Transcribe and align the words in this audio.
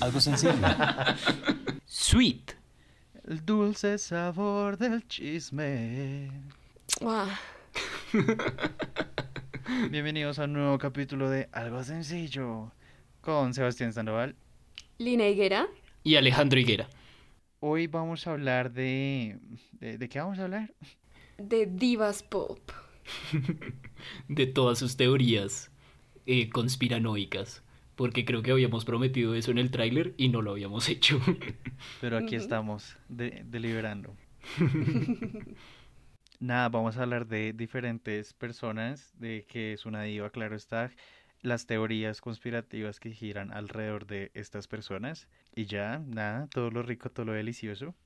algo 0.00 0.20
sencillo. 0.20 0.54
Sweet. 1.86 2.52
El 3.26 3.44
dulce 3.44 3.98
sabor 3.98 4.78
del 4.78 5.06
chisme. 5.06 6.30
Ah, 7.04 7.38
Bienvenidos 9.90 10.38
a 10.38 10.44
un 10.44 10.54
nuevo 10.54 10.78
capítulo 10.78 11.28
de 11.28 11.48
Algo 11.52 11.84
Sencillo 11.84 12.72
con 13.20 13.52
Sebastián 13.52 13.92
Sandoval. 13.92 14.34
Lina 14.96 15.26
Higuera. 15.28 15.66
Y 16.04 16.16
Alejandro 16.16 16.58
Higuera. 16.58 16.88
Hoy 17.60 17.86
vamos 17.86 18.26
a 18.26 18.32
hablar 18.32 18.72
de... 18.72 19.38
¿De, 19.72 19.98
de 19.98 20.08
qué 20.08 20.20
vamos 20.20 20.38
a 20.38 20.44
hablar? 20.44 20.72
de 21.38 21.66
Divas 21.66 22.22
Pop. 22.22 22.58
De 24.28 24.46
todas 24.46 24.78
sus 24.78 24.96
teorías 24.96 25.70
eh, 26.26 26.50
conspiranoicas. 26.50 27.62
Porque 27.98 28.24
creo 28.24 28.42
que 28.42 28.52
habíamos 28.52 28.84
prometido 28.84 29.34
eso 29.34 29.50
en 29.50 29.58
el 29.58 29.72
tráiler 29.72 30.14
y 30.16 30.28
no 30.28 30.40
lo 30.40 30.52
habíamos 30.52 30.88
hecho. 30.94 31.20
Pero 32.00 32.16
aquí 32.16 32.36
estamos 32.36 32.96
de- 33.08 33.42
deliberando. 33.44 34.16
Nada, 36.40 36.68
vamos 36.68 36.96
a 36.96 37.02
hablar 37.02 37.26
de 37.26 37.52
diferentes 37.52 38.32
personas, 38.34 39.12
de 39.18 39.44
que 39.48 39.72
es 39.72 39.84
una 39.84 40.02
diva, 40.02 40.30
claro 40.30 40.54
está, 40.54 40.92
las 41.42 41.66
teorías 41.66 42.20
conspirativas 42.20 43.00
que 43.00 43.10
giran 43.10 43.50
alrededor 43.52 44.06
de 44.06 44.30
estas 44.34 44.68
personas. 44.68 45.26
Y 45.56 45.66
ya, 45.66 45.98
nada, 46.06 46.46
todo 46.46 46.70
lo 46.70 46.84
rico, 46.84 47.10
todo 47.10 47.26
lo 47.26 47.32
delicioso. 47.32 47.96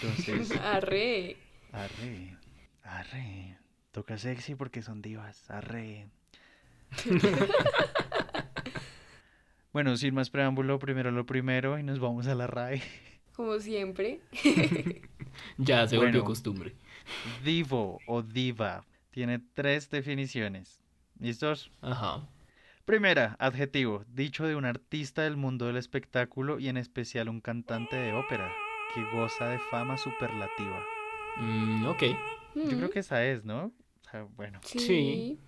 Entonces, 0.00 0.56
Arre. 0.62 1.36
arre, 1.72 2.36
arre, 2.84 3.58
toca 3.90 4.16
sexy 4.16 4.54
porque 4.54 4.80
son 4.80 5.02
divas, 5.02 5.50
arre. 5.50 6.06
Bueno, 9.78 9.96
sin 9.96 10.12
más 10.12 10.28
preámbulo, 10.28 10.80
primero 10.80 11.12
lo 11.12 11.24
primero 11.24 11.78
y 11.78 11.84
nos 11.84 12.00
vamos 12.00 12.26
a 12.26 12.34
la 12.34 12.48
RAE. 12.48 12.82
Como 13.36 13.60
siempre. 13.60 14.18
ya 15.56 15.86
se 15.86 15.96
volvió 15.96 16.10
Bueno. 16.14 16.24
costumbre. 16.24 16.74
Divo 17.44 18.00
o 18.08 18.22
diva 18.22 18.84
tiene 19.12 19.38
tres 19.54 19.88
definiciones. 19.88 20.80
¿Listos? 21.20 21.70
Ajá. 21.80 22.28
Primera, 22.86 23.36
adjetivo, 23.38 24.04
dicho 24.08 24.48
de 24.48 24.56
un 24.56 24.64
artista 24.64 25.22
del 25.22 25.36
mundo 25.36 25.66
del 25.68 25.76
espectáculo 25.76 26.58
y 26.58 26.66
en 26.68 26.76
especial 26.76 27.28
un 27.28 27.40
cantante 27.40 27.94
de 27.94 28.14
ópera 28.14 28.52
que 28.92 29.04
goza 29.16 29.48
de 29.48 29.60
fama 29.70 29.96
superlativa. 29.96 30.84
Mm, 31.36 31.86
ok. 31.86 32.02
Yo 32.56 32.64
creo 32.76 32.88
Mm, 32.88 32.90
que 32.90 32.98
esa 32.98 33.24
es, 33.24 33.44
¿no? 33.44 33.66
O 33.66 34.10
sea, 34.10 34.24
bueno. 34.24 34.58
Sí. 34.64 34.80
Sí. 34.80 35.38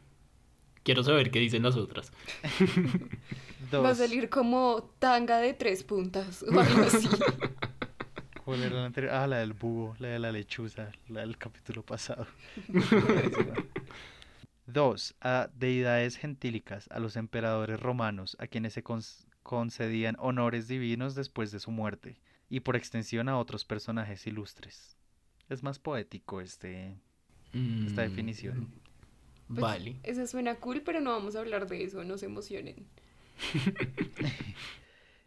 Quiero 0.90 1.04
saber 1.04 1.30
qué 1.30 1.38
dicen 1.38 1.62
las 1.62 1.76
otras. 1.76 2.10
Dos. 3.70 3.84
Va 3.84 3.90
a 3.90 3.94
salir 3.94 4.28
como 4.28 4.90
tanga 4.98 5.38
de 5.38 5.54
tres 5.54 5.84
puntas 5.84 6.42
o 6.42 6.58
algo 6.58 6.82
así. 6.82 7.08
¿Cuál 8.44 8.64
era 8.64 8.74
la 8.74 8.86
anterior? 8.86 9.12
Ah, 9.14 9.28
la 9.28 9.38
del 9.38 9.52
búho, 9.52 9.94
la 10.00 10.08
de 10.08 10.18
la 10.18 10.32
lechuza, 10.32 10.90
la 11.06 11.20
del 11.20 11.38
capítulo 11.38 11.84
pasado. 11.84 12.26
Dos, 14.66 15.14
a 15.20 15.48
deidades 15.54 16.16
gentílicas, 16.16 16.88
a 16.90 16.98
los 16.98 17.14
emperadores 17.14 17.78
romanos, 17.78 18.36
a 18.40 18.48
quienes 18.48 18.72
se 18.72 18.82
concedían 19.44 20.16
honores 20.18 20.66
divinos 20.66 21.14
después 21.14 21.52
de 21.52 21.60
su 21.60 21.70
muerte, 21.70 22.18
y 22.48 22.58
por 22.58 22.74
extensión 22.74 23.28
a 23.28 23.38
otros 23.38 23.64
personajes 23.64 24.26
ilustres. 24.26 24.96
Es 25.48 25.62
más 25.62 25.78
poético 25.78 26.40
este, 26.40 26.96
esta 27.86 28.02
Mm, 28.02 28.08
definición. 28.08 28.89
Pues, 29.50 29.60
Vale. 29.60 29.96
Eso 30.04 30.24
suena 30.28 30.54
cool, 30.56 30.82
pero 30.82 31.00
no 31.00 31.10
vamos 31.10 31.34
a 31.34 31.40
hablar 31.40 31.66
de 31.66 31.82
eso, 31.82 32.04
no 32.04 32.16
se 32.18 32.26
emocionen. 32.26 32.86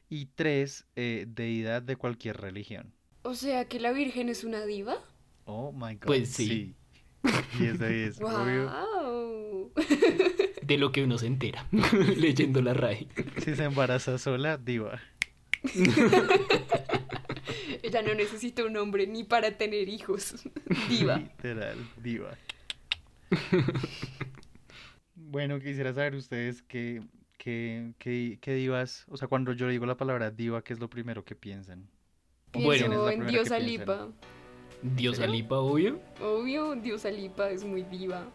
Y 0.10 0.28
tres, 0.28 0.86
eh, 0.96 1.26
deidad 1.28 1.82
de 1.82 1.96
cualquier 1.96 2.38
religión. 2.38 2.94
O 3.24 3.34
sea 3.34 3.66
que 3.66 3.80
la 3.80 3.92
Virgen 3.92 4.30
es 4.30 4.44
una 4.44 4.64
diva. 4.64 4.98
Oh 5.46 5.72
my 5.72 5.96
god. 5.96 6.06
Pues 6.06 6.30
sí. 6.30 6.76
10 7.58 7.80
de 7.80 7.90
10, 7.90 8.22
obvio. 8.22 8.70
¡Wow! 8.70 9.72
De 10.62 10.78
lo 10.78 10.92
que 10.92 11.04
uno 11.04 11.18
se 11.18 11.26
entera 11.26 11.68
leyendo 12.16 12.62
la 12.62 12.76
RAE. 12.76 13.08
Si 13.44 13.56
se 13.56 13.64
embaraza 13.64 14.20
sola, 14.20 14.58
diva. 14.58 15.02
Ella 17.82 18.04
no 18.04 18.14
necesita 18.14 18.64
un 18.66 18.78
hombre 18.78 19.08
ni 19.08 19.24
para 19.24 19.58
tener 19.58 19.90
hijos. 19.90 20.36
Diva. 20.90 21.18
Literal, 21.18 21.78
diva. 22.04 22.38
bueno, 25.16 25.60
quisiera 25.60 25.94
saber 25.94 26.16
ustedes 26.16 26.62
qué, 26.64 27.02
qué, 27.38 27.94
qué, 27.98 28.38
qué 28.42 28.54
divas, 28.54 29.06
o 29.10 29.18
sea, 29.18 29.28
cuando 29.28 29.54
yo 29.54 29.68
digo 29.68 29.86
la 29.86 29.98
palabra 29.98 30.32
diva, 30.32 30.64
¿qué 30.64 30.74
es 30.74 30.80
lo 30.80 30.90
primero 30.90 31.24
que 31.24 31.36
piensan? 31.36 31.88
Bueno. 32.54 32.70
Pienso 32.70 32.88
¿Quién 32.88 32.94
es 32.94 33.00
la 33.00 33.14
en 33.14 33.28
Diosa? 33.28 33.60
Lipa. 33.60 34.10
Dios 34.84 35.16
¿Serio? 35.16 35.32
Alipa, 35.32 35.58
obvio. 35.60 36.02
Obvio, 36.22 36.76
Diosa 36.76 37.10
Lipa 37.10 37.50
es 37.50 37.64
muy 37.64 37.84
diva. 37.84 38.28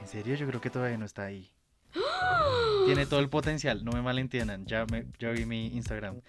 En 0.00 0.06
serio, 0.06 0.36
yo 0.36 0.46
creo 0.46 0.60
que 0.60 0.70
todavía 0.70 0.96
no 0.96 1.04
está 1.04 1.24
ahí. 1.24 1.50
Tiene 2.86 3.04
todo 3.04 3.20
el 3.20 3.28
potencial, 3.28 3.84
no 3.84 3.92
me 3.92 4.00
malentiendan, 4.00 4.64
ya, 4.66 4.86
me, 4.86 5.06
ya 5.18 5.30
vi 5.30 5.44
mi 5.44 5.66
Instagram. 5.68 6.20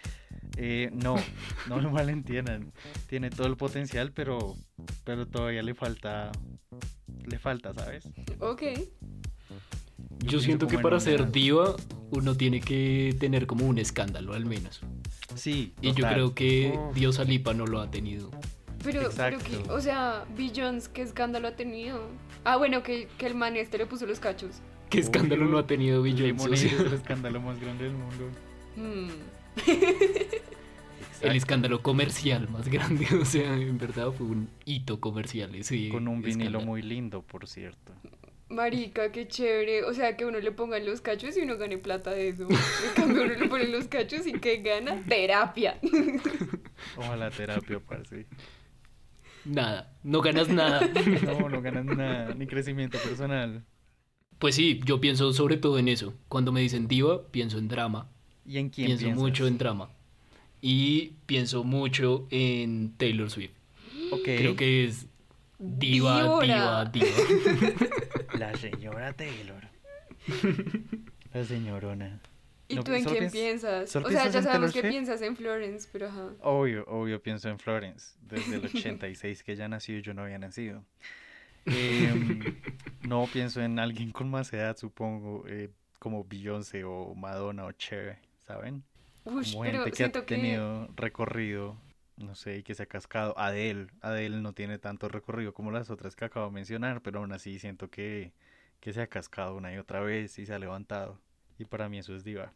Eh, 0.58 0.90
no, 0.92 1.16
no 1.68 1.78
me 1.78 1.90
malentiendan. 1.92 2.74
Tiene 3.08 3.30
todo 3.30 3.46
el 3.46 3.56
potencial, 3.56 4.12
pero, 4.12 4.56
pero 5.03 5.28
todavía 5.28 5.62
le 5.62 5.76
falta, 5.76 6.32
le 7.25 7.39
falta, 7.39 7.73
¿sabes? 7.73 8.07
Ok. 8.39 8.63
Yo 10.19 10.39
siento 10.39 10.67
que 10.67 10.79
para 10.79 11.00
ser 11.00 11.31
diva 11.31 11.75
uno 12.11 12.35
tiene 12.35 12.61
que 12.61 13.16
tener 13.19 13.47
como 13.47 13.66
un 13.66 13.78
escándalo 13.78 14.34
al 14.34 14.45
menos. 14.45 14.81
Sí. 15.35 15.73
Y 15.81 15.94
yo 15.94 16.07
creo 16.07 16.34
que. 16.34 16.78
Dios 16.94 17.19
Alipa 17.19 17.53
no 17.53 17.66
lo 17.66 17.81
ha 17.81 17.89
tenido. 17.89 18.29
Pero, 18.84 19.09
pero 19.16 19.39
que, 19.39 19.57
o 19.69 19.79
sea, 19.79 20.25
Billions, 20.35 20.89
¿qué 20.89 21.03
escándalo 21.03 21.47
ha 21.47 21.56
tenido? 21.56 22.01
Ah, 22.44 22.57
bueno, 22.57 22.84
que, 22.84 23.07
que 23.17 23.28
el 23.28 23.35
man 23.35 23.55
este 23.55 23.78
le 23.78 23.85
puso 23.85 24.05
los 24.05 24.19
cachos. 24.19 24.57
¿Qué 24.90 25.00
escándalo 25.00 25.45
no 25.45 25.57
ha 25.57 25.66
tenido 25.66 26.01
Beyoncé? 26.01 26.50
O 26.50 26.55
sea, 26.55 26.67
es 26.67 26.79
el 26.79 26.94
escándalo 26.94 27.40
más 27.41 27.59
grande 27.59 27.85
del 27.85 27.94
mundo. 27.94 28.29
Hmm. 28.75 29.07
el 31.22 31.36
escándalo 31.36 31.81
comercial 31.81 32.50
más 32.50 32.68
grande. 32.70 33.08
O 33.22 33.26
sea, 33.26 33.54
en 33.56 33.78
verdad 33.78 34.12
fue 34.12 34.28
un 34.28 34.50
hito 34.66 35.00
comercial 35.00 35.54
ese 35.56 35.90
Con 35.90 36.08
un 36.08 36.22
vinilo 36.22 36.44
escándalo. 36.50 36.66
muy 36.66 36.81
lindo, 36.81 37.22
por 37.22 37.48
cierto. 37.48 37.94
Marica, 38.50 39.12
qué 39.12 39.28
chévere. 39.28 39.84
O 39.86 39.94
sea, 39.94 40.16
que 40.16 40.26
uno 40.26 40.40
le 40.40 40.52
pongan 40.52 40.86
los 40.86 41.02
cachos 41.02 41.36
y 41.38 41.42
uno 41.42 41.58
gane 41.58 41.78
plata 41.80 42.12
de 42.12 42.30
eso. 42.30 42.48
En 42.50 42.94
cambio, 42.96 43.24
uno 43.24 43.34
le 43.34 43.48
pone 43.48 43.68
los 43.68 43.88
cachos 43.88 44.28
y 44.28 44.34
que 44.34 44.58
gana 44.58 45.02
terapia. 45.08 45.80
Ojalá 46.98 47.32
terapia, 47.32 47.80
parce. 47.80 48.28
Nada, 49.46 49.98
no 50.03 50.22
ganas 50.22 50.50
nada. 50.50 50.82
No, 51.26 51.50
no 51.50 51.62
ganas 51.62 51.86
nada, 51.86 52.34
ni 52.36 52.46
crecimiento 52.48 52.98
personal. 53.00 53.66
Pues 54.40 54.56
sí, 54.56 54.80
yo 54.86 55.00
pienso 55.02 55.32
sobre 55.34 55.58
todo 55.58 55.80
en 55.80 55.88
eso. 55.88 56.14
Cuando 56.28 56.52
me 56.52 56.62
dicen 56.62 56.88
diva, 56.88 57.28
pienso 57.32 57.58
en 57.58 57.68
drama. 57.68 58.09
¿Y 58.46 58.58
en 58.58 58.70
quién 58.70 58.88
Pienso 58.88 59.06
piensas? 59.06 59.22
mucho 59.24 59.48
en 59.48 59.58
drama. 59.58 59.90
Y 60.66 61.16
pienso 61.25 61.66
mucho 61.66 62.25
en 62.31 62.94
Taylor 62.96 63.29
Swift. 63.29 63.51
Creo 64.24 64.56
que 64.56 64.85
es 64.85 65.07
diva, 65.59 66.22
Diora. 66.41 66.85
diva, 66.85 67.07
diva. 67.09 67.74
la 68.40 68.56
señora 68.56 69.12
Taylor. 69.12 69.68
La 71.34 71.44
señorona. 71.44 72.22
¿Y 72.69 72.75
No, 72.75 72.84
tú 72.84 72.94
en 72.94 73.03
quién 73.03 73.23
piens- 73.25 73.31
piensas? 73.34 73.96
O 73.97 74.09
sea, 74.09 74.29
ya 74.29 74.41
sabemos 74.41 74.72
que 74.72 74.79
Swift? 74.79 74.91
piensas 74.91 75.22
en 75.22 75.35
Florence, 75.35 75.90
pero 75.91 76.07
ajá. 76.07 76.29
Obvio, 76.41 76.85
obvio 76.88 77.22
pienso 77.22 77.50
en 77.50 77.59
Florence. 77.59 78.16
Desde 78.22 78.56
el 78.56 78.63
86 78.66 79.44
que 79.44 79.52
ella 79.52 79.68
nació 79.68 79.97
y 79.97 80.02
yo 80.02 80.13
no 80.13 80.22
había 80.22 80.38
nacido. 80.40 80.85
Em, 81.66 82.40
no 83.02 83.28
pienso 83.34 83.62
en 83.62 83.79
alguien 83.79 84.12
con 84.12 84.29
más 84.29 84.53
edad, 84.53 84.78
supongo, 84.78 85.44
eh, 85.47 85.72
como 85.99 86.23
Beyoncé 86.23 86.84
o 86.85 87.14
Madonna 87.16 87.66
o 87.66 87.72
Cher, 87.73 88.20
¿saben? 88.47 88.84
Uy, 89.25 89.43
Como 89.52 89.64
gente 89.64 89.84
que 89.85 89.90
ha 89.90 89.96
siento 89.96 90.25
que... 90.25 90.35
tenido 90.35 90.87
recorrido, 90.96 91.78
no 92.17 92.35
sé, 92.35 92.58
y 92.58 92.64
que 92.64 92.75
se 92.75 92.84
ha 92.84 92.85
cascado. 92.87 93.37
Adele, 93.37 93.87
Adele 94.02 94.37
no 94.41 94.53
tiene 94.53 94.78
tanto 94.79 95.08
recorrido 95.09 95.53
como 95.53 95.72
las 95.72 95.90
otras 95.90 96.16
que 96.16 96.25
acabo 96.25 96.47
de 96.47 96.52
mencionar, 96.53 97.02
pero 97.02 97.20
aún 97.20 97.31
así 97.31 97.58
siento 97.59 97.90
que, 97.90 98.34
que 98.79 98.91
se 98.93 99.02
ha 99.02 99.08
cascado 99.08 99.55
una 99.55 99.73
y 99.73 99.78
otra 99.78 100.02
vez 100.02 100.37
y 100.40 100.46
se 100.46 100.53
ha 100.53 100.59
levantado. 100.59 101.20
Y 101.58 101.66
para 101.66 101.87
mí 101.90 101.99
eso 101.99 102.16
es 102.16 102.23
diva. 102.23 102.52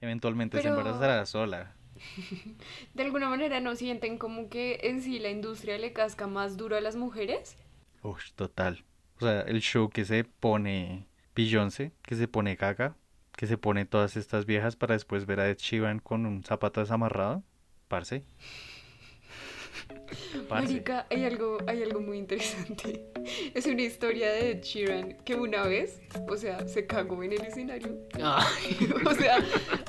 Eventualmente 0.00 0.58
se 0.58 0.62
Pero- 0.64 0.76
embarazará 0.78 1.24
sola. 1.26 1.74
De 2.94 3.02
alguna 3.02 3.28
manera 3.30 3.58
no 3.60 3.74
sienten 3.74 4.18
como 4.18 4.48
que 4.50 4.80
en 4.82 5.00
sí 5.00 5.18
la 5.18 5.30
industria 5.30 5.78
le 5.78 5.92
casca 5.94 6.26
más 6.26 6.56
duro 6.58 6.76
a 6.76 6.80
las 6.82 6.96
mujeres. 6.96 7.56
Uf, 8.02 8.32
total. 8.34 8.84
O 9.16 9.20
sea, 9.20 9.40
el 9.40 9.60
show 9.62 9.88
que 9.88 10.04
se 10.04 10.24
pone 10.24 11.06
Beyoncé, 11.34 11.92
que 12.02 12.14
se 12.14 12.28
pone 12.28 12.54
Gaga, 12.54 12.94
que 13.36 13.46
se 13.46 13.58
pone 13.58 13.84
todas 13.84 14.16
estas 14.16 14.46
viejas 14.46 14.76
para 14.76 14.94
después 14.94 15.26
ver 15.26 15.40
a 15.40 15.48
Ed 15.48 15.58
Sheeran 15.58 15.98
con 16.00 16.26
un 16.26 16.42
zapato 16.42 16.80
desamarrado. 16.80 17.42
Parce. 17.88 18.24
Parce. 20.48 20.66
Marica, 20.68 21.06
hay 21.10 21.24
algo, 21.24 21.58
hay 21.66 21.82
algo 21.82 22.00
muy 22.00 22.18
interesante. 22.18 23.04
Es 23.54 23.66
una 23.66 23.82
historia 23.82 24.30
de 24.32 24.52
Ed 24.52 24.62
Sheeran 24.62 25.18
que 25.24 25.34
una 25.34 25.64
vez, 25.64 26.00
o 26.28 26.36
sea, 26.36 26.66
se 26.66 26.86
cagó 26.86 27.22
en 27.22 27.32
el 27.32 27.42
escenario. 27.42 27.96
Ay, 28.22 28.78
O 29.06 29.14
sea, 29.14 29.38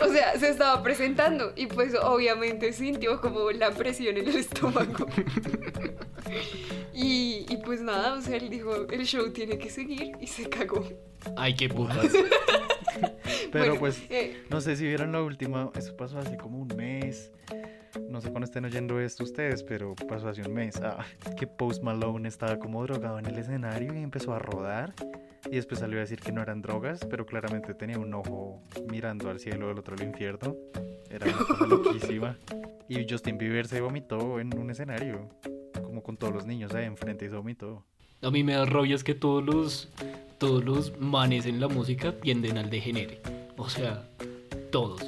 o 0.03 0.11
sea, 0.11 0.37
se 0.37 0.49
estaba 0.49 0.83
presentando 0.83 1.53
y 1.55 1.67
pues 1.67 1.93
obviamente 1.95 2.73
sintió 2.73 3.21
como 3.21 3.51
la 3.51 3.71
presión 3.71 4.17
en 4.17 4.27
el 4.27 4.35
estómago. 4.37 5.07
Y, 6.93 7.45
y 7.49 7.57
pues 7.63 7.81
nada, 7.81 8.13
o 8.13 8.21
sea, 8.21 8.35
él 8.37 8.49
dijo, 8.49 8.87
el 8.89 9.05
show 9.05 9.31
tiene 9.31 9.57
que 9.57 9.69
seguir 9.69 10.11
y 10.19 10.27
se 10.27 10.49
cagó. 10.49 10.83
ay, 11.37 11.55
qué 11.55 11.69
putas. 11.69 12.11
Pero 13.51 13.65
Bueno, 13.65 13.79
pues, 13.79 14.03
eh, 14.09 14.43
no 14.49 14.61
sé 14.61 14.75
si 14.75 14.85
vieron 14.85 15.11
la 15.11 15.21
última, 15.21 15.71
eso 15.75 15.95
pasó 15.95 16.19
hace 16.19 16.37
como 16.37 16.59
un 16.59 16.67
mes. 16.75 17.31
No 18.09 18.21
sé 18.21 18.29
cuándo 18.29 18.45
estén 18.45 18.65
oyendo 18.65 18.99
esto 18.99 19.23
ustedes, 19.23 19.63
pero 19.63 19.95
pasó 20.07 20.29
hace 20.29 20.41
un 20.41 20.53
mes. 20.53 20.79
Ah, 20.81 21.05
que 21.37 21.47
Post 21.47 21.81
Malone 21.83 22.27
estaba 22.27 22.59
como 22.59 22.83
drogado 22.83 23.17
en 23.19 23.25
el 23.25 23.37
escenario 23.37 23.93
y 23.93 24.03
empezó 24.03 24.33
a 24.33 24.39
rodar. 24.39 24.93
Y 25.49 25.55
después 25.55 25.79
salió 25.79 25.97
a 25.97 26.01
decir 26.01 26.19
que 26.19 26.31
no 26.31 26.41
eran 26.41 26.61
drogas, 26.61 27.05
pero 27.09 27.25
claramente 27.25 27.73
tenía 27.73 27.97
un 27.97 28.13
ojo 28.13 28.61
mirando 28.89 29.29
al 29.29 29.39
cielo 29.39 29.69
del 29.69 29.79
otro 29.79 29.95
al 29.95 30.03
infierno. 30.03 30.55
Era 31.09 31.25
una 31.27 31.37
cosa 31.37 31.65
loquísima. 31.67 32.37
Y 32.89 33.05
Justin 33.09 33.37
Bieber 33.37 33.67
se 33.67 33.81
vomitó 33.81 34.39
en 34.39 34.57
un 34.57 34.69
escenario, 34.69 35.29
como 35.83 36.03
con 36.03 36.17
todos 36.17 36.33
los 36.33 36.45
niños 36.45 36.73
ahí 36.73 36.85
enfrente 36.85 37.25
y 37.25 37.29
se 37.29 37.35
vomitó. 37.35 37.83
A 38.21 38.31
mí 38.31 38.43
me 38.43 38.53
da 38.53 38.65
rabia 38.65 38.95
es 38.95 39.03
que 39.03 39.13
todos 39.13 39.43
los, 39.43 39.89
todos 40.37 40.63
los 40.63 40.97
manes 40.99 41.45
en 41.45 41.59
la 41.59 41.67
música 41.67 42.11
tienden 42.19 42.57
al 42.57 42.69
degenere. 42.69 43.19
O 43.57 43.69
sea, 43.69 44.03
todos. 44.71 45.01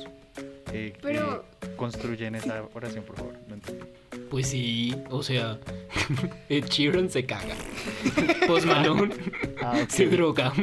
Eh, 0.73 0.93
Pero- 1.01 1.45
eh, 1.61 1.67
construyen 1.75 2.35
esa 2.35 2.63
oración, 2.73 3.03
por 3.03 3.15
favor. 3.17 3.33
No 3.47 3.55
entendí. 3.55 3.85
Pues 4.29 4.47
sí, 4.47 4.95
o 5.09 5.23
sea, 5.23 5.59
Ed 6.49 6.65
Sheeran 6.65 7.09
se 7.09 7.25
caga. 7.25 7.55
Post 8.47 8.65
Malone 8.67 9.13
Ah, 9.61 9.85
se 9.89 10.05
droga. 10.07 10.53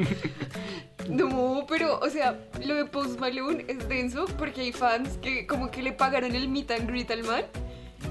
no, 1.09 1.65
pero, 1.69 1.99
o 2.01 2.09
sea, 2.11 2.39
lo 2.65 2.75
de 2.75 2.85
Post 2.87 3.19
Malone 3.21 3.65
es 3.69 3.89
denso 3.89 4.27
porque 4.39 4.63
hay 4.63 4.73
fans 4.73 5.19
que 5.23 5.47
como 5.47 5.71
que 5.71 5.83
le 5.83 5.93
pagaron 5.93 6.35
el 6.35 6.49
meet 6.49 6.71
and 6.73 6.89
greet 6.89 7.11
al 7.11 7.23
man. 7.25 7.45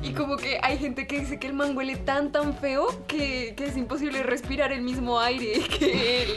Y 0.04 0.14
como 0.14 0.38
que 0.38 0.60
hay 0.62 0.78
gente 0.78 1.08
que 1.08 1.20
dice 1.20 1.40
que 1.40 1.48
el 1.48 1.54
man 1.54 1.76
huele 1.76 1.96
tan 1.96 2.32
tan 2.32 2.56
feo 2.56 2.88
que, 3.08 3.54
que 3.56 3.66
es 3.66 3.78
imposible 3.78 4.24
respirar 4.24 4.72
el 4.72 4.82
mismo 4.82 5.20
aire 5.20 5.62
que 5.80 6.24
él. 6.24 6.30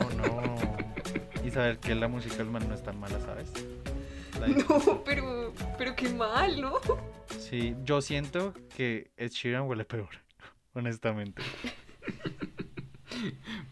Oh 0.00 0.10
no. 0.16 1.46
Y 1.46 1.50
saber 1.50 1.78
que 1.78 1.94
la 1.94 2.08
música 2.08 2.36
del 2.36 2.50
man 2.50 2.68
no 2.68 2.74
es 2.74 2.82
tan 2.82 2.98
mala, 2.98 3.20
¿sabes? 3.20 3.52
No, 4.68 5.04
pero, 5.04 5.52
pero 5.78 5.94
qué 5.94 6.08
mal, 6.08 6.60
¿no? 6.60 6.80
Sí, 7.38 7.76
yo 7.84 8.00
siento 8.00 8.54
que 8.76 9.12
Ed 9.16 9.30
Sheeran 9.30 9.68
huele 9.68 9.84
peor, 9.84 10.08
honestamente. 10.74 11.42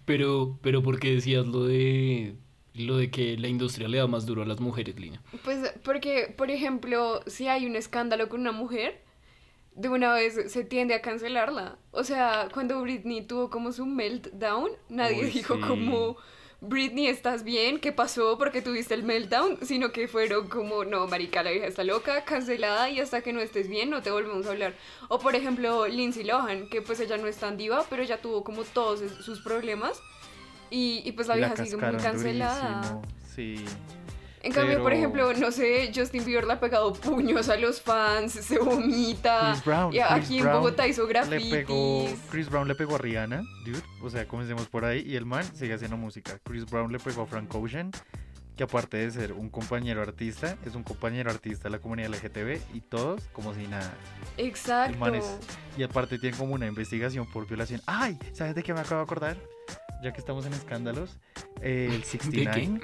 Pero, 0.05 0.59
pero 0.63 0.83
¿por 0.83 1.01
qué 1.01 1.15
decías 1.15 1.47
lo 1.47 1.65
de 1.65 2.37
lo 2.75 2.97
de 2.97 3.11
que 3.11 3.37
la 3.37 3.49
industria 3.49 3.89
le 3.89 3.99
da 3.99 4.07
más 4.07 4.27
duro 4.27 4.43
a 4.43 4.47
las 4.47 4.61
mujeres, 4.61 4.99
Lina? 4.99 5.23
Pues 5.45 5.73
porque, 5.83 6.33
por 6.37 6.51
ejemplo, 6.51 7.21
si 7.27 7.49
hay 7.49 7.67
un 7.67 7.77
escándalo 7.77 8.29
con 8.29 8.41
una 8.41 8.53
mujer, 8.53 9.03
de 9.75 9.89
una 9.89 10.13
vez 10.15 10.51
se 10.53 10.65
tiende 10.65 10.95
a 10.95 11.01
cancelarla. 11.03 11.79
O 11.93 12.05
sea, 12.05 12.49
cuando 12.53 12.81
Britney 12.83 13.23
tuvo 13.23 13.51
como 13.51 13.73
su 13.73 13.87
meltdown, 13.87 14.71
nadie 14.89 15.25
Uy, 15.25 15.31
dijo 15.31 15.55
sí. 15.57 15.61
como, 15.63 16.17
Britney, 16.61 17.07
¿estás 17.07 17.43
bien? 17.45 17.79
¿Qué 17.81 17.91
pasó? 17.93 18.37
porque 18.37 18.61
tuviste 18.61 18.93
el 18.95 19.03
meltdown? 19.03 19.59
Sino 19.63 19.93
que 19.93 20.09
fueron 20.09 20.49
como, 20.49 20.85
no, 20.85 21.07
marica, 21.07 21.43
la 21.43 21.51
vieja 21.53 21.67
está 21.67 21.85
loca, 21.85 22.25
cancelada 22.25 22.91
y 22.91 23.01
hasta 23.01 23.23
que 23.23 23.33
no 23.33 23.41
estés 23.41 23.69
bien 23.69 23.89
no 23.91 24.03
te 24.03 24.11
volvemos 24.11 24.47
a 24.47 24.51
hablar. 24.51 24.75
O 25.09 25.19
por 25.19 25.35
ejemplo, 25.35 25.87
Lindsay 25.87 26.25
Lohan, 26.25 26.69
que 26.69 26.83
pues 26.83 27.01
ella 27.01 27.17
no 27.17 27.27
es 27.29 27.37
tan 27.39 27.57
diva, 27.57 27.85
pero 27.89 28.03
ella 28.03 28.21
tuvo 28.21 28.45
como 28.45 28.65
todos 28.65 29.01
sus 29.23 29.41
problemas. 29.41 30.01
Y, 30.73 31.03
y 31.05 31.13
pues 31.13 31.27
la 31.29 31.35
vieja 31.37 31.57
sigue 31.57 31.77
muy 31.77 31.97
cancelada. 31.97 32.81
durísimo, 32.83 33.03
Sí. 33.35 33.65
En 34.43 34.53
cambio, 34.53 34.79
por 34.79 34.87
Pero- 34.93 34.97
ejemplo, 34.97 35.33
no 35.35 35.51
sé, 35.51 35.93
Justin 35.95 36.25
Bieber 36.25 36.45
le 36.47 36.55
ha 36.55 36.61
pegado 36.61 36.93
puños 36.95 37.49
a 37.51 37.57
los 37.57 37.81
fans, 37.83 38.33
se 38.33 38.59
vomita. 38.59 39.51
Chris 39.53 39.65
Brown. 39.65 39.93
y 39.95 39.99
Chris 39.99 40.11
aquí 40.11 40.37
en 40.39 40.45
Brown 40.45 40.57
Bogotá 40.63 40.87
hizo 40.89 41.03
le 41.03 41.09
grafitis. 41.09 41.51
pegó, 41.51 42.09
Chris 42.31 42.49
Brown 42.49 42.67
le 42.69 42.75
pegó 42.75 42.95
a 42.95 42.99
Rihanna, 42.99 43.43
dude. 43.65 43.83
O 44.03 44.09
sea, 44.11 44.27
comencemos 44.27 44.67
por 44.69 44.85
ahí. 44.85 45.03
Y 45.07 45.17
el 45.17 45.27
man 45.27 45.45
sigue 45.55 45.75
haciendo 45.75 45.97
música. 45.97 46.39
Chris 46.45 46.65
Brown 46.65 46.91
le 46.91 46.99
pegó 46.99 47.23
a 47.23 47.27
Frank 47.27 47.55
Ocean, 47.55 47.91
que 48.57 48.65
aparte 48.65 48.97
de 48.99 49.11
ser 49.11 49.33
un 49.33 49.49
compañero 49.51 50.01
artista, 50.03 50.57
es 50.65 50.75
un 50.75 50.85
compañero 50.85 51.31
artista 51.31 51.65
de 51.65 51.71
la 51.71 51.79
comunidad 51.79 52.09
LGTB 52.11 52.61
y 52.75 52.81
todos 52.81 53.23
como 53.33 53.53
si 53.55 53.67
nada. 53.67 53.93
Exacto. 54.39 54.95
El 54.95 54.99
man 54.99 55.15
es- 55.17 55.39
Y 55.77 55.83
aparte 55.83 56.19
tiene 56.19 56.37
como 56.37 56.55
una 56.55 56.67
investigación 56.67 57.27
por 57.31 57.47
violación. 57.47 57.81
¡Ay! 57.87 58.19
¿Sabes 58.33 58.55
de 58.55 58.63
qué 58.63 58.73
me 58.75 58.81
acabo 58.81 58.97
de 59.01 59.05
acordar? 59.05 59.37
Ya 60.03 60.13
que 60.15 60.19
estamos 60.21 60.47
en 60.47 60.55
escándalos. 60.55 61.19
eh, 61.63 61.91
el 61.93 62.05
69 62.05 62.81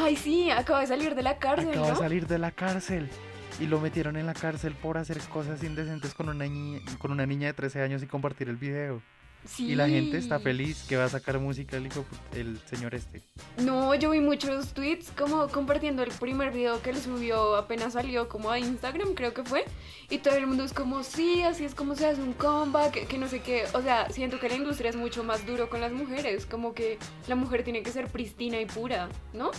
Ay, 0.00 0.14
sí, 0.14 0.48
acaba 0.48 0.80
de 0.80 0.86
salir 0.86 1.16
de 1.16 1.22
la 1.22 1.38
cárcel, 1.38 1.70
acaba 1.70 1.88
de 1.88 1.96
salir 1.96 2.26
de 2.28 2.38
la 2.38 2.52
cárcel. 2.52 3.10
Y 3.58 3.66
lo 3.66 3.80
metieron 3.80 4.16
en 4.16 4.26
la 4.26 4.34
cárcel 4.34 4.74
por 4.74 4.96
hacer 4.96 5.18
cosas 5.28 5.64
indecentes 5.64 6.14
con 6.14 6.28
una, 6.28 6.44
niña, 6.44 6.78
con 6.98 7.10
una 7.10 7.26
niña 7.26 7.48
de 7.48 7.54
13 7.54 7.82
años 7.82 8.02
y 8.04 8.06
compartir 8.06 8.48
el 8.48 8.56
video. 8.56 9.02
Sí. 9.46 9.72
Y 9.72 9.74
la 9.76 9.88
gente 9.88 10.18
está 10.18 10.38
feliz 10.38 10.84
que 10.88 10.96
va 10.96 11.04
a 11.04 11.08
sacar 11.08 11.38
música 11.38 11.76
el, 11.78 11.86
hijo, 11.86 12.04
el 12.34 12.58
señor 12.68 12.94
este. 12.94 13.22
No, 13.56 13.94
yo 13.94 14.10
vi 14.10 14.20
muchos 14.20 14.74
tweets 14.74 15.10
como 15.16 15.48
compartiendo 15.48 16.02
el 16.02 16.10
primer 16.10 16.52
video 16.52 16.82
que 16.82 16.90
él 16.90 16.98
subió 16.98 17.56
apenas 17.56 17.94
salió 17.94 18.28
como 18.28 18.50
a 18.50 18.58
Instagram, 18.58 19.14
creo 19.14 19.32
que 19.32 19.44
fue. 19.44 19.64
Y 20.10 20.18
todo 20.18 20.34
el 20.34 20.46
mundo 20.46 20.64
es 20.64 20.72
como, 20.74 21.02
sí, 21.02 21.42
así 21.42 21.64
es 21.64 21.74
como 21.74 21.94
se 21.94 22.06
hace 22.06 22.20
un 22.20 22.34
comeback, 22.34 22.92
que, 22.92 23.06
que 23.06 23.16
no 23.16 23.26
sé 23.28 23.40
qué. 23.40 23.64
O 23.72 23.80
sea, 23.80 24.10
siento 24.10 24.38
que 24.38 24.48
la 24.48 24.56
industria 24.56 24.90
es 24.90 24.96
mucho 24.96 25.24
más 25.24 25.46
duro 25.46 25.70
con 25.70 25.80
las 25.80 25.92
mujeres, 25.92 26.44
como 26.44 26.74
que 26.74 26.98
la 27.26 27.34
mujer 27.34 27.62
tiene 27.64 27.82
que 27.82 27.90
ser 27.90 28.08
pristina 28.08 28.60
y 28.60 28.66
pura, 28.66 29.08
¿no? 29.32 29.50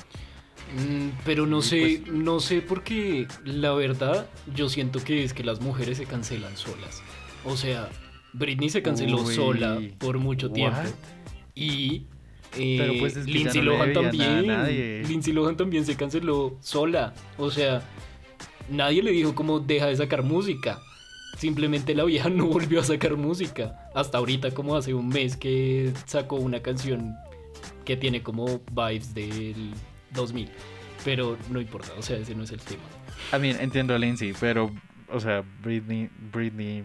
Mm, 0.75 1.10
pero 1.25 1.48
no 1.48 1.62
sé, 1.62 2.02
pues- 2.04 2.14
no 2.14 2.40
sé 2.40 2.62
porque 2.62 3.28
la 3.44 3.74
verdad 3.74 4.28
yo 4.54 4.70
siento 4.70 5.04
que 5.04 5.24
es 5.24 5.34
que 5.34 5.44
las 5.44 5.62
mujeres 5.62 5.98
se 5.98 6.06
cancelan 6.06 6.56
solas. 6.58 7.02
O 7.44 7.58
sea, 7.58 7.90
Britney 8.34 8.70
se 8.70 8.81
canceló 8.81 9.22
Uy, 9.22 9.36
sola 9.36 9.80
por 9.98 10.18
mucho 10.18 10.52
tiempo. 10.52 10.80
Y 11.56 12.04
eh, 12.58 12.78
Pero, 12.80 12.94
pues, 13.00 13.16
es 13.16 13.26
que 13.26 13.31
ya 13.31 13.38
Lindsay 13.38 13.62
no 13.62 13.72
Lohan 13.72 13.94
también. 13.94 14.48
nadie. 14.48 15.04
Lindsay 15.08 15.34
Lohan 15.34 15.58
también 15.58 15.86
se 15.86 15.96
canceló 15.96 16.58
sola. 16.62 17.14
O 17.38 17.52
sea, 17.52 17.81
nadie 18.70 19.04
le 19.04 19.12
dijo 19.12 19.36
como 19.36 19.60
deja 19.60 19.88
de 19.88 19.96
sacar 19.96 20.24
música. 20.24 20.80
Simplemente 21.38 21.94
la 21.96 22.04
vieja 22.04 22.30
no 22.30 22.48
volvió 22.48 22.80
a 22.80 22.84
sacar 22.84 23.16
música. 23.18 23.90
Hasta 23.94 24.18
ahorita, 24.18 24.52
como 24.52 24.75
hace 24.75 24.94
un 24.94 25.10
mes 25.10 25.38
que 25.38 25.92
sacó 26.06 26.38
una 26.38 26.62
canción 26.62 27.16
que 27.86 27.98
tiene 27.98 28.22
como 28.22 28.62
vibes 28.72 29.14
del 29.14 29.72
2000. 30.12 30.50
Pero 31.06 31.38
no 31.50 31.62
importa, 31.62 31.94
o 31.98 32.01
sea, 32.01 32.18
ese 32.18 32.36
no 32.36 32.44
es 32.44 32.51
el 32.51 32.60
tema. 32.60 32.84
A 33.32 33.39
mí 33.39 33.51
entiendo 33.51 33.96
a 33.96 34.00
Lindsay, 34.00 34.34
pero, 34.39 34.72
o 35.12 35.20
sea, 35.20 35.44
Britney, 35.63 36.10
Britney 36.32 36.84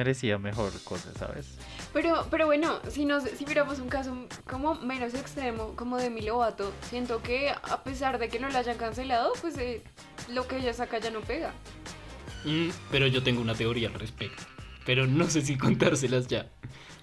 merecía 0.00 0.38
mejor 0.38 0.72
cosas, 0.84 1.12
¿sabes? 1.18 1.58
Pero, 1.92 2.26
pero 2.30 2.46
bueno, 2.46 2.78
si 2.88 3.04
nos, 3.04 3.22
si 3.24 3.44
viéramos 3.44 3.80
un 3.80 3.90
caso 3.90 4.16
como 4.48 4.74
menos 4.76 5.12
extremo, 5.12 5.76
como 5.76 5.98
de 5.98 6.08
Milo 6.08 6.32
Lovato, 6.32 6.72
siento 6.88 7.22
que 7.22 7.50
a 7.50 7.84
pesar 7.84 8.18
de 8.18 8.30
que 8.30 8.40
no 8.40 8.48
la 8.48 8.60
hayan 8.60 8.78
cancelado, 8.78 9.34
pues 9.42 9.58
eh, 9.58 9.82
lo 10.32 10.48
que 10.48 10.56
ella 10.56 10.72
saca 10.72 10.98
ya 10.98 11.10
no 11.10 11.20
pega. 11.20 11.52
Mm, 12.46 12.70
pero 12.90 13.08
yo 13.08 13.22
tengo 13.22 13.42
una 13.42 13.54
teoría 13.54 13.88
al 13.88 13.94
respecto. 13.94 14.42
Pero 14.86 15.06
no 15.06 15.28
sé 15.28 15.42
si 15.42 15.58
contárselas 15.66 16.28
ya. 16.28 16.48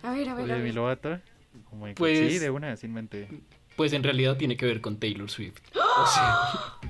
A 0.01 0.12
ver, 0.12 0.30
a 0.30 0.34
ver, 0.34 0.51
a 0.51 1.22
como 1.70 1.86
que 1.86 1.94
Pues- 1.94 2.32
sí, 2.34 2.39
de 2.39 2.50
una, 2.50 2.75
sin 2.77 2.94
mente. 2.94 3.27
Pues 3.75 3.94
en 3.94 4.01
realidad 4.01 4.38
tiene 4.38 4.58
que 4.58 4.66
ver 4.66 4.82
con 4.82 4.98
Taylor 4.98 5.30
Swift. 5.30 5.62
O 6.00 6.06
sea, 6.06 6.38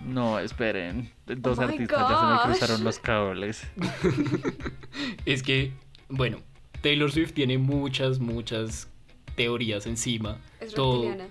No, 0.03 0.37
esperen, 0.37 1.13
dos 1.25 1.57
Oh 1.57 1.61
artistas 1.61 2.09
ya 2.09 2.19
se 2.19 2.25
me 2.49 2.53
cruzaron 2.53 2.83
los 2.83 2.99
cables. 2.99 3.65
es 5.25 5.43
que, 5.43 5.71
bueno, 6.09 6.39
Taylor 6.81 7.11
Swift 7.11 7.33
tiene 7.33 7.57
muchas, 7.57 8.19
muchas 8.19 8.89
teorías 9.35 9.85
encima. 9.85 10.39
Es 10.59 10.73
Todo- 10.73 11.03
reptiliana. 11.03 11.29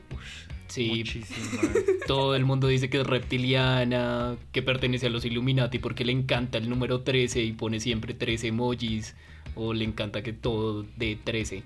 Sí, 0.68 0.88
Muchísimas. 0.98 1.76
todo 2.08 2.34
el 2.34 2.44
mundo 2.44 2.66
dice 2.66 2.90
que 2.90 3.00
es 3.00 3.06
reptiliana, 3.06 4.36
que 4.52 4.62
pertenece 4.62 5.06
a 5.06 5.10
los 5.10 5.24
Illuminati 5.24 5.78
porque 5.78 6.04
le 6.04 6.10
encanta 6.12 6.58
el 6.58 6.68
número 6.68 7.02
13 7.02 7.42
y 7.42 7.52
pone 7.52 7.78
siempre 7.78 8.14
13 8.14 8.48
emojis, 8.48 9.14
o 9.54 9.72
le 9.72 9.84
encanta 9.84 10.22
que 10.22 10.32
todo 10.32 10.84
de 10.96 11.16
13. 11.22 11.62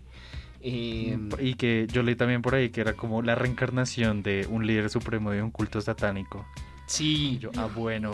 Eh, 0.63 1.19
Y 1.41 1.55
que 1.55 1.87
yo 1.91 2.03
leí 2.03 2.15
también 2.15 2.43
por 2.43 2.55
ahí 2.55 2.69
que 2.69 2.83
era 2.83 2.93
como 2.93 3.23
la 3.23 3.35
reencarnación 3.35 4.23
de 4.23 4.47
un 4.51 4.67
líder 4.67 4.91
supremo 4.91 5.31
de 5.31 5.43
un 5.43 5.51
culto 5.51 5.81
satánico. 5.81 6.47
Sí, 6.91 7.33
Y 7.35 7.39
yo, 7.39 7.51
ah, 7.57 7.69
bueno. 7.75 8.11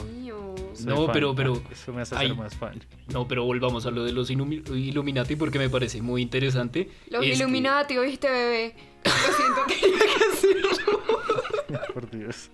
No, 0.85 1.07
fan. 1.07 1.13
pero- 1.13 1.35
pero- 1.35 1.63
Eso 1.73 1.93
me 1.93 2.03
hace 2.03 2.15
ay. 2.17 2.29
ser 2.29 2.37
más 2.37 2.55
fan. 2.55 2.79
no, 3.13 3.27
pero 3.27 3.45
volvamos 3.45 3.87
a 3.87 3.91
lo 3.91 4.05
de 4.05 4.13
los 4.13 4.31
Illumi- 4.31 4.63
Illuminati 4.77 5.35
porque 5.37 5.59
me 5.59 5.71
parece 5.71 6.03
muy 6.03 6.21
interesante. 6.23 6.91
Los 7.11 7.25
Es 7.25 7.31
que- 7.31 7.37
Illuminati, 7.37 7.97
¿oíste, 7.97 8.29
bebé? 8.31 8.75
Lo 9.05 9.11
siento, 9.11 9.61
tenía 9.69 9.99
que 9.99 10.25
hacerlo. 10.33 11.03
Por 11.95 12.11
Dios. 12.11 12.51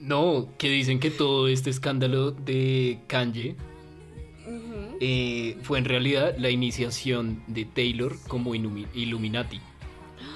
No, 0.00 0.48
que 0.58 0.68
dicen 0.68 0.98
que 1.00 1.10
todo 1.10 1.48
este 1.48 1.70
escándalo 1.70 2.30
de 2.32 3.00
Kanye 3.06 3.56
eh, 5.00 5.56
fue 5.62 5.78
en 5.78 5.84
realidad 5.84 6.34
la 6.38 6.50
iniciación 6.50 7.42
de 7.46 7.64
Taylor 7.64 8.16
como 8.28 8.54
Illumi- 8.54 8.86
Illuminati. 8.94 9.60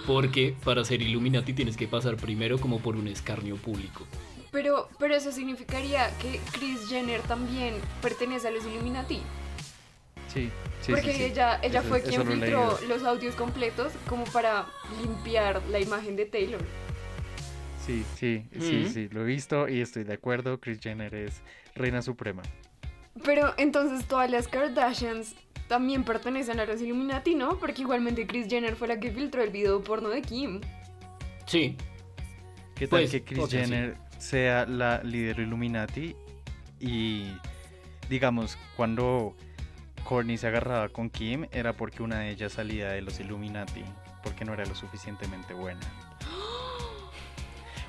Porque 0.07 0.55
para 0.65 0.85
ser 0.85 1.03
Illuminati 1.03 1.53
tienes 1.53 1.77
que 1.77 1.87
pasar 1.89 2.17
primero 2.17 2.59
como 2.59 2.79
por 2.81 2.97
un 2.97 3.09
escarnio 3.09 3.57
público. 3.57 4.07
Pero, 4.51 4.89
pero 4.99 5.15
eso 5.15 5.31
significaría 5.33 6.11
que 6.19 6.41
Kris 6.53 6.89
Jenner 6.89 7.21
también 7.23 7.75
pertenece 8.01 8.49
a 8.49 8.51
los 8.51 8.65
Illuminati. 8.65 9.21
Sí, 10.33 10.51
sí, 10.83 10.93
porque 10.93 11.13
sí, 11.13 11.19
sí. 11.19 11.23
ella, 11.25 11.59
ella 11.63 11.81
Eso- 11.81 11.89
fue 11.89 12.03
quien 12.03 12.27
filtró 12.27 12.79
los 12.89 13.03
audios 13.05 13.35
completos 13.35 13.93
como 14.09 14.25
para 14.25 14.67
limpiar 15.03 15.63
la 15.71 15.81
imagen 15.81 16.17
de 16.17 16.27
Taylor. 16.27 16.61
Sí, 17.87 18.05
sí, 18.17 18.45
sí, 18.61 18.85
Mm. 18.87 18.93
sí, 18.93 19.09
lo 19.11 19.23
he 19.23 19.25
visto 19.25 19.69
y 19.69 19.81
estoy 19.81 20.05
de 20.05 20.13
acuerdo. 20.15 20.61
Kris 20.61 20.81
Jenner 20.81 21.15
es 21.15 21.41
reina 21.75 22.03
suprema. 22.03 22.43
Pero 23.25 23.55
entonces 23.57 24.07
todas 24.07 24.31
las 24.31 24.47
Kardashians 24.49 25.35
también 25.69 26.03
pertenecen 26.03 26.59
a 26.61 26.65
los 26.65 26.81
Illuminati, 26.81 27.35
¿no? 27.35 27.59
Porque 27.59 27.83
igualmente 27.83 28.27
Kris 28.27 28.49
Jenner 28.49 28.75
fue 28.75 28.89
la 28.89 28.99
que 28.99 29.13
filtró 29.13 29.43
el 29.43 29.51
video 29.51 29.83
porno 29.83 30.09
de 30.09 30.23
Kim. 30.23 30.61
Sí, 31.47 31.77
¿Qué 32.79 32.87
tal 32.87 33.01
Pues, 33.01 33.23
que 33.23 33.35
sí. 33.35 33.43
Jenner 33.51 33.97
sea 34.19 34.65
la 34.65 35.03
líder 35.03 35.41
Illuminati 35.41 36.15
y 36.79 37.33
digamos 38.09 38.57
cuando 38.77 39.37
Kourtney 40.05 40.39
se 40.39 40.47
agarraba 40.47 40.89
con 40.89 41.11
Kim 41.11 41.47
era 41.51 41.73
porque 41.73 42.03
una 42.05 42.21
de 42.21 42.31
ellas 42.31 42.53
salía 42.53 42.91
de 42.91 43.03
los 43.03 43.19
Illuminati 43.19 43.85
porque 44.23 44.45
no 44.45 44.55
era 44.55 44.65
lo 44.65 44.75
suficientemente 44.75 45.55
buena. 45.55 45.81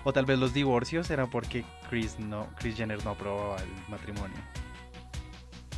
O 0.06 0.14
tal 0.14 0.26
vez 0.26 0.40
los 0.40 0.54
divorcios 0.54 1.10
era 1.12 1.28
porque 1.28 1.66
Kris 1.90 2.20
no 2.20 2.48
Kris 2.58 2.78
Jenner 2.78 3.04
no 3.04 3.12
aprobaba 3.12 3.58
el 3.58 3.70
matrimonio. 3.90 4.38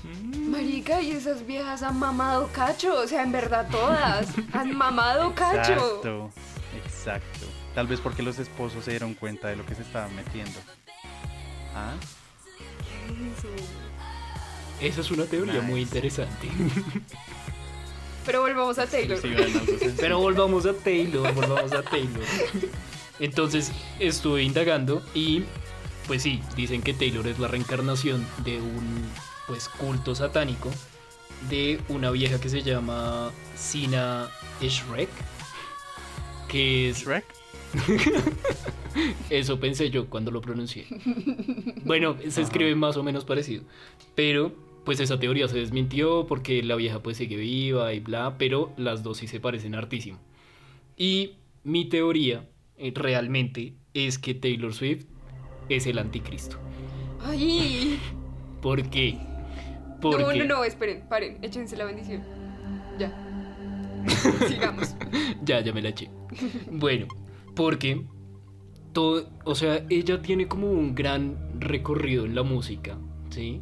Marica, 0.03 1.01
y 1.01 1.11
esas 1.11 1.45
viejas 1.45 1.83
han 1.83 1.97
mamado 1.99 2.49
cacho, 2.53 2.93
o 2.99 3.07
sea, 3.07 3.23
en 3.23 3.31
verdad 3.31 3.67
todas 3.69 4.27
han 4.53 4.75
mamado 4.77 5.33
cacho. 5.35 5.73
Exacto, 5.73 6.31
exacto. 6.85 7.45
Tal 7.75 7.87
vez 7.87 7.99
porque 8.01 8.21
los 8.23 8.37
esposos 8.39 8.83
se 8.85 8.91
dieron 8.91 9.13
cuenta 9.13 9.47
de 9.47 9.55
lo 9.55 9.65
que 9.65 9.75
se 9.75 9.81
estaban 9.83 10.13
metiendo. 10.15 10.59
¿Ah? 11.75 11.93
esa 14.81 15.01
es 15.01 15.11
una 15.11 15.25
teoría 15.25 15.61
muy 15.61 15.81
interesante. 15.81 16.49
Pero 18.25 18.41
volvamos 18.41 18.77
a 18.79 18.85
Taylor. 18.87 19.19
Sí, 19.19 19.29
bueno, 19.31 19.59
entonces- 19.59 19.93
Pero 19.99 20.19
volvamos 20.19 20.65
a 20.65 20.73
Taylor, 20.73 21.31
volvamos 21.33 21.71
a 21.71 21.81
Taylor. 21.83 22.23
Entonces 23.19 23.71
estuve 23.99 24.43
indagando 24.43 25.01
y 25.13 25.43
pues 26.07 26.23
sí, 26.23 26.41
dicen 26.55 26.81
que 26.81 26.93
Taylor 26.93 27.25
es 27.27 27.39
la 27.39 27.47
reencarnación 27.47 28.25
de 28.43 28.59
un 28.59 29.03
pues 29.51 29.67
culto 29.67 30.15
satánico 30.15 30.71
de 31.49 31.81
una 31.89 32.09
vieja 32.09 32.39
que 32.39 32.47
se 32.47 32.61
llama 32.61 33.33
Sina 33.53 34.29
Shrek. 34.61 35.09
Que 36.47 36.87
es 36.87 37.03
Shrek. 37.03 37.25
eso 39.29 39.59
pensé 39.59 39.89
yo 39.89 40.09
cuando 40.09 40.31
lo 40.31 40.39
pronuncié. 40.39 40.87
Bueno, 41.83 42.15
se 42.29 42.41
escribe 42.41 42.73
más 42.75 42.95
o 42.95 43.03
menos 43.03 43.25
parecido. 43.25 43.63
Pero, 44.15 44.53
pues 44.85 45.01
esa 45.01 45.19
teoría 45.19 45.49
se 45.49 45.57
desmintió 45.57 46.25
porque 46.27 46.63
la 46.63 46.77
vieja 46.77 47.03
pues 47.03 47.17
sigue 47.17 47.35
viva 47.35 47.93
y 47.93 47.99
bla, 47.99 48.37
pero 48.37 48.71
las 48.77 49.03
dos 49.03 49.17
sí 49.17 49.27
se 49.27 49.41
parecen 49.41 49.75
hartísimo. 49.75 50.17
Y 50.95 51.33
mi 51.65 51.83
teoría 51.89 52.47
eh, 52.77 52.93
realmente 52.95 53.73
es 53.93 54.17
que 54.17 54.33
Taylor 54.33 54.73
Swift 54.73 55.07
es 55.67 55.87
el 55.87 55.99
anticristo. 55.99 56.55
Ay, 57.19 57.99
¿Por 58.61 58.89
qué? 58.89 59.17
No, 60.01 60.33
no, 60.33 60.45
no, 60.45 60.63
esperen, 60.63 61.03
paren, 61.07 61.37
échense 61.41 61.75
la 61.77 61.85
bendición. 61.85 62.21
Ya. 62.97 63.11
Sigamos. 64.47 64.95
ya, 65.43 65.61
ya 65.61 65.73
me 65.73 65.81
la 65.81 65.89
eché. 65.89 66.09
Bueno, 66.71 67.07
porque 67.55 68.05
todo, 68.93 69.29
o 69.45 69.55
sea, 69.55 69.85
ella 69.89 70.21
tiene 70.21 70.47
como 70.47 70.71
un 70.71 70.95
gran 70.95 71.59
recorrido 71.59 72.25
en 72.25 72.35
la 72.35 72.43
música, 72.43 72.97
¿sí? 73.29 73.61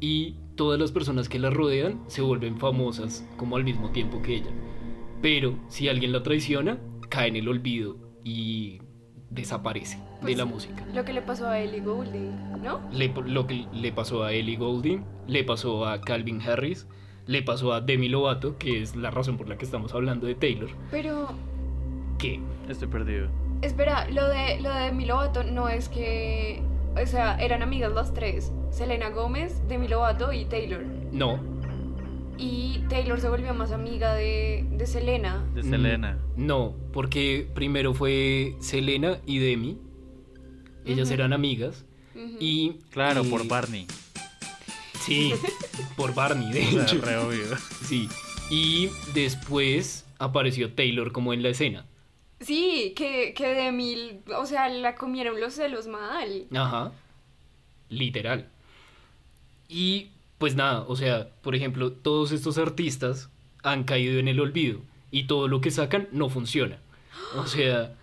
Y 0.00 0.36
todas 0.56 0.78
las 0.78 0.92
personas 0.92 1.28
que 1.28 1.38
la 1.38 1.50
rodean 1.50 2.02
se 2.08 2.22
vuelven 2.22 2.58
famosas 2.58 3.26
como 3.36 3.56
al 3.56 3.64
mismo 3.64 3.90
tiempo 3.90 4.22
que 4.22 4.36
ella. 4.36 4.50
Pero 5.22 5.58
si 5.68 5.88
alguien 5.88 6.12
la 6.12 6.22
traiciona, 6.22 6.78
cae 7.08 7.28
en 7.28 7.36
el 7.36 7.48
olvido 7.48 7.96
y 8.24 8.80
desaparece 9.30 9.96
de 9.98 10.02
Pues, 10.22 10.36
la 10.38 10.44
música. 10.44 10.84
Lo 10.94 11.04
que 11.04 11.12
le 11.12 11.22
pasó 11.22 11.48
a 11.48 11.58
Ellie 11.60 11.80
Goulding, 11.80 12.62
¿no? 12.62 12.80
Le- 12.92 13.12
lo 13.26 13.46
que 13.46 13.66
le 13.72 13.92
pasó 13.92 14.24
a 14.24 14.32
Ellie 14.32 14.56
Goulding, 14.56 15.04
le 15.26 15.44
pasó 15.44 15.86
a 15.86 16.00
Calvin 16.00 16.40
Harris, 16.42 16.86
le 17.26 17.42
pasó 17.42 17.72
a 17.72 17.80
Demi 17.80 18.08
Lovato, 18.08 18.56
que 18.56 18.80
es 18.82 18.94
la 18.96 19.10
razón 19.10 19.36
por 19.36 19.48
la 19.48 19.56
que 19.58 19.64
estamos 19.64 19.92
hablando 19.94 20.26
de 20.26 20.34
Taylor, 20.36 20.70
Pero, 20.90 21.28
que 22.18 22.40
Estoy 22.68 22.88
perdido. 22.88 23.28
espera, 23.62 24.08
lo 24.10 24.28
de, 24.28 24.60
lo 24.60 24.72
de 24.72 24.80
Demi 24.86 25.06
Lovato 25.06 25.42
no 25.44 25.68
es 25.68 25.88
que. 25.88 26.62
O 27.00 27.04
sea, 27.06 27.36
eran 27.38 27.62
amigas 27.62 27.92
las 27.92 28.14
tres: 28.14 28.52
Selena 28.70 29.10
Gómez, 29.10 29.60
Demi 29.68 29.86
Lovato 29.88 30.32
y 30.32 30.44
Taylor. 30.46 30.82
no, 31.12 31.38
Y 32.38 32.80
Taylor 32.88 33.20
se 33.20 33.28
volvió 33.28 33.54
más 33.54 33.72
amiga 33.72 34.14
de, 34.14 34.66
de 34.70 34.86
Selena. 34.86 35.44
De 35.54 35.62
Mm, 35.62 35.70
Selena. 35.70 36.18
No, 36.36 36.74
porque 36.92 37.48
primero 37.54 37.94
fue 37.94 38.56
Selena 38.60 39.18
y 39.26 39.38
Demi. 39.38 39.78
Ellas 40.84 41.10
eran 41.10 41.32
amigas. 41.32 41.84
Y. 42.40 42.74
Claro, 42.90 43.24
y- 43.24 43.28
por 43.30 43.46
Barney. 43.48 43.86
Sí, 45.00 45.32
por 45.96 46.14
Barney, 46.14 46.50
de 46.52 46.60
O 46.66 46.70
sea, 46.72 46.82
hecho. 46.82 47.00
re 47.00 47.16
obvio. 47.16 47.56
Sí. 47.84 48.08
Y 48.50 48.88
después 49.14 50.04
apareció 50.18 50.72
Taylor 50.72 51.12
como 51.12 51.32
en 51.32 51.42
la 51.42 51.48
escena. 51.50 51.86
Sí, 52.40 52.92
que, 52.96 53.32
que 53.34 53.46
Demi, 53.54 54.20
o 54.36 54.44
sea, 54.46 54.68
la 54.68 54.94
comieron 54.94 55.40
los 55.40 55.54
celos 55.54 55.86
mal. 55.86 56.46
Ajá. 56.54 56.92
Literal. 57.88 58.48
Y 59.68 60.08
pues 60.38 60.54
nada, 60.54 60.84
o 60.88 60.96
sea, 60.96 61.30
por 61.42 61.54
ejemplo, 61.54 61.92
todos 61.92 62.32
estos 62.32 62.58
artistas 62.58 63.30
han 63.62 63.84
caído 63.84 64.18
en 64.18 64.28
el 64.28 64.40
olvido 64.40 64.80
y 65.10 65.24
todo 65.24 65.48
lo 65.48 65.60
que 65.60 65.70
sacan 65.70 66.08
no 66.12 66.28
funciona. 66.28 66.78
O 67.36 67.46
sea, 67.46 67.94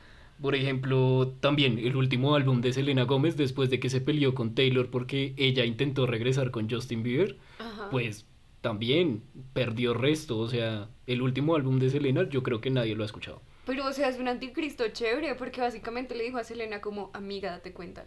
por 0.41 0.55
ejemplo, 0.55 1.33
también 1.39 1.79
el 1.79 1.95
último 1.95 2.35
álbum 2.35 2.61
de 2.61 2.73
Selena 2.73 3.03
Gómez 3.03 3.37
después 3.37 3.69
de 3.69 3.79
que 3.79 3.89
se 3.89 4.01
peleó 4.01 4.33
con 4.33 4.55
Taylor 4.55 4.89
porque 4.89 5.33
ella 5.37 5.63
intentó 5.65 6.05
regresar 6.05 6.51
con 6.51 6.69
Justin 6.69 7.03
Bieber, 7.03 7.37
Ajá. 7.59 7.89
pues 7.91 8.25
también 8.61 9.21
perdió 9.53 9.93
resto. 9.93 10.39
O 10.39 10.49
sea, 10.49 10.89
el 11.07 11.21
último 11.21 11.55
álbum 11.55 11.79
de 11.79 11.89
Selena 11.89 12.27
yo 12.27 12.43
creo 12.43 12.59
que 12.61 12.71
nadie 12.71 12.95
lo 12.95 13.03
ha 13.03 13.05
escuchado. 13.05 13.41
Pero, 13.65 13.87
o 13.87 13.93
sea, 13.93 14.09
es 14.09 14.19
un 14.19 14.27
anticristo 14.27 14.85
chévere 14.89 15.35
porque 15.35 15.61
básicamente 15.61 16.15
le 16.15 16.25
dijo 16.25 16.37
a 16.37 16.43
Selena 16.43 16.81
como, 16.81 17.11
amiga, 17.13 17.51
date 17.51 17.71
cuenta. 17.71 18.05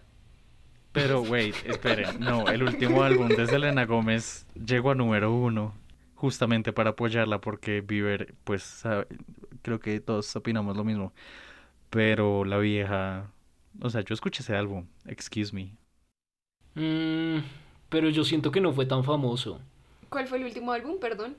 Pero, 0.97 1.21
wait, 1.21 1.55
esperen. 1.67 2.19
No, 2.21 2.49
el 2.49 2.63
último 2.63 3.03
álbum 3.03 3.29
de 3.29 3.47
Selena 3.47 3.85
Gómez 3.85 4.47
llegó 4.55 4.93
a 4.93 4.95
número 4.95 5.33
uno. 5.33 5.75
Justamente 6.15 6.73
para 6.73 6.91
apoyarla 6.91 7.43
porque 7.43 7.83
Bieber, 7.83 8.35
pues, 8.45 8.63
sabe- 8.63 9.07
creo 9.61 9.79
que 9.79 10.01
todos 10.01 10.35
opinamos 10.35 10.75
lo 10.75 10.85
mismo. 10.85 11.13
Pero 11.91 12.45
la 12.47 12.57
vieja... 12.57 13.31
O 13.83 13.91
sea, 13.91 14.01
yo 14.01 14.15
escuché 14.15 14.43
ese 14.43 14.57
álbum. 14.57 14.87
Excuse 15.05 15.55
me. 15.55 15.77
Mm, 16.75 17.43
pero 17.91 18.09
yo 18.09 18.25
siento 18.25 18.51
que 18.51 18.63
no 18.63 18.73
fue 18.73 18.87
tan 18.87 19.05
famoso. 19.05 19.61
¿Cuál 20.09 20.27
fue 20.27 20.39
el 20.39 20.45
último 20.45 20.73
álbum? 20.73 20.99
Perdón. 20.99 21.37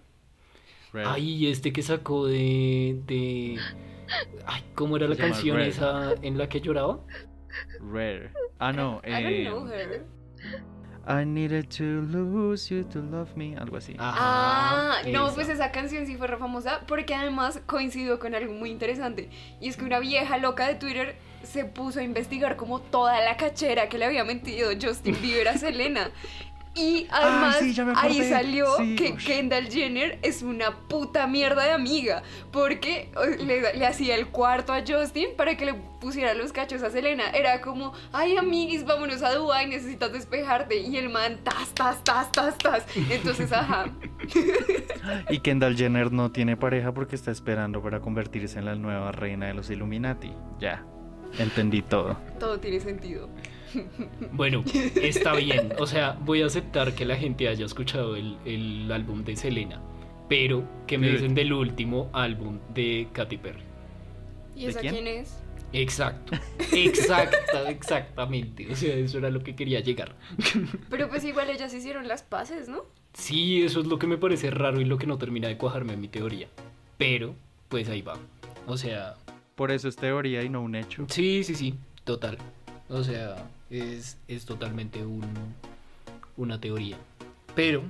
Red. 0.94 1.06
Ay, 1.08 1.48
este 1.48 1.74
que 1.74 1.82
sacó 1.82 2.28
de, 2.28 3.02
de... 3.08 3.58
Ay, 4.46 4.64
¿cómo 4.76 4.98
era 4.98 5.08
la 5.08 5.16
canción 5.16 5.58
Red. 5.58 5.68
esa 5.68 6.14
en 6.22 6.38
la 6.38 6.48
que 6.48 6.62
lloraba? 6.62 7.00
Rare. 7.80 8.32
Ah, 8.60 8.72
no. 8.72 9.02
I 9.06 9.24
don't 9.24 9.44
know 9.44 9.66
her. 9.68 10.06
I 11.10 11.24
needed 11.24 11.70
to 11.78 12.02
lose 12.02 12.70
you 12.70 12.84
to 12.90 13.00
love 13.02 13.30
me. 13.38 13.56
Algo 13.56 13.78
así. 13.78 13.96
Ah, 13.98 15.00
Ajá, 15.00 15.10
no, 15.10 15.28
esa. 15.28 15.36
pues 15.36 15.48
esa 15.48 15.72
canción 15.72 16.06
sí 16.06 16.18
fue 16.18 16.28
re 16.28 16.36
famosa 16.36 16.82
porque 16.86 17.16
además 17.16 17.62
coincidió 17.66 18.20
con 18.20 18.36
algo 18.36 18.54
muy 18.54 18.72
interesante. 18.72 19.30
Y 19.62 19.70
es 19.70 19.78
que 19.78 19.86
una 19.86 20.00
vieja 20.00 20.38
loca 20.38 20.68
de 20.68 20.76
Twitter 20.76 21.16
se 21.44 21.64
puso 21.64 22.02
a 22.02 22.04
investigar 22.04 22.58
como 22.58 22.82
toda 22.82 23.22
la 23.22 23.38
cachera 23.38 23.88
que 23.88 23.98
le 23.98 24.04
había 24.04 24.26
mentido 24.26 24.72
Justin 24.82 25.16
Bieber 25.22 25.48
a 25.48 25.54
Selena. 25.58 26.12
Y 26.78 27.08
además 27.10 27.58
sí, 27.60 27.76
ahí 27.96 28.24
salió 28.30 28.78
Sí, 28.78 28.96
que 28.96 29.14
ush. 29.14 29.26
Kendall 29.26 29.70
Jenner 29.70 30.20
es 30.22 30.44
una 30.44 30.78
puta 30.88 31.28
mierda 31.28 31.64
de 31.64 31.72
amiga 31.72 32.24
porque 32.52 33.10
le, 33.40 33.74
le 33.74 33.86
hacía 33.86 34.16
el 34.16 34.28
cuarto 34.28 34.74
a 34.74 34.84
Justin 34.88 35.30
para 35.36 35.58
que 35.58 35.66
le 35.66 35.74
pusiera 35.74 36.34
los 36.34 36.54
cachos 36.54 36.84
a 36.84 36.90
Selena. 36.90 37.30
Era 37.32 37.62
como, 37.62 37.94
ay 38.14 38.38
amiguis, 38.38 38.86
vámonos 38.86 39.24
a 39.24 39.34
Dubai, 39.34 39.68
necesitas 39.68 40.12
despejarte. 40.14 40.78
Y 40.78 40.98
el 40.98 41.10
man, 41.10 41.40
tas, 41.44 41.74
tas, 41.74 42.04
tas, 42.04 42.32
tas, 42.32 42.58
tas. 42.58 42.86
Entonces, 43.10 43.52
ajá. 43.52 43.86
Y 45.30 45.40
Kendall 45.40 45.78
Jenner 45.78 46.12
no 46.12 46.32
tiene 46.32 46.58
pareja 46.58 46.94
porque 46.94 47.16
está 47.16 47.32
esperando 47.32 47.82
para 47.82 48.02
convertirse 48.02 48.60
en 48.60 48.66
la 48.66 48.76
nueva 48.76 49.12
reina 49.12 49.48
de 49.48 49.54
los 49.54 49.70
Illuminati. 49.70 50.32
Ya. 50.60 50.86
Entendí 51.40 51.82
todo. 51.82 52.18
Todo 52.40 52.60
tiene 52.60 52.80
sentido. 52.80 53.30
Bueno, 54.32 54.64
está 55.02 55.34
bien. 55.36 55.74
O 55.80 55.86
sea, 55.88 56.18
voy 56.22 56.42
a 56.42 56.46
aceptar 56.48 56.94
que 56.96 57.06
la 57.06 57.16
gente 57.16 57.48
haya 57.48 57.66
escuchado 57.66 58.16
el, 58.16 58.38
el 58.46 58.92
álbum 58.92 59.24
de 59.24 59.36
Selena. 59.36 59.82
Pero, 60.30 60.64
¿qué 60.88 60.98
me 60.98 61.10
dicen 61.10 61.34
del 61.36 61.54
último 61.54 62.10
álbum 62.14 62.60
de 62.74 63.08
Katy 63.14 63.38
Perry? 63.38 63.62
¿Y 64.56 64.64
¿De 64.64 64.70
esa 64.72 64.82
quién? 64.82 64.94
quién 64.96 65.08
es? 65.08 65.42
Exacto. 65.74 66.34
Exacta, 66.74 67.70
exactamente. 67.70 68.72
O 68.72 68.76
sea, 68.76 68.96
eso 68.96 69.18
era 69.18 69.30
lo 69.30 69.42
que 69.42 69.56
quería 69.56 69.80
llegar. 69.80 70.16
Pero 70.90 71.10
pues 71.10 71.24
igual 71.26 71.50
ellas 71.50 71.74
hicieron 71.74 72.08
las 72.08 72.24
paces, 72.24 72.68
¿no? 72.70 72.84
Sí, 73.14 73.64
eso 73.64 73.82
es 73.82 73.88
lo 73.88 73.98
que 74.00 74.08
me 74.08 74.18
parece 74.18 74.50
raro 74.52 74.80
y 74.82 74.86
lo 74.86 74.98
que 74.98 75.08
no 75.08 75.18
termina 75.18 75.48
de 75.48 75.58
cuajarme 75.58 75.94
en 75.94 76.02
mi 76.02 76.08
teoría. 76.08 76.48
Pero, 76.98 77.36
pues 77.70 77.90
ahí 77.90 78.02
va. 78.02 78.18
O 78.66 78.78
sea, 78.78 79.16
Por 79.56 79.72
eso 79.72 79.88
es 79.88 79.96
teoría 79.96 80.44
y 80.44 80.50
no 80.50 80.62
un 80.62 80.76
hecho. 80.76 81.06
sí, 81.10 81.44
sí, 81.44 81.56
sí, 81.56 81.76
total. 82.04 82.38
O 82.90 83.04
sea, 83.04 83.36
es, 83.70 84.18
es 84.28 84.46
totalmente 84.46 85.06
un, 85.06 85.26
una 86.36 86.60
teoría. 86.60 86.98
Pero, 87.56 87.84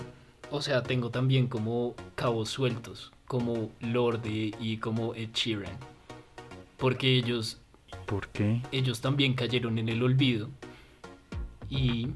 o 0.51 0.61
sea, 0.61 0.83
tengo 0.83 1.09
también 1.09 1.47
como 1.47 1.95
cabos 2.15 2.49
sueltos, 2.49 3.11
como 3.27 3.69
Lorde 3.81 4.51
y 4.59 4.77
como 4.77 5.13
Ed 5.13 5.29
Sheeran. 5.33 5.77
Porque 6.77 7.15
ellos 7.15 7.59
¿Por 8.05 8.27
qué? 8.29 8.61
ellos 8.71 9.01
también 9.01 9.33
cayeron 9.33 9.77
en 9.77 9.89
el 9.89 10.03
olvido. 10.03 10.49
Y 11.69 12.09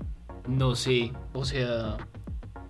no 0.47 0.75
sé, 0.75 1.11
o 1.33 1.43
sea, 1.43 1.97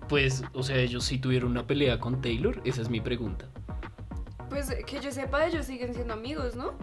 pues, 0.08 0.42
o 0.52 0.62
sea, 0.62 0.76
ellos 0.76 1.04
sí 1.04 1.18
tuvieron 1.18 1.52
una 1.52 1.66
pelea 1.66 2.00
con 2.00 2.20
Taylor, 2.20 2.60
esa 2.64 2.82
es 2.82 2.88
mi 2.88 3.00
pregunta. 3.00 3.48
Pues 4.48 4.74
que 4.86 5.00
yo 5.00 5.10
sepa, 5.12 5.46
ellos 5.46 5.66
siguen 5.66 5.94
siendo 5.94 6.12
amigos, 6.12 6.56
¿no? 6.56 6.74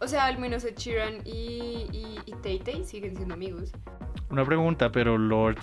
O 0.00 0.08
sea, 0.08 0.26
al 0.26 0.38
menos 0.38 0.64
Ed 0.64 0.76
Sheeran 0.76 1.18
y, 1.24 1.86
y, 1.92 2.18
y 2.26 2.32
Tay 2.42 2.58
Tay 2.58 2.84
siguen 2.84 3.14
siendo 3.16 3.34
amigos. 3.34 3.72
Una 4.30 4.44
pregunta, 4.44 4.90
pero 4.90 5.18
Lord 5.18 5.58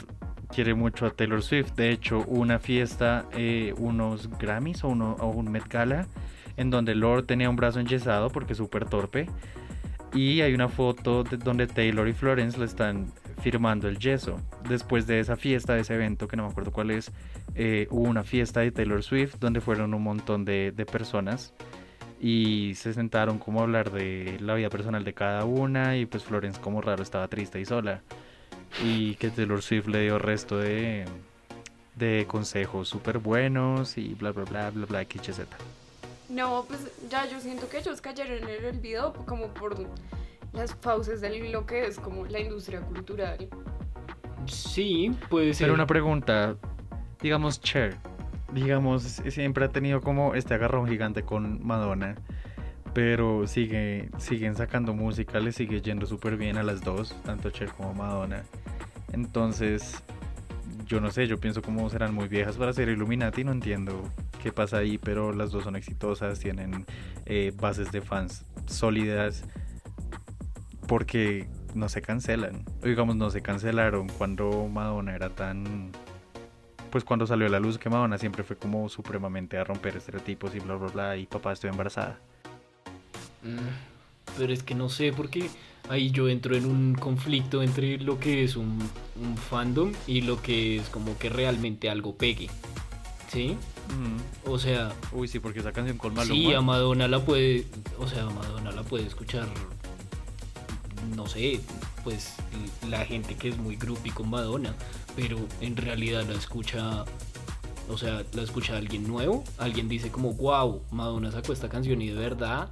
quiere 0.53 0.73
mucho 0.73 1.05
a 1.05 1.09
Taylor 1.11 1.41
Swift. 1.41 1.73
De 1.75 1.89
hecho, 1.91 2.23
una 2.27 2.59
fiesta, 2.59 3.25
eh, 3.33 3.73
unos 3.77 4.29
Grammys 4.37 4.83
o, 4.83 4.89
uno, 4.89 5.15
o 5.19 5.27
un 5.27 5.51
Met 5.51 5.67
Gala, 5.67 6.07
en 6.55 6.69
donde 6.69 6.95
Lord 6.95 7.25
tenía 7.25 7.49
un 7.49 7.55
brazo 7.55 7.79
enyesado 7.79 8.29
porque 8.29 8.53
es 8.53 8.57
súper 8.57 8.85
torpe. 8.85 9.27
Y 10.13 10.41
hay 10.41 10.53
una 10.53 10.69
foto 10.69 11.23
de- 11.23 11.37
donde 11.37 11.67
Taylor 11.67 12.07
y 12.07 12.13
Florence 12.13 12.57
le 12.57 12.65
están 12.65 13.11
firmando 13.41 13.87
el 13.87 13.99
yeso. 13.99 14.37
Después 14.69 15.05
de 15.07 15.19
esa 15.19 15.35
fiesta, 15.35 15.73
de 15.73 15.81
ese 15.81 15.95
evento, 15.95 16.27
que 16.27 16.37
no 16.37 16.45
me 16.45 16.49
acuerdo 16.51 16.71
cuál 16.71 16.91
es, 16.91 17.11
eh, 17.55 17.87
hubo 17.91 18.07
una 18.07 18.23
fiesta 18.23 18.61
de 18.61 18.71
Taylor 18.71 19.03
Swift 19.03 19.35
donde 19.39 19.61
fueron 19.61 19.93
un 19.93 20.03
montón 20.03 20.45
de, 20.45 20.71
de 20.75 20.85
personas 20.85 21.53
y 22.19 22.73
se 22.75 22.93
sentaron 22.93 23.37
como 23.37 23.59
a 23.59 23.63
hablar 23.63 23.91
de 23.91 24.37
la 24.41 24.55
vida 24.55 24.69
personal 24.69 25.03
de 25.03 25.13
cada 25.13 25.45
una 25.45 25.97
y 25.97 26.05
pues 26.05 26.23
Florence 26.23 26.59
como 26.59 26.81
raro 26.81 27.03
estaba 27.03 27.27
triste 27.27 27.59
y 27.59 27.65
sola 27.65 28.01
y 28.83 29.15
que 29.15 29.29
Taylor 29.29 29.61
Swift 29.61 29.87
le 29.87 30.01
dio 30.01 30.19
resto 30.19 30.57
de, 30.57 31.05
de 31.95 32.25
consejos 32.27 32.89
súper 32.89 33.19
buenos 33.19 33.97
y 33.97 34.13
bla 34.15 34.31
bla 34.31 34.43
bla 34.45 34.69
bla 34.71 34.85
bla 34.85 35.03
XYZ. 35.03 35.41
No, 36.29 36.65
pues 36.67 36.91
ya 37.09 37.25
yo 37.29 37.39
siento 37.39 37.69
que 37.69 37.77
ellos 37.79 38.01
cayeron 38.01 38.43
en 38.43 38.49
el 38.49 38.65
olvido 38.65 39.13
como 39.25 39.47
por 39.53 39.77
las 40.53 40.75
fauces 40.75 41.21
de 41.21 41.49
lo 41.49 41.65
que 41.65 41.85
es 41.85 41.99
como 41.99 42.25
la 42.25 42.39
industria 42.39 42.81
cultural. 42.81 43.47
Sí, 44.45 45.11
puede 45.29 45.53
ser. 45.53 45.65
Pero 45.65 45.73
una 45.73 45.87
pregunta, 45.87 46.55
digamos 47.21 47.61
Cher, 47.61 47.95
digamos 48.53 49.03
siempre 49.03 49.65
ha 49.65 49.69
tenido 49.69 50.01
como 50.01 50.35
este 50.35 50.53
agarrón 50.53 50.87
gigante 50.87 51.23
con 51.23 51.65
Madonna, 51.65 52.15
pero 52.93 53.47
sigue 53.47 54.09
siguen 54.17 54.55
sacando 54.55 54.93
música, 54.93 55.39
le 55.39 55.51
sigue 55.51 55.81
yendo 55.81 56.05
súper 56.05 56.37
bien 56.37 56.57
a 56.57 56.63
las 56.63 56.81
dos, 56.81 57.15
tanto 57.23 57.49
Cher 57.49 57.69
como 57.69 57.93
Madonna. 57.93 58.43
Entonces, 59.13 60.03
yo 60.85 61.01
no 61.01 61.11
sé, 61.11 61.27
yo 61.27 61.37
pienso 61.37 61.61
cómo 61.61 61.89
serán 61.89 62.13
muy 62.13 62.27
viejas 62.27 62.57
para 62.57 62.73
ser 62.73 62.89
Illuminati, 62.89 63.43
no 63.43 63.51
entiendo 63.51 64.09
qué 64.41 64.51
pasa 64.51 64.77
ahí, 64.77 64.97
pero 64.97 65.33
las 65.33 65.51
dos 65.51 65.63
son 65.63 65.75
exitosas, 65.75 66.39
tienen 66.39 66.85
eh, 67.25 67.53
bases 67.59 67.91
de 67.91 68.01
fans 68.01 68.45
sólidas, 68.65 69.43
porque 70.87 71.47
no 71.75 71.89
se 71.89 72.01
cancelan. 72.01 72.63
Digamos, 72.81 73.15
no 73.15 73.29
se 73.29 73.41
cancelaron 73.41 74.07
cuando 74.07 74.67
Madonna 74.67 75.15
era 75.15 75.29
tan... 75.29 75.91
Pues 76.97 77.05
cuando 77.05 77.27
salió 77.27 77.45
a 77.45 77.49
la 77.51 77.59
luz 77.59 77.77
que 77.77 77.91
Madonna 77.91 78.17
siempre 78.17 78.43
fue 78.43 78.55
como 78.55 78.89
supremamente 78.89 79.55
a 79.59 79.63
romper 79.63 79.95
estereotipos 79.97 80.55
y 80.55 80.59
bla 80.59 80.77
bla 80.77 80.87
bla 80.87 81.15
y 81.15 81.27
papá 81.27 81.53
estoy 81.53 81.69
embarazada. 81.69 82.17
Mm, 83.43 84.35
Pero 84.35 84.51
es 84.51 84.63
que 84.63 84.73
no 84.73 84.89
sé, 84.89 85.13
porque 85.15 85.47
ahí 85.89 86.09
yo 86.09 86.27
entro 86.27 86.55
en 86.55 86.65
un 86.65 86.95
conflicto 86.95 87.61
entre 87.61 87.99
lo 87.99 88.19
que 88.19 88.43
es 88.43 88.55
un, 88.55 88.79
un 89.21 89.37
fandom 89.37 89.91
y 90.07 90.21
lo 90.21 90.41
que 90.41 90.77
es 90.77 90.89
como 90.89 91.15
que 91.19 91.29
realmente 91.29 91.87
algo 91.87 92.15
pegue. 92.15 92.49
¿Sí? 93.31 93.55
Mm. 93.89 94.49
O 94.49 94.57
sea, 94.57 94.91
Uy, 95.11 95.27
sí, 95.27 95.39
porque 95.39 95.59
esa 95.59 95.71
canción 95.71 95.99
con 95.99 96.15
Maluma. 96.15 96.33
Sí, 96.33 96.51
a 96.51 96.61
Madonna 96.61 97.07
la 97.07 97.23
puede, 97.23 97.67
o 97.99 98.07
sea, 98.07 98.23
a 98.23 98.29
Madonna 98.31 98.71
la 98.71 98.81
puede 98.81 99.05
escuchar, 99.05 99.47
no 101.15 101.27
sé, 101.27 101.61
pues 102.03 102.33
la 102.89 103.05
gente 103.05 103.35
que 103.35 103.49
es 103.49 103.57
muy 103.59 103.75
groupie 103.75 104.11
con 104.11 104.31
Madonna, 104.31 104.73
pero 105.17 105.39
en 105.61 105.75
realidad 105.75 106.23
la 106.27 106.35
escucha, 106.35 107.03
o 107.89 107.97
sea, 107.97 108.23
la 108.33 108.43
escucha 108.43 108.77
alguien 108.77 109.07
nuevo, 109.07 109.43
alguien 109.57 109.89
dice 109.89 110.11
como, 110.11 110.33
wow, 110.33 110.83
Madonna 110.91 111.31
sacó 111.31 111.53
esta 111.53 111.67
canción 111.67 112.03
y 112.03 112.09
de 112.09 112.19
verdad 112.19 112.69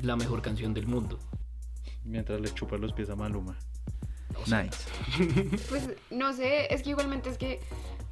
la 0.00 0.14
mejor 0.14 0.42
canción 0.42 0.72
del 0.74 0.86
mundo. 0.86 1.18
Mientras 2.04 2.40
le 2.40 2.54
chupa 2.54 2.76
los 2.76 2.92
pies 2.92 3.10
a 3.10 3.16
Maluma. 3.16 3.58
O 4.40 4.46
sea, 4.46 4.62
Nice. 4.62 5.58
Pues 5.68 5.90
no 6.10 6.32
sé, 6.32 6.72
es 6.72 6.84
que 6.84 6.90
igualmente 6.90 7.30
es 7.30 7.36
que 7.36 7.60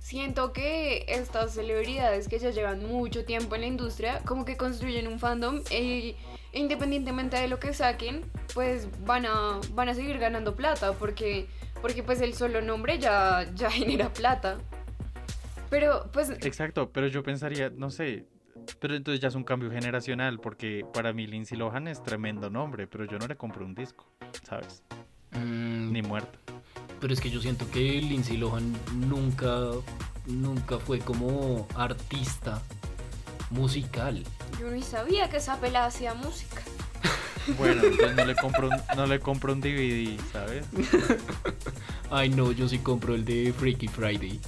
siento 0.00 0.52
que 0.52 1.04
estas 1.06 1.54
celebridades 1.54 2.26
que 2.26 2.40
ya 2.40 2.50
llevan 2.50 2.84
mucho 2.84 3.24
tiempo 3.24 3.54
en 3.54 3.60
la 3.60 3.66
industria, 3.68 4.20
como 4.24 4.44
que 4.44 4.56
construyen 4.56 5.06
un 5.06 5.20
fandom 5.20 5.60
e 5.70 6.16
independientemente 6.52 7.36
de 7.36 7.46
lo 7.46 7.60
que 7.60 7.72
saquen, 7.72 8.22
pues 8.52 8.88
van 9.06 9.26
a, 9.26 9.60
van 9.74 9.88
a 9.88 9.94
seguir 9.94 10.18
ganando 10.18 10.56
plata 10.56 10.94
porque, 10.94 11.46
porque 11.84 12.02
pues 12.02 12.22
el 12.22 12.32
solo 12.32 12.62
nombre 12.62 12.98
ya, 12.98 13.46
ya 13.54 13.70
genera 13.70 14.10
plata. 14.10 14.56
Pero 15.68 16.10
pues 16.14 16.30
Exacto, 16.30 16.90
pero 16.90 17.08
yo 17.08 17.22
pensaría, 17.22 17.68
no 17.68 17.90
sé, 17.90 18.24
pero 18.80 18.94
entonces 18.94 19.20
ya 19.20 19.28
es 19.28 19.34
un 19.34 19.44
cambio 19.44 19.70
generacional, 19.70 20.40
porque 20.40 20.86
para 20.94 21.12
mí 21.12 21.26
Lindsay 21.26 21.58
Lohan 21.58 21.86
es 21.86 22.02
tremendo 22.02 22.48
nombre, 22.48 22.86
pero 22.86 23.04
yo 23.04 23.18
no 23.18 23.26
le 23.26 23.36
compro 23.36 23.66
un 23.66 23.74
disco, 23.74 24.06
¿sabes? 24.44 24.82
mm, 25.32 25.92
Ni 25.92 26.00
muerto. 26.00 26.38
Pero 27.02 27.12
es 27.12 27.20
que 27.20 27.28
yo 27.28 27.42
siento 27.42 27.70
que 27.70 27.80
Lindsay 27.80 28.38
Lohan 28.38 28.72
nunca, 28.94 29.54
nunca 30.24 30.78
fue 30.78 31.00
como 31.00 31.68
artista 31.76 32.62
musical. 33.50 34.24
yo 34.58 34.70
ni 34.70 34.80
sabía 34.80 35.28
que 35.28 35.36
esa 35.36 35.60
pelada 35.60 35.88
hacía 35.88 36.14
música. 36.14 36.62
Bueno, 37.58 37.82
entonces 37.84 38.16
no 38.16 38.24
le 38.24 38.34
compro 38.34 38.68
un, 38.68 38.76
no 38.96 39.06
le 39.06 39.20
compro 39.20 39.52
un 39.52 39.60
DVD, 39.60 40.18
¿sabes? 40.32 40.64
Ay 42.10 42.30
no, 42.30 42.52
yo 42.52 42.68
sí 42.68 42.78
compro 42.78 43.14
el 43.14 43.24
de 43.24 43.52
Freaky 43.52 43.88
Friday. 43.88 44.40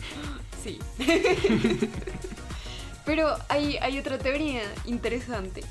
Sí. 0.63 0.79
Pero 3.05 3.37
hay, 3.49 3.77
hay 3.79 3.99
otra 3.99 4.19
teoría 4.19 4.63
interesante 4.85 5.63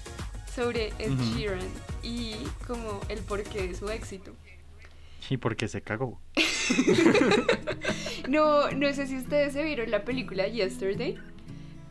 sobre 0.56 0.94
Ed 1.00 1.12
Ujú. 1.12 1.24
Sheeran 1.36 1.68
y 2.02 2.36
como 2.66 3.02
el 3.10 3.20
porqué 3.20 3.68
de 3.68 3.76
su 3.76 3.90
éxito. 3.90 4.32
¿Y 5.30 5.38
por 5.38 5.56
qué 5.56 5.68
se 5.68 5.82
cagó? 5.82 6.22
No, 8.30 8.72
no 8.72 8.92
sé 8.94 9.06
si 9.06 9.18
ustedes 9.18 9.54
se 9.54 9.64
vieron 9.64 9.92
la 9.92 10.04
película 10.04 10.48
Yesterday, 10.48 11.20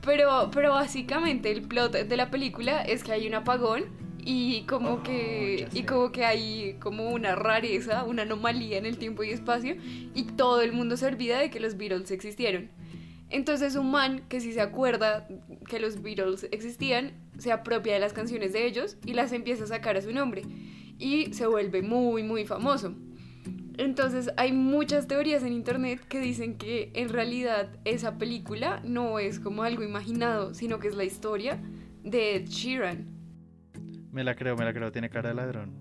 pero, 0.05 0.51
pero 0.53 0.73
básicamente 0.73 1.51
el 1.53 1.63
plot 1.63 1.93
de 1.93 2.17
la 2.17 2.31
película 2.31 2.83
es 2.83 3.05
que 3.05 3.13
hay 3.13 3.29
un 3.29 3.35
apagón 3.35 3.85
y 4.25 4.63
como 4.63 4.95
Oh, 4.95 5.03
que 5.03 5.69
y 5.73 5.83
como 5.83 6.11
que 6.13 6.25
hay 6.25 6.77
como 6.81 7.11
una 7.11 7.35
rareza, 7.35 8.05
una 8.05 8.23
anomalía 8.23 8.79
en 8.79 8.87
el 8.87 8.99
tiempo 8.99 9.23
y 9.23 9.31
espacio 9.31 9.77
y 10.15 10.25
todo 10.25 10.63
el 10.63 10.73
mundo 10.73 10.97
se 10.97 11.07
olvida 11.07 11.39
de 11.39 11.51
que 11.51 11.61
los 11.61 11.77
Beatles 11.77 12.11
existieron. 12.11 12.71
Entonces 13.31 13.77
un 13.77 13.91
man 13.91 14.23
que 14.29 14.41
sí 14.41 14.53
se 14.53 14.61
acuerda 14.61 15.27
que 15.69 15.81
los 15.81 16.03
Beatles 16.03 16.47
existían, 16.53 17.13
se 17.39 17.53
apropia 17.53 17.95
de 17.95 18.01
las 18.01 18.13
canciones 18.13 18.53
de 18.53 18.67
ellos 18.67 18.97
y 19.05 19.15
las 19.15 19.33
empieza 19.33 19.65
a 19.65 19.69
sacar 19.69 19.97
a 19.97 20.03
su 20.03 20.13
nombre 20.13 20.43
y 20.99 21.33
se 21.35 21.47
vuelve 21.47 21.83
muy 21.83 22.23
muy 22.23 22.47
famoso. 22.47 22.95
Entonces 23.77 24.31
hay 24.37 24.53
muchas 24.53 25.09
teorías 25.09 25.43
en 25.43 25.53
internet 25.53 26.01
que 26.09 26.21
dicen 26.21 26.57
que 26.57 26.93
en 26.95 27.09
realidad 27.09 27.71
esa 27.85 28.19
película 28.19 28.81
no 28.85 29.19
es 29.19 29.41
como 29.41 29.65
algo 29.65 29.83
imaginado, 29.83 30.55
sino 30.55 30.79
que 30.79 30.89
es 30.89 30.95
la 30.95 31.05
historia 31.05 31.61
de 32.05 32.37
Ed 32.37 32.47
Sheeran. 32.49 33.14
Me 34.15 34.23
la 34.23 34.37
creo, 34.37 34.57
me 34.57 34.65
la 34.65 34.73
creo, 34.73 34.93
tiene 34.93 35.11
cara 35.11 35.31
de 35.31 35.35
ladrón. 35.35 35.73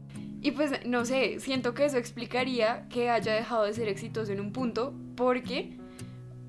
Y 0.41 0.52
pues 0.52 0.72
no 0.88 1.06
sé, 1.06 1.39
siento 1.39 1.76
que 1.76 1.86
eso 1.86 1.98
explicaría 1.98 2.88
que 2.89 3.12
haya 3.12 3.34
dejado 3.34 3.63
de 3.63 3.74
ser 3.74 3.88
exitoso 3.88 4.32
en 4.32 4.41
un 4.41 4.52
punto 4.52 4.91
porque, 5.15 5.78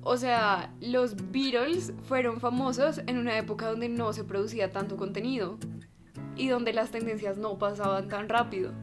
o 0.01 0.17
sea, 0.17 0.73
los 0.81 1.15
Beatles 1.31 1.93
fueron 2.07 2.39
famosos 2.39 3.01
en 3.05 3.19
una 3.19 3.37
época 3.37 3.69
donde 3.69 3.87
no 3.87 4.13
se 4.13 4.23
producía 4.23 4.71
tanto 4.71 4.97
contenido 4.97 5.59
y 6.35 6.47
donde 6.47 6.73
las 6.73 6.89
tendencias 6.89 7.37
no 7.37 7.59
pasaban 7.59 8.09
tan 8.09 8.29
rápido. 8.29 8.73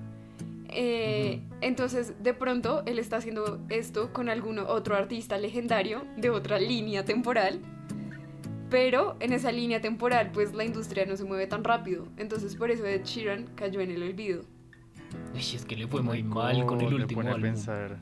Eh, 0.69 1.43
entonces, 1.61 2.23
de 2.23 2.35
pronto, 2.35 2.85
él 2.87 3.01
está 3.01 3.17
haciendo 3.17 3.61
esto 3.69 4.13
con 4.13 4.29
algún 4.29 4.61
otro 4.61 4.95
artista 4.95 5.39
legendario 5.39 6.05
de 6.17 6.31
otra 6.31 6.61
línea 6.61 7.05
temporal. 7.05 7.61
Pero 8.73 9.17
en 9.21 9.33
esa 9.33 9.53
línea 9.53 9.81
temporal, 9.81 10.31
pues 10.33 10.55
la 10.55 10.65
industria 10.65 11.05
no 11.07 11.17
se 11.17 11.25
mueve 11.25 11.47
tan 11.47 11.63
rápido. 11.63 12.09
Entonces, 12.17 12.57
por 12.57 12.71
eso 12.71 12.85
Ed 12.87 13.05
Sheeran 13.05 13.47
cayó 13.55 13.81
en 13.81 13.91
el 13.93 14.03
olvido. 14.03 14.43
Uy, 15.35 15.41
es 15.41 15.65
que 15.67 15.77
le 15.77 15.87
fue 15.87 16.03
muy 16.03 16.23
mal 16.23 16.65
con 16.67 16.81
el 16.81 16.89
Me 16.89 16.95
último 16.97 17.21
pone 17.21 17.31
a 17.31 17.35
álbum. 17.35 17.51
pensar. 17.51 17.99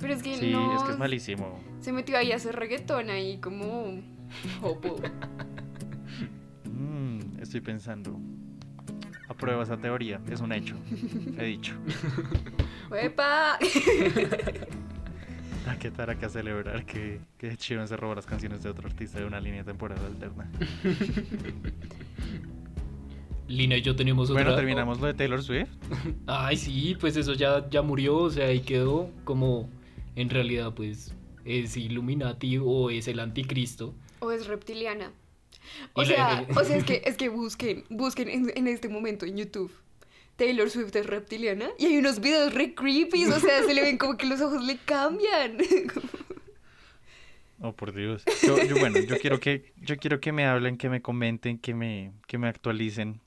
Pero 0.00 0.12
es 0.12 0.22
que 0.22 0.36
Sí, 0.36 0.50
no. 0.50 0.76
es 0.76 0.82
que 0.82 0.92
es 0.92 0.98
malísimo. 0.98 1.60
Se 1.80 1.92
metió 1.92 2.18
ahí 2.18 2.32
a 2.32 2.36
hacer 2.36 2.56
reggaetón 2.56 3.08
ahí 3.10 3.38
como. 3.38 4.02
Jopo. 4.60 4.96
Mm, 6.64 7.40
estoy 7.42 7.60
pensando. 7.60 8.18
Aprueba 9.28 9.62
esa 9.62 9.76
teoría, 9.76 10.18
es 10.30 10.40
un 10.40 10.52
hecho. 10.52 10.74
He 11.38 11.44
dicho. 11.44 11.74
¡Epa! 15.62 15.70
¿A 15.72 15.78
qué 15.78 15.90
tal 15.90 16.18
que 16.18 16.28
celebrar 16.28 16.84
que, 16.84 17.20
que 17.38 17.56
Sheeran 17.56 17.88
se 17.88 17.96
robó 17.96 18.14
las 18.14 18.26
canciones 18.26 18.62
de 18.62 18.70
otro 18.70 18.88
artista 18.88 19.18
de 19.18 19.24
una 19.24 19.40
línea 19.40 19.64
temporal 19.64 19.98
alterna? 20.04 20.50
Lina 23.50 23.76
y 23.76 23.82
yo 23.82 23.96
tenemos 23.96 24.30
otra. 24.30 24.44
Bueno, 24.44 24.56
terminamos 24.56 25.00
lo 25.00 25.08
de 25.08 25.14
Taylor 25.14 25.42
Swift. 25.42 25.70
Ay, 26.26 26.56
sí, 26.56 26.96
pues 27.00 27.16
eso 27.16 27.34
ya, 27.34 27.68
ya 27.68 27.82
murió, 27.82 28.16
o 28.16 28.30
sea, 28.30 28.46
ahí 28.46 28.60
quedó 28.60 29.10
como 29.24 29.68
en 30.14 30.30
realidad 30.30 30.72
pues 30.74 31.14
es 31.44 31.76
Illuminati 31.76 32.58
o 32.58 32.90
es 32.90 33.08
el 33.08 33.18
anticristo. 33.18 33.94
O 34.20 34.30
es 34.30 34.46
reptiliana. 34.46 35.10
O 35.94 36.04
sea, 36.04 36.46
o 36.54 36.64
sea, 36.64 36.76
es 36.76 36.84
que, 36.84 37.02
es 37.04 37.16
que 37.16 37.28
busquen, 37.28 37.84
busquen 37.90 38.28
en, 38.28 38.52
en 38.54 38.68
este 38.68 38.88
momento 38.88 39.26
en 39.26 39.36
YouTube. 39.36 39.72
Taylor 40.40 40.70
Swift 40.70 40.96
es 40.96 41.04
reptiliana 41.04 41.68
y 41.78 41.84
hay 41.84 41.98
unos 41.98 42.18
videos 42.18 42.54
re 42.54 42.74
creepy, 42.74 43.26
o 43.26 43.38
sea, 43.38 43.62
se 43.62 43.74
le 43.74 43.82
ven 43.82 43.98
como 43.98 44.16
que 44.16 44.24
los 44.24 44.40
ojos 44.40 44.64
le 44.64 44.78
cambian. 44.78 45.58
Oh, 47.60 47.74
por 47.74 47.92
Dios. 47.92 48.24
Yo, 48.42 48.56
yo, 48.64 48.78
bueno, 48.78 48.98
yo 49.00 49.18
quiero 49.18 49.38
que 49.38 49.74
yo 49.76 49.98
quiero 49.98 50.18
que 50.18 50.32
me 50.32 50.46
hablen, 50.46 50.78
que 50.78 50.88
me 50.88 51.02
comenten, 51.02 51.58
que 51.58 51.74
me 51.74 52.14
que 52.26 52.38
me 52.38 52.48
actualicen, 52.48 53.20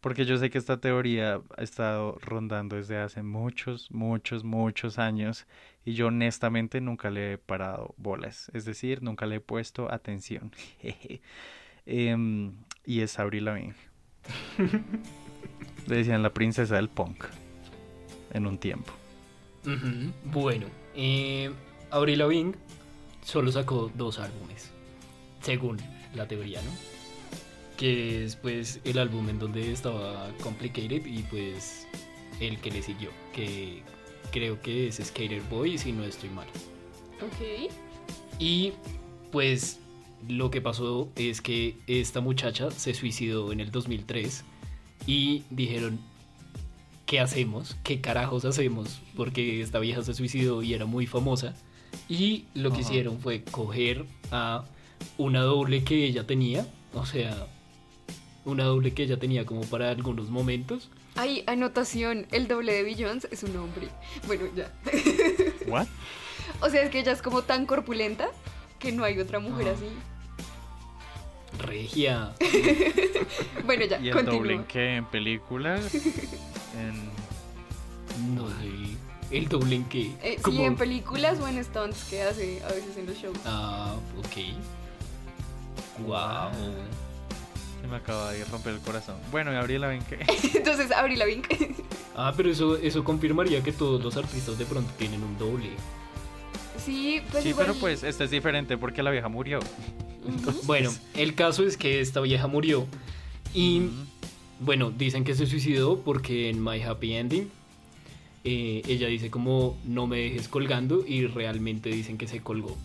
porque 0.00 0.24
yo 0.24 0.38
sé 0.38 0.50
que 0.50 0.58
esta 0.58 0.80
teoría 0.80 1.40
ha 1.56 1.62
estado 1.62 2.18
rondando 2.20 2.74
desde 2.74 2.98
hace 2.98 3.22
muchos, 3.22 3.88
muchos, 3.92 4.42
muchos 4.42 4.98
años 4.98 5.46
y 5.84 5.92
yo 5.92 6.08
honestamente 6.08 6.80
nunca 6.80 7.10
le 7.10 7.34
he 7.34 7.38
parado 7.38 7.94
bolas, 7.96 8.50
es 8.54 8.64
decir, 8.64 9.04
nunca 9.04 9.24
le 9.26 9.36
he 9.36 9.40
puesto 9.40 9.88
atención. 9.92 10.50
Em, 11.86 12.54
y 12.84 13.02
es 13.02 13.20
Avril 13.20 13.44
Lavigne. 13.44 13.74
Le 15.86 15.96
decían 15.96 16.22
la 16.22 16.32
princesa 16.32 16.76
del 16.76 16.88
punk 16.88 17.24
en 18.32 18.46
un 18.46 18.58
tiempo. 18.58 18.92
Bueno, 20.24 20.66
eh, 20.94 21.50
Avril 21.90 22.18
Lavigne 22.18 22.54
solo 23.24 23.52
sacó 23.52 23.90
dos 23.94 24.18
álbumes, 24.18 24.70
según 25.42 25.78
la 26.14 26.26
teoría, 26.26 26.62
¿no? 26.62 26.70
Que 27.76 28.24
es 28.24 28.36
pues 28.36 28.80
el 28.84 28.98
álbum 28.98 29.28
en 29.28 29.38
donde 29.38 29.72
estaba 29.72 30.30
Complicated 30.42 31.04
y 31.04 31.22
pues 31.24 31.86
el 32.40 32.58
que 32.60 32.70
le 32.70 32.82
siguió, 32.82 33.10
que 33.34 33.82
creo 34.32 34.60
que 34.60 34.88
es 34.88 34.96
Skater 34.96 35.42
Boy 35.50 35.76
si 35.78 35.92
no 35.92 36.04
estoy 36.04 36.30
mal. 36.30 36.46
ok. 37.20 37.70
Y 38.38 38.72
pues 39.30 39.78
lo 40.28 40.50
que 40.50 40.60
pasó 40.60 41.10
es 41.16 41.40
que 41.40 41.76
esta 41.86 42.20
muchacha 42.20 42.70
se 42.70 42.94
suicidó 42.94 43.52
en 43.52 43.60
el 43.60 43.70
2003 43.70 44.44
y 45.10 45.42
dijeron, 45.50 45.98
¿qué 47.04 47.18
hacemos? 47.18 47.76
¿Qué 47.82 48.00
carajos 48.00 48.44
hacemos? 48.44 49.00
Porque 49.16 49.60
esta 49.60 49.80
vieja 49.80 50.04
se 50.04 50.14
suicidó 50.14 50.62
y 50.62 50.72
era 50.72 50.86
muy 50.86 51.08
famosa. 51.08 51.52
Y 52.08 52.44
lo 52.54 52.70
que 52.70 52.76
Ajá. 52.78 52.82
hicieron 52.82 53.18
fue 53.18 53.42
coger 53.42 54.06
a 54.30 54.64
una 55.18 55.40
doble 55.40 55.82
que 55.82 56.04
ella 56.04 56.28
tenía, 56.28 56.64
o 56.94 57.04
sea, 57.06 57.48
una 58.44 58.62
doble 58.62 58.94
que 58.94 59.02
ella 59.02 59.18
tenía 59.18 59.44
como 59.44 59.62
para 59.62 59.90
algunos 59.90 60.30
momentos. 60.30 60.90
Hay 61.16 61.42
anotación, 61.48 62.28
el 62.30 62.46
doble 62.46 62.72
de 62.72 62.84
Beyoncé 62.84 63.26
es 63.32 63.42
un 63.42 63.56
hombre. 63.56 63.88
Bueno, 64.28 64.44
ya. 64.54 64.72
What? 65.66 65.88
O 66.62 66.68
sea, 66.68 66.82
es 66.82 66.90
que 66.90 67.00
ella 67.00 67.12
es 67.12 67.22
como 67.22 67.42
tan 67.42 67.64
corpulenta 67.64 68.28
que 68.78 68.92
no 68.92 69.02
hay 69.02 69.18
otra 69.18 69.40
mujer 69.40 69.68
Ajá. 69.68 69.76
así. 69.76 69.86
Regia. 71.58 72.32
Bueno, 73.64 73.84
ya, 73.84 74.00
¿Y 74.00 74.08
el 74.08 74.14
continúa. 74.14 74.38
doble 74.38 74.54
en 74.54 74.64
qué? 74.64 74.96
¿En 74.96 75.04
películas? 75.06 75.94
En... 76.76 77.10
No 78.34 78.48
sé. 78.48 78.96
El 79.30 79.48
doble 79.48 79.76
en 79.76 79.84
que... 79.84 80.12
Eh, 80.22 80.38
sí, 80.44 80.62
en 80.62 80.76
películas 80.76 81.38
o 81.40 81.46
en 81.46 81.62
stunts 81.62 82.04
que 82.04 82.22
hace 82.22 82.60
a 82.64 82.68
veces 82.68 82.96
en 82.96 83.06
los 83.06 83.16
shows. 83.16 83.38
Ah, 83.44 83.94
ok. 84.18 86.06
Wow. 86.06 86.50
Se 87.80 87.86
me 87.86 87.96
acaba 87.96 88.32
de 88.32 88.44
romper 88.46 88.74
el 88.74 88.80
corazón. 88.80 89.16
Bueno, 89.30 89.52
y 89.52 89.54
Gabriela, 89.54 89.86
ven 89.86 90.02
que. 90.02 90.18
Entonces, 90.58 90.90
Avril 90.92 91.18
Lavigne. 91.18 91.46
Ah, 92.16 92.32
pero 92.36 92.50
eso, 92.50 92.76
eso 92.76 93.04
confirmaría 93.04 93.62
que 93.62 93.72
todos 93.72 94.02
los 94.02 94.16
artistas 94.16 94.58
de 94.58 94.66
pronto 94.66 94.90
tienen 94.98 95.22
un 95.22 95.38
doble. 95.38 95.70
Sí, 96.84 97.20
pues 97.30 97.42
sí, 97.42 97.50
igual- 97.50 97.66
pero 97.66 97.78
pues 97.78 98.02
este 98.02 98.24
es 98.24 98.30
diferente 98.30 98.76
porque 98.76 99.02
la 99.02 99.10
vieja 99.10 99.28
murió. 99.28 99.60
Bueno, 100.64 100.92
el 101.14 101.34
caso 101.34 101.64
es 101.64 101.76
que 101.76 102.00
esta 102.00 102.20
vieja 102.20 102.46
murió 102.46 102.86
y, 103.54 103.82
bueno, 104.60 104.90
dicen 104.90 105.24
que 105.24 105.34
se 105.34 105.46
suicidó 105.46 105.98
porque 106.00 106.50
en 106.50 106.62
My 106.62 106.80
Happy 106.82 107.14
Ending 107.14 107.50
eh, 108.44 108.82
ella 108.86 109.08
dice 109.08 109.30
como 109.30 109.76
no 109.84 110.06
me 110.06 110.18
dejes 110.18 110.46
colgando 110.48 111.04
y 111.06 111.26
realmente 111.26 111.88
dicen 111.88 112.18
que 112.18 112.28
se 112.28 112.40
colgó. 112.40 112.76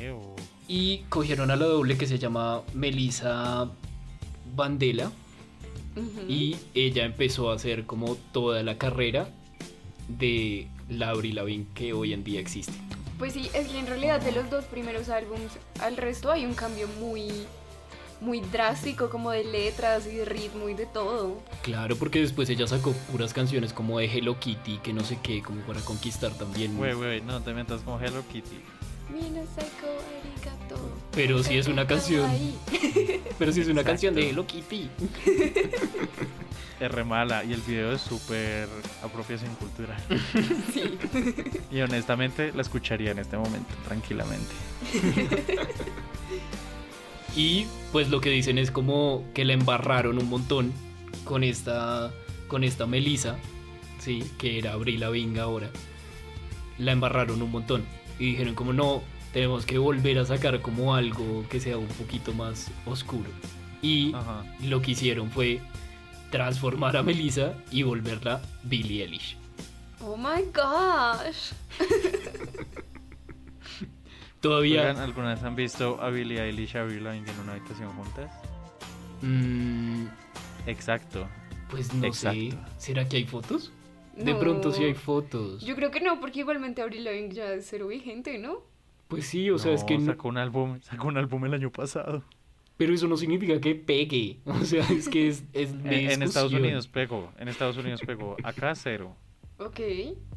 Ew. 0.00 0.20
Y 0.68 0.98
cogieron 1.08 1.50
a 1.50 1.56
la 1.56 1.66
doble 1.66 1.96
que 1.98 2.06
se 2.06 2.18
llama 2.18 2.62
Melissa 2.74 3.68
Bandela 4.54 5.10
y 6.28 6.56
ella 6.74 7.04
empezó 7.04 7.50
a 7.50 7.54
hacer 7.56 7.84
como 7.84 8.14
toda 8.32 8.62
la 8.62 8.78
carrera 8.78 9.28
de 10.06 10.68
la 10.88 11.10
Avril 11.10 11.34
Lavigne 11.36 11.66
que 11.74 11.92
hoy 11.92 12.12
en 12.12 12.24
día 12.24 12.40
existe. 12.40 12.72
Pues 13.18 13.32
sí, 13.32 13.50
es 13.52 13.68
que 13.68 13.78
en 13.78 13.86
realidad 13.86 14.20
de 14.20 14.32
los 14.32 14.48
dos 14.50 14.64
primeros 14.66 15.08
álbums 15.08 15.52
al 15.80 15.96
resto 15.96 16.30
hay 16.30 16.46
un 16.46 16.54
cambio 16.54 16.86
muy, 17.00 17.28
muy 18.20 18.40
drástico, 18.40 19.10
como 19.10 19.30
de 19.32 19.42
letras 19.44 20.06
y 20.06 20.16
de 20.16 20.24
ritmo 20.24 20.68
y 20.68 20.74
de 20.74 20.86
todo. 20.86 21.40
Claro, 21.62 21.96
porque 21.96 22.20
después 22.20 22.48
ella 22.48 22.66
sacó 22.68 22.92
puras 23.10 23.32
canciones 23.34 23.72
como 23.72 23.98
de 23.98 24.06
Hello 24.06 24.38
Kitty, 24.38 24.78
que 24.78 24.92
no 24.92 25.02
sé 25.04 25.18
qué, 25.22 25.42
como 25.42 25.60
para 25.62 25.80
conquistar 25.80 26.32
también. 26.32 26.76
Güey, 26.76 26.94
güey, 26.94 27.20
no 27.22 27.42
te 27.42 27.52
metas 27.54 27.80
con 27.82 28.02
Hello 28.02 28.22
Kitty. 28.32 28.60
Mira, 29.12 29.42
psycho, 29.54 29.88
arigato. 30.20 30.76
Pero 31.12 31.42
sí 31.42 31.56
es 31.58 31.66
una 31.66 31.86
canción. 31.86 32.30
Pero 33.38 33.52
si 33.52 33.62
es 33.62 33.66
una 33.68 33.80
Exacto. 33.80 33.84
canción 33.84 34.14
de 34.14 34.30
Hello 34.30 34.46
Kitty. 34.46 34.90
Es 36.80 36.90
re 36.92 37.04
mala 37.04 37.42
y 37.44 37.52
el 37.52 37.60
video 37.60 37.92
es 37.92 38.00
súper 38.00 38.68
apropiación 39.02 39.54
cultural. 39.56 40.00
Sí. 40.72 40.98
Y 41.72 41.80
honestamente 41.80 42.52
la 42.54 42.62
escucharía 42.62 43.10
en 43.10 43.18
este 43.18 43.36
momento, 43.36 43.74
tranquilamente. 43.86 44.52
Y 47.36 47.66
pues 47.92 48.10
lo 48.10 48.20
que 48.20 48.30
dicen 48.30 48.58
es 48.58 48.72
como 48.72 49.24
que 49.32 49.44
la 49.44 49.52
embarraron 49.52 50.18
un 50.18 50.28
montón 50.28 50.72
con 51.24 51.44
esta, 51.44 52.12
con 52.48 52.64
esta 52.64 52.86
Melissa, 52.86 53.36
sí, 54.00 54.24
que 54.38 54.58
era 54.58 54.72
Avril 54.72 54.98
Lavigne 55.00 55.38
ahora. 55.38 55.70
La 56.78 56.90
embarraron 56.92 57.40
un 57.40 57.50
montón 57.52 57.84
y 58.18 58.30
dijeron 58.30 58.56
como 58.56 58.72
no, 58.72 59.02
tenemos 59.32 59.66
que 59.66 59.78
volver 59.78 60.18
a 60.18 60.24
sacar 60.24 60.60
como 60.62 60.94
algo 60.96 61.44
que 61.48 61.60
sea 61.60 61.76
un 61.76 61.86
poquito 61.86 62.32
más 62.32 62.72
oscuro. 62.86 63.30
Y 63.82 64.12
Ajá. 64.14 64.44
lo 64.64 64.82
que 64.82 64.92
hicieron 64.92 65.30
fue 65.30 65.60
transformar 66.30 66.96
a 66.96 67.02
Melissa 67.02 67.54
y 67.70 67.82
volverla 67.82 68.40
Billie 68.64 69.02
Eilish. 69.04 69.36
Oh 70.00 70.16
my 70.16 70.42
gosh. 70.54 71.52
Todavía 74.40 74.82
Oigan, 74.82 74.98
¿alguna 74.98 75.30
vez 75.34 75.42
han 75.42 75.56
visto 75.56 76.00
a 76.00 76.10
Billie 76.10 76.40
Eilish 76.40 76.74
y 76.74 76.78
a 76.78 76.82
Avril 76.82 77.02
Lavigne 77.04 77.30
en 77.30 77.40
una 77.40 77.52
habitación 77.54 77.90
juntas? 77.90 78.30
mm, 79.22 80.06
Exacto. 80.66 81.26
pues 81.70 81.92
no 81.92 82.12
sé, 82.12 82.30
Exacto. 82.30 82.72
¿será 82.78 83.08
que 83.08 83.16
hay 83.16 83.24
fotos? 83.24 83.72
De 84.16 84.32
No. 84.32 84.38
pronto 84.38 84.72
sí 84.72 84.84
hay 84.84 84.94
fotos. 84.94 85.62
Yo 85.64 85.74
creo 85.76 85.90
que 85.90 86.00
no, 86.00 86.20
porque 86.20 86.40
igualmente 86.40 86.82
Avril 86.82 87.04
Lavigne 87.04 87.34
ya 87.34 87.52
es 87.52 87.66
cero 87.68 87.88
vigente, 87.88 88.38
¿no? 88.38 88.62
Pues 89.08 89.26
sí, 89.26 89.48
o 89.50 89.58
sea, 89.58 89.72
es 89.72 89.84
que 89.84 89.98
sacó 90.00 90.28
un 90.28 90.38
álbum, 90.38 90.80
sacó 90.82 91.08
un 91.08 91.16
álbum 91.16 91.44
el 91.46 91.54
año 91.54 91.70
pasado. 91.70 92.22
Pero 92.78 92.94
eso 92.94 93.06
no 93.08 93.16
significa 93.18 93.60
que 93.60 93.74
pegue. 93.74 94.38
O 94.46 94.64
sea, 94.64 94.86
es 94.88 95.08
que 95.10 95.28
es, 95.28 95.44
es 95.52 95.70
En, 95.72 95.82
de 95.82 96.12
en 96.14 96.22
Estados. 96.22 96.52
Unidos 96.54 96.88
pegó, 96.88 97.30
en 97.38 97.48
Estados 97.48 97.76
Unidos 97.76 98.00
pegó, 98.06 98.36
acá 98.42 98.74
cero. 98.74 99.14
Ok. 99.58 99.80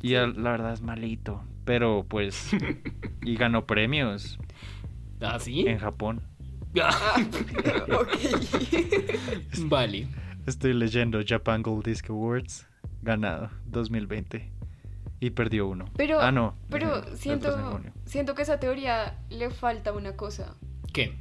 Y 0.02 0.10
la 0.10 0.26
verdad 0.28 0.74
es 0.74 0.82
malito, 0.82 1.44
pero 1.64 2.06
pues 2.10 2.52
y 3.22 3.36
ganó 3.36 3.66
premios 3.66 4.40
¿Ah, 5.22 5.40
sí? 5.40 5.66
en 5.68 5.78
Japón. 5.78 6.24
Ah, 6.82 7.16
ok. 8.00 8.18
vale. 9.66 10.08
Estoy 10.48 10.74
leyendo 10.74 11.20
Japan 11.26 11.62
Gold 11.62 11.86
Disc 11.86 12.10
Awards, 12.10 12.68
ganado 13.04 13.52
2020. 13.68 14.50
Y 15.20 15.30
perdió 15.30 15.68
uno. 15.68 15.86
Pero, 15.96 16.20
ah, 16.20 16.32
no. 16.32 16.56
pero 16.72 17.16
siento, 17.16 17.80
siento 18.06 18.34
que 18.34 18.42
a 18.42 18.44
esa 18.44 18.60
teoría 18.60 19.20
le 19.30 19.52
falta 19.52 19.94
una 19.94 20.16
cosa. 20.16 20.56
¿Qué? 20.94 21.16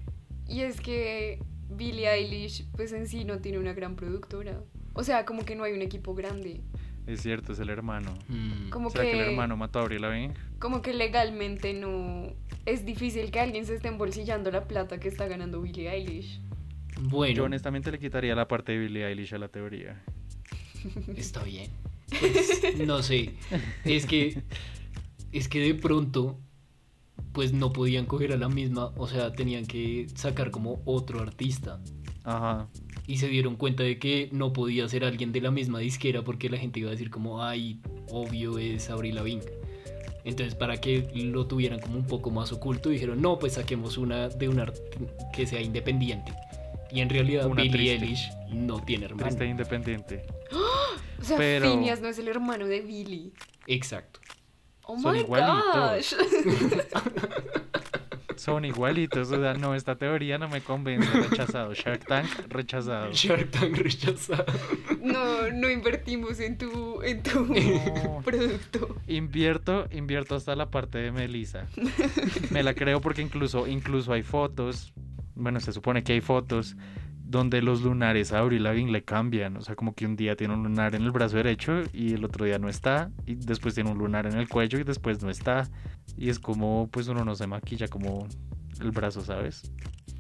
Y 0.51 0.63
es 0.63 0.81
que 0.81 1.39
Billie 1.69 2.09
Eilish, 2.11 2.67
pues 2.77 2.93
en 2.93 3.07
sí 3.07 3.25
no 3.25 3.39
tiene 3.39 3.59
una 3.59 3.73
gran 3.73 3.95
productora. 3.95 4.61
O 4.95 5.05
sea, 5.05 5.25
como 5.25 5.45
que 5.45 5.55
no 5.55 5.63
hay 5.63 5.73
un 5.73 5.83
equipo 5.83 6.15
grande. 6.15 6.61
Es 7.07 7.23
cierto, 7.23 7.53
es 7.53 7.61
el 7.61 7.71
hermano. 7.71 8.15
Mm, 8.29 8.71
Como 8.71 8.91
¿Será 8.91 9.05
que... 9.05 9.13
que, 9.13 9.21
el 9.21 9.29
hermano 9.31 9.57
mató 9.57 9.79
a 9.79 9.83
Avril 9.83 10.03
Lavigne? 10.03 10.35
como 10.59 10.83
que 10.83 10.93
legalmente 10.93 11.73
no. 11.73 12.35
Es 12.67 12.85
difícil 12.85 13.31
que 13.31 13.41
alguien 13.41 13.65
se 13.65 13.75
esté 13.77 13.89
embolsillando 13.89 14.51
la 14.51 14.67
plata 14.67 14.99
que 15.01 15.09
está 15.09 15.27
ganando 15.27 15.63
Billie 15.63 15.89
Eilish. 15.89 16.41
Bueno, 17.01 17.35
Yo 17.35 17.45
honestamente 17.45 17.91
le 17.91 17.99
quitaría 17.99 18.35
la 18.35 18.47
parte 18.47 18.73
de 18.73 18.79
Billie 18.79 19.07
Eilish 19.07 19.33
a 19.35 19.39
la 19.39 19.49
teoría. 19.49 20.03
está 21.17 21.43
bien. 21.45 21.71
Pues, 22.19 22.77
no 22.85 23.05
sé. 23.05 23.35
Es 23.85 24.05
que. 24.05 24.43
Es 25.31 25.47
que 25.49 25.61
de 25.61 25.75
pronto. 25.75 26.41
Pues 27.33 27.53
no 27.53 27.73
podían 27.73 28.07
coger 28.07 28.33
a 28.33 28.37
la 28.37 28.49
misma. 28.49 28.93
O 28.97 29.07
sea, 29.09 29.33
tenían 29.33 29.67
que 29.67 30.07
sacar 30.15 30.51
como 30.51 30.83
otro 30.85 31.21
artista. 31.21 31.81
Ajá. 32.25 32.69
Y 33.07 33.17
se 33.17 33.29
dieron 33.29 33.57
cuenta 33.57 33.83
de 33.83 33.99
que 33.99 34.29
no 34.33 34.53
podía 34.53 34.89
ser 34.89 35.05
alguien 35.05 35.33
de 35.33 35.41
la 35.41 35.51
misma 35.51 35.79
disquera 35.81 36.23
porque 36.23 36.49
la 36.49 36.59
gente 36.59 36.81
iba 36.81 36.89
a 36.89 36.93
decir 36.93 37.11
como, 37.11 37.43
ay, 37.43 37.81
obvio 38.11 38.59
es 38.59 38.89
Avril 38.91 39.15
Lavigne. 39.17 39.45
Entonces, 40.25 40.55
para 40.55 40.77
que 40.81 41.09
lo 41.15 41.47
tuvieran 41.47 41.81
como 41.81 41.97
un 41.97 42.07
poco 42.07 42.31
más 42.31 42.53
oculto, 42.53 42.91
dijeron, 42.91 43.23
no, 43.23 43.39
pues 43.39 43.55
saquemos 43.55 43.97
una 43.97 44.29
de 44.29 44.49
una 44.49 44.65
art- 44.65 44.79
que 45.33 45.47
sea 45.47 45.61
independiente. 45.63 46.33
Y 46.93 47.01
en 47.01 47.09
realidad 47.09 47.47
Una 47.47 47.63
Billie 47.63 47.97
triste. 47.97 48.05
Eilish 48.05 48.31
no 48.53 48.81
tiene 48.85 49.07
hermano. 49.07 49.25
Triste 49.29 49.47
independiente. 49.47 50.27
O 51.21 51.23
sea, 51.23 51.37
Pero- 51.37 51.71
Phineas 51.75 52.01
no 52.01 52.09
es 52.09 52.19
el 52.19 52.29
hermano 52.29 52.67
de 52.67 52.81
Billie. 52.81 53.31
Exacto. 53.67 54.20
Oh 54.93 54.99
Son 55.01 55.15
my 55.15 55.21
igualitos. 55.21 55.75
gosh. 55.75 56.15
Son 58.37 58.65
igualitos. 58.65 59.31
O 59.31 59.41
sea, 59.41 59.53
no, 59.55 59.75
esta 59.75 59.97
teoría 59.97 60.39
no 60.39 60.49
me 60.49 60.63
convence. 60.63 61.07
Rechazado. 61.29 61.75
Shark 61.75 62.07
Tank, 62.07 62.27
rechazado. 62.49 63.13
Shark 63.13 63.51
Tank 63.51 63.77
rechazado. 63.77 64.47
No, 65.03 65.51
no 65.53 65.69
invertimos 65.71 66.41
en 66.41 66.57
tu, 66.57 67.03
en 67.03 67.23
tu 67.23 67.45
No. 67.45 68.23
producto. 68.25 68.97
Invierto, 69.07 69.87
invierto 69.93 70.37
hasta 70.37 70.57
la 70.57 70.71
parte 70.71 70.99
de 70.99 71.13
Melissa. 71.13 71.67
Me 72.51 72.63
la 72.63 72.73
creo 72.75 73.01
porque 73.03 73.21
incluso, 73.21 73.67
incluso 73.67 74.13
hay 74.13 74.23
fotos. 74.23 74.95
Bueno, 75.35 75.61
se 75.61 75.73
supone 75.73 76.03
que 76.03 76.15
hay 76.15 76.21
fotos 76.23 76.77
donde 77.31 77.63
los 77.63 77.83
lunares 77.83 78.33
a 78.33 78.41
Avril 78.41 78.65
Lavigne 78.65 78.91
le 78.91 79.05
cambian. 79.05 79.57
O 79.57 79.61
sea, 79.63 79.77
como 79.77 79.95
que 79.95 80.05
un 80.05 80.17
día 80.17 80.35
tiene 80.35 80.55
un 80.55 80.65
lunar 80.65 80.97
en 80.97 81.03
el 81.03 81.13
brazo 81.13 81.37
derecho 81.37 81.83
y 81.93 82.15
el 82.15 82.25
otro 82.25 82.45
día 82.45 82.59
no 82.59 82.69
está. 82.69 83.11
Y 83.25 83.37
después 83.37 83.75
tiene 83.75 83.91
un 83.91 83.99
lunar 83.99 84.27
en 84.27 84.37
el 84.37 84.49
cuello 84.49 84.81
y 84.81 84.85
después 84.85 85.23
no 85.23 85.31
está. 85.31 85.71
Y 86.17 86.29
es 86.29 86.41
como, 86.41 86.89
pues 86.91 87.07
uno 87.07 87.25
no 87.25 87.37
se 87.37 87.47
maquilla 87.47 87.87
como 87.87 88.27
el 88.81 88.91
brazo, 88.91 89.23
¿sabes? 89.23 89.71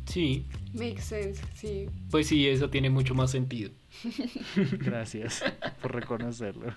Sí, 0.07 0.47
Makes 0.73 1.03
sense, 1.03 1.43
sí. 1.55 1.87
pues 2.11 2.27
sí, 2.29 2.49
eso 2.49 2.71
tiene 2.71 2.91
mucho 2.91 3.15
más 3.15 3.31
sentido. 3.33 3.73
Gracias 4.79 5.43
por 5.83 5.95
reconocerlo. 5.95 6.75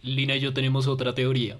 Lina 0.00 0.36
y 0.36 0.40
yo 0.40 0.54
tenemos 0.54 0.86
otra 0.86 1.14
teoría. 1.14 1.58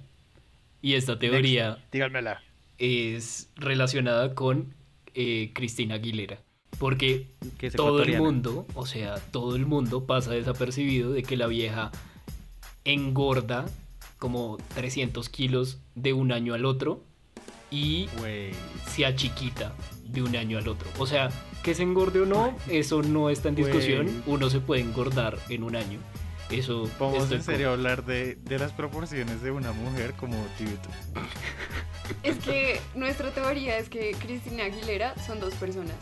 Y 0.80 0.94
esta 0.94 1.18
teoría 1.18 1.84
Díganmela. 1.92 2.40
es 2.78 3.50
relacionada 3.56 4.34
con 4.34 4.74
eh, 5.14 5.50
Cristina 5.54 5.96
Aguilera. 5.96 6.40
Porque 6.78 7.26
Que 7.58 7.68
es 7.68 7.74
todo 7.74 8.02
el 8.02 8.18
mundo, 8.18 8.66
o 8.74 8.86
sea, 8.86 9.16
todo 9.32 9.56
el 9.56 9.66
mundo 9.66 10.04
pasa 10.04 10.32
desapercibido 10.32 11.10
de 11.12 11.22
que 11.22 11.36
la 11.36 11.46
vieja 11.46 11.90
engorda 12.84 13.66
como 14.18 14.58
300 14.74 15.28
kilos 15.28 15.78
de 15.94 16.12
un 16.12 16.32
año 16.32 16.54
al 16.54 16.64
otro 16.64 17.02
y 17.70 18.08
Güey. 18.18 18.52
se 18.88 19.06
achiquita 19.06 19.72
de 20.04 20.22
un 20.22 20.36
año 20.36 20.58
al 20.58 20.68
otro. 20.68 20.88
O 20.98 21.06
sea, 21.06 21.28
que 21.62 21.74
se 21.74 21.82
engorde 21.82 22.20
o 22.20 22.26
no, 22.26 22.56
eso 22.68 23.02
no 23.02 23.30
está 23.30 23.48
en 23.48 23.56
discusión. 23.56 24.22
Uno 24.26 24.48
se 24.48 24.60
puede 24.60 24.80
engordar 24.80 25.38
en 25.48 25.62
un 25.62 25.76
año. 25.76 25.98
Eso 26.50 26.88
Vamos 26.98 27.30
en 27.30 27.42
serio 27.42 27.68
a 27.68 27.72
hablar 27.74 28.06
de, 28.06 28.36
de 28.36 28.58
las 28.58 28.72
proporciones 28.72 29.42
de 29.42 29.50
una 29.50 29.72
mujer 29.72 30.14
como 30.14 30.34
dude. 30.58 30.78
Es 32.22 32.38
que 32.38 32.80
nuestra 32.94 33.30
teoría 33.32 33.76
es 33.76 33.90
que 33.90 34.12
Cristina 34.12 34.64
Aguilera 34.64 35.14
son 35.26 35.40
dos 35.40 35.52
personas. 35.54 35.96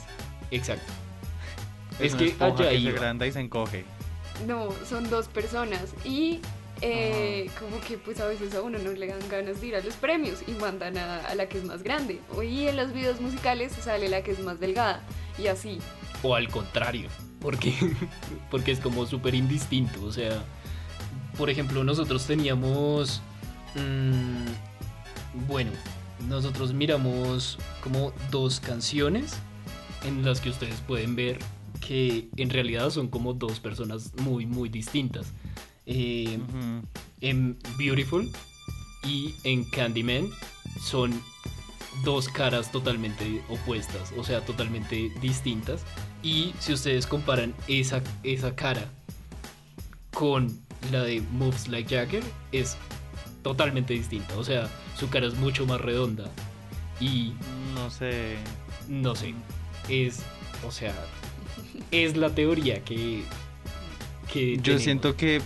Exacto. 0.51 0.93
Es, 1.99 2.07
Es 2.07 2.13
una 2.15 2.19
que 2.19 2.27
esponja 2.27 2.63
allá 2.65 2.71
que 2.71 2.83
se 2.83 2.89
agranda 2.89 3.27
y 3.27 3.33
se 3.33 3.41
encoge. 3.41 3.85
No, 4.47 4.69
son 4.89 5.09
dos 5.09 5.29
personas. 5.29 5.95
Y 6.05 6.41
eh, 6.83 7.51
como 7.59 7.81
que 7.81 7.97
pues 7.97 8.21
a 8.21 8.27
veces 8.27 8.55
a 8.55 8.61
uno 8.61 8.79
no 8.79 8.93
le 8.93 9.07
dan 9.07 9.29
ganas 9.31 9.61
de 9.61 9.67
ir 9.69 9.77
a 9.77 9.81
los 9.81 9.95
premios 9.95 10.41
y 10.47 10.53
mandan 10.53 10.99
a, 10.99 11.21
a 11.21 11.35
la 11.35 11.49
que 11.49 11.59
es 11.59 11.65
más 11.65 11.83
grande. 11.83 12.21
Y 12.43 12.67
en 12.67 12.77
los 12.77 12.93
videos 12.93 13.21
musicales 13.21 13.73
sale 13.73 14.09
la 14.09 14.23
que 14.23 14.33
es 14.33 14.41
más 14.41 14.61
delgada. 14.61 15.03
Y 15.39 15.47
así. 15.47 15.79
O 16.23 16.35
al 16.35 16.49
contrario, 16.49 17.09
porque, 17.41 17.75
porque 18.51 18.73
es 18.73 18.81
como 18.81 19.07
súper 19.07 19.35
indistinto. 19.35 20.05
O 20.05 20.13
sea, 20.13 20.43
por 21.39 21.51
ejemplo, 21.51 21.83
nosotros 21.85 22.27
teníamos... 22.27 23.23
mm, 23.75 25.47
bueno, 25.47 25.71
nosotros 26.29 26.73
miramos 26.73 27.59
como 27.83 28.13
dos 28.31 28.61
canciones 28.61 29.37
en 30.05 30.25
las 30.25 30.41
que 30.41 30.51
ustedes 30.51 30.81
pueden 30.81 31.17
ver 31.17 31.39
que 31.81 32.29
en 32.37 32.51
realidad 32.51 32.91
son 32.91 33.09
como 33.09 33.35
dos 33.35 33.61
personas 33.61 34.13
muy, 34.21 34.47
muy 34.47 34.69
distintas. 34.69 35.27
Eh, 35.87 36.39
en 37.21 37.59
Beautiful 37.79 38.31
y 39.05 39.35
en 39.45 39.65
Candyman 39.65 40.29
son 40.81 41.21
dos 42.05 42.29
caras 42.29 42.73
totalmente 42.73 43.43
opuestas, 43.49 44.13
o 44.17 44.25
sea, 44.25 44.45
totalmente 44.45 45.11
distintas. 45.21 45.85
Y 46.23 46.53
si 46.59 46.73
ustedes 46.73 47.07
comparan 47.07 47.55
esa, 47.69 48.03
esa 48.23 48.55
cara 48.55 48.91
con 50.13 50.59
la 50.91 51.03
de 51.03 51.21
Moves 51.33 51.69
Like 51.69 51.95
Jagger, 51.95 52.23
es 52.53 52.77
totalmente 53.43 53.95
distinta. 53.95 54.37
O 54.37 54.45
sea, 54.45 54.69
su 54.99 55.09
cara 55.09 55.27
es 55.27 55.35
mucho 55.35 55.67
más 55.67 55.81
redonda. 55.81 56.25
Y 57.01 57.33
No 57.75 57.91
sé. 57.91 58.37
no 58.89 59.15
sé, 59.15 59.35
es, 59.89 60.23
o 60.67 60.71
sea, 60.71 60.95
es 61.91 62.17
la 62.17 62.31
teoría 62.31 62.83
que... 62.85 63.23
que 64.33 64.57
Yo 64.57 64.63
tenemos. 64.63 64.83
siento 64.83 65.17
que, 65.17 65.41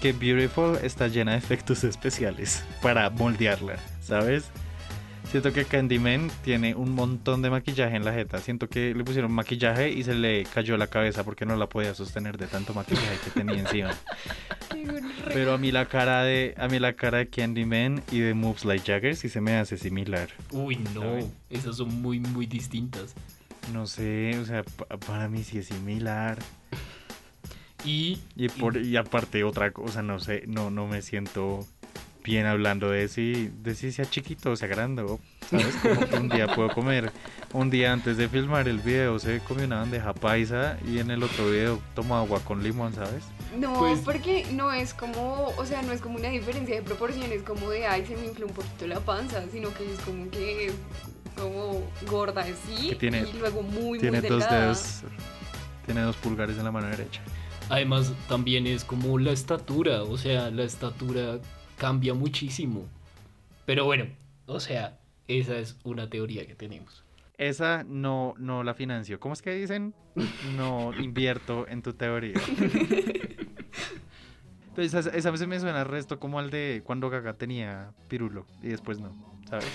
que 0.00 0.12
Beautiful 0.12 0.78
está 0.82 1.08
llena 1.08 1.32
de 1.32 1.38
efectos 1.38 1.84
especiales 1.84 2.64
para 2.82 3.08
moldearla, 3.10 3.76
¿sabes? 4.00 4.50
Siento 5.30 5.50
que 5.54 5.64
Candyman 5.64 6.30
tiene 6.44 6.74
un 6.74 6.90
montón 6.94 7.40
de 7.40 7.48
maquillaje 7.48 7.96
en 7.96 8.04
la 8.04 8.12
jeta. 8.12 8.36
Siento 8.38 8.68
que 8.68 8.94
le 8.94 9.02
pusieron 9.02 9.32
maquillaje 9.32 9.88
y 9.90 10.04
se 10.04 10.14
le 10.14 10.44
cayó 10.44 10.76
la 10.76 10.88
cabeza 10.88 11.24
porque 11.24 11.46
no 11.46 11.56
la 11.56 11.70
podía 11.70 11.94
sostener 11.94 12.36
de 12.36 12.48
tanto 12.48 12.74
maquillaje 12.74 13.16
que 13.24 13.30
tenía 13.30 13.58
encima. 13.58 13.94
Pero 15.32 15.54
a 15.54 15.58
mí 15.58 15.72
la 15.72 15.86
cara 15.86 16.22
de 16.24 16.54
a 16.58 16.68
mí 16.68 16.78
la 16.78 16.92
cara 16.92 17.18
de 17.18 17.28
Candyman 17.28 18.02
y 18.10 18.18
de 18.18 18.34
Moves 18.34 18.66
Like 18.66 18.84
Jagger 18.92 19.16
sí 19.16 19.30
se 19.30 19.40
me 19.40 19.56
hace 19.56 19.78
similar. 19.78 20.28
Uy, 20.50 20.76
no, 20.94 21.00
¿Sabes? 21.00 21.26
esas 21.48 21.76
son 21.78 22.02
muy, 22.02 22.20
muy 22.20 22.44
distintas. 22.44 23.14
No 23.72 23.86
sé, 23.86 24.38
o 24.38 24.44
sea, 24.44 24.62
pa- 24.64 24.96
para 24.98 25.28
mí 25.28 25.42
sí 25.44 25.58
es 25.58 25.66
similar. 25.66 26.38
Y 27.84 28.20
Y, 28.36 28.48
por, 28.48 28.76
y 28.76 28.96
aparte 28.96 29.42
otra 29.44 29.72
cosa, 29.72 30.02
no 30.02 30.20
sé, 30.20 30.44
no, 30.46 30.70
no 30.70 30.86
me 30.86 31.02
siento 31.02 31.66
bien 32.22 32.46
hablando 32.46 32.88
de 32.88 33.08
si, 33.08 33.50
de 33.64 33.74
si 33.74 33.90
sea 33.90 34.04
chiquito 34.04 34.52
o 34.52 34.56
sea 34.56 34.68
grande, 34.68 35.02
o, 35.02 35.18
¿sabes? 35.50 35.74
Como 35.82 36.08
que 36.08 36.14
un 36.16 36.28
día 36.28 36.46
puedo 36.54 36.68
comer, 36.72 37.10
un 37.52 37.68
día 37.70 37.92
antes 37.92 38.16
de 38.16 38.28
filmar 38.28 38.68
el 38.68 38.78
video 38.78 39.18
se 39.18 39.40
comió 39.40 39.64
una 39.66 39.80
bandeja 39.80 40.14
paisa 40.14 40.78
y 40.86 41.00
en 41.00 41.10
el 41.10 41.24
otro 41.24 41.50
video 41.50 41.80
toma 41.96 42.20
agua 42.20 42.38
con 42.44 42.62
limón, 42.62 42.94
¿sabes? 42.94 43.24
No, 43.58 43.74
Pues- 43.80 43.98
porque 44.00 44.46
no 44.52 44.72
es 44.72 44.94
como, 44.94 45.48
o 45.56 45.66
sea, 45.66 45.82
no 45.82 45.90
es 45.90 46.00
como 46.00 46.14
una 46.18 46.28
diferencia 46.28 46.76
de 46.76 46.82
proporciones 46.82 47.42
como 47.42 47.68
de, 47.70 47.86
ay, 47.88 48.06
se 48.06 48.14
me 48.16 48.26
infló 48.26 48.46
un 48.46 48.52
poquito 48.54 48.86
la 48.86 49.00
panza, 49.00 49.42
sino 49.50 49.74
que 49.74 49.92
es 49.92 49.98
como 50.02 50.30
que 50.30 50.70
como 51.36 51.82
gorda 52.06 52.42
así 52.42 52.90
Que 52.90 52.96
tiene- 52.96 53.24
y 53.28 53.32
luego 53.38 53.62
muy, 53.62 53.98
Tiene 53.98 54.20
muy 54.20 54.28
dos 54.28 54.40
delgada. 54.40 54.60
dedos, 54.62 55.02
tiene 55.86 56.00
dos 56.02 56.16
pulgares 56.16 56.56
en 56.58 56.64
la 56.64 56.72
mano 56.72 56.88
derecha. 56.88 57.20
además 57.68 58.12
también 58.28 58.66
es 58.66 58.84
como 58.84 59.18
la 59.18 59.32
estatura, 59.32 60.02
o 60.02 60.16
sea, 60.18 60.50
la 60.50 60.64
estatura 60.64 61.38
cambia 61.78 62.14
muchísimo. 62.14 62.86
Pero 63.66 63.84
bueno, 63.84 64.06
o 64.46 64.60
sea, 64.60 64.98
esa 65.28 65.56
es 65.58 65.76
una 65.84 66.08
teoría 66.10 66.46
que 66.46 66.54
tenemos. 66.54 67.02
Esa 67.38 67.82
no, 67.84 68.34
no 68.38 68.62
la 68.62 68.74
financio. 68.74 69.18
¿Cómo 69.18 69.32
es 69.34 69.42
que 69.42 69.52
dicen? 69.54 69.94
No 70.56 70.92
invierto 71.00 71.66
en 71.68 71.82
tu 71.82 71.92
teoría. 71.94 72.34
Pues 74.74 74.94
esa, 74.94 75.10
esa 75.10 75.36
se 75.36 75.46
me 75.46 75.60
suena 75.60 75.80
al 75.82 75.86
resto 75.88 76.18
como 76.18 76.38
al 76.38 76.50
de 76.50 76.82
cuando 76.84 77.10
Gaga 77.10 77.34
tenía 77.34 77.92
pirulo 78.08 78.46
y 78.62 78.68
después 78.68 78.98
no, 79.00 79.12
¿sabes? 79.48 79.66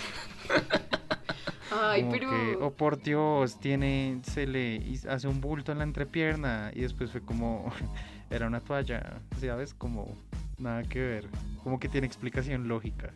Ay, 1.71 2.01
Como 2.01 2.12
pero... 2.12 2.30
que, 2.30 2.58
oh 2.62 2.71
por 2.71 3.01
Dios, 3.01 3.60
tiene, 3.60 4.19
se 4.23 4.47
le 4.47 4.82
hace 5.10 5.27
un 5.27 5.41
bulto 5.41 5.71
en 5.71 5.80
la 5.80 5.84
entrepierna 5.84 6.71
y 6.73 6.82
después 6.82 7.12
fue 7.12 7.21
como, 7.21 7.71
era 8.30 8.47
una 8.47 8.62
toalla, 8.62 9.19
¿sabes? 9.39 9.73
Como 9.73 10.15
nada 10.58 10.84
que 10.84 10.99
ver, 10.99 11.27
como 11.63 11.80
que 11.80 11.89
tiene 11.89 12.08
explicación 12.08 12.67
lógica. 12.67 13.12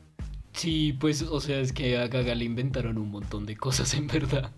Sí, 0.54 0.94
pues, 1.00 1.22
o 1.22 1.40
sea, 1.40 1.60
es 1.60 1.72
que 1.72 1.98
a 1.98 2.08
Gaga 2.08 2.36
le 2.36 2.44
inventaron 2.46 2.98
un 2.98 3.10
montón 3.10 3.46
de 3.46 3.56
cosas 3.56 3.94
en 3.96 4.08
verdad. 4.08 4.52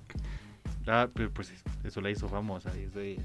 Ah, 0.87 1.07
pero 1.13 1.31
pues 1.31 1.51
eso- 1.51 1.63
eso 1.83 2.01
la 2.01 2.09
hizo 2.09 2.27
famosa, 2.27 2.71
10 2.71 2.93
de 2.93 3.01
10. 3.03 3.19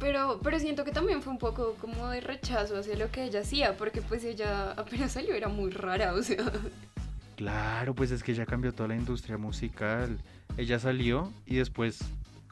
Pero, 0.00 0.40
pero 0.42 0.58
siento 0.58 0.84
que 0.84 0.90
también 0.92 1.22
fue 1.22 1.32
un 1.32 1.38
poco 1.38 1.74
como 1.80 2.08
de 2.08 2.20
rechazo 2.20 2.78
hacia 2.78 2.96
lo 2.96 3.10
que 3.10 3.24
ella 3.24 3.40
hacía, 3.40 3.76
porque 3.76 4.02
pues 4.02 4.24
ella 4.24 4.72
apenas 4.72 5.12
salió 5.12 5.34
era 5.34 5.48
muy 5.48 5.70
rara, 5.70 6.12
o 6.14 6.22
sea... 6.22 6.44
Claro, 7.36 7.94
pues 7.94 8.10
es 8.10 8.22
que 8.22 8.32
ella 8.32 8.46
cambió 8.46 8.72
toda 8.72 8.88
la 8.88 8.96
industria 8.96 9.36
musical. 9.36 10.18
Ella 10.56 10.78
salió 10.78 11.32
y 11.46 11.56
después, 11.56 11.98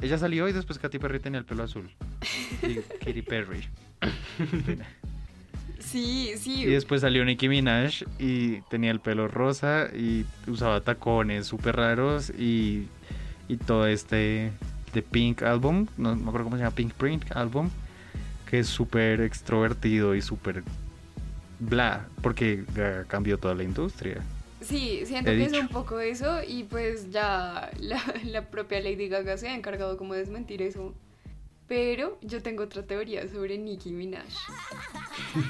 ella 0.00 0.18
salió 0.18 0.48
y 0.48 0.52
después 0.52 0.78
Katy 0.78 0.98
Perry 0.98 1.20
tenía 1.20 1.38
el 1.38 1.46
pelo 1.46 1.62
azul. 1.62 1.90
Y 2.62 2.74
Katy 3.04 3.22
Perry. 3.22 3.64
Sí, 5.78 6.32
sí. 6.36 6.62
Y 6.62 6.66
después 6.66 7.00
salió 7.00 7.24
Nicki 7.24 7.48
Minaj 7.48 8.02
y 8.18 8.60
tenía 8.62 8.90
el 8.90 9.00
pelo 9.00 9.28
rosa 9.28 9.88
y 9.94 10.26
usaba 10.46 10.82
tacones 10.82 11.46
súper 11.46 11.76
raros 11.76 12.30
y, 12.30 12.88
y 13.48 13.56
todo 13.56 13.86
este 13.86 14.52
de 14.92 15.02
Pink 15.02 15.42
Album, 15.42 15.88
no 15.96 16.14
me 16.14 16.28
acuerdo 16.28 16.44
cómo 16.44 16.56
se 16.56 16.62
llama, 16.62 16.74
Pink 16.74 16.92
Print 16.92 17.36
Album, 17.36 17.68
que 18.48 18.60
es 18.60 18.68
súper 18.68 19.20
extrovertido 19.20 20.14
y 20.14 20.22
súper 20.22 20.62
bla, 21.58 22.06
porque 22.22 22.64
cambió 23.08 23.38
toda 23.38 23.54
la 23.54 23.64
industria. 23.64 24.22
Sí, 24.64 25.02
siento 25.04 25.30
He 25.30 25.36
que 25.36 25.44
es 25.44 25.52
un 25.52 25.68
poco 25.68 26.00
eso 26.00 26.42
y 26.46 26.64
pues 26.64 27.10
ya 27.10 27.70
la, 27.78 28.02
la 28.24 28.50
propia 28.50 28.80
Lady 28.80 29.08
Gaga 29.08 29.36
se 29.36 29.48
ha 29.48 29.54
encargado 29.54 29.96
como 29.96 30.14
de 30.14 30.20
desmentir 30.20 30.62
eso. 30.62 30.94
Pero 31.66 32.18
yo 32.20 32.42
tengo 32.42 32.64
otra 32.64 32.82
teoría 32.82 33.26
sobre 33.26 33.56
Nicki 33.56 33.90
Minaj. 33.90 34.26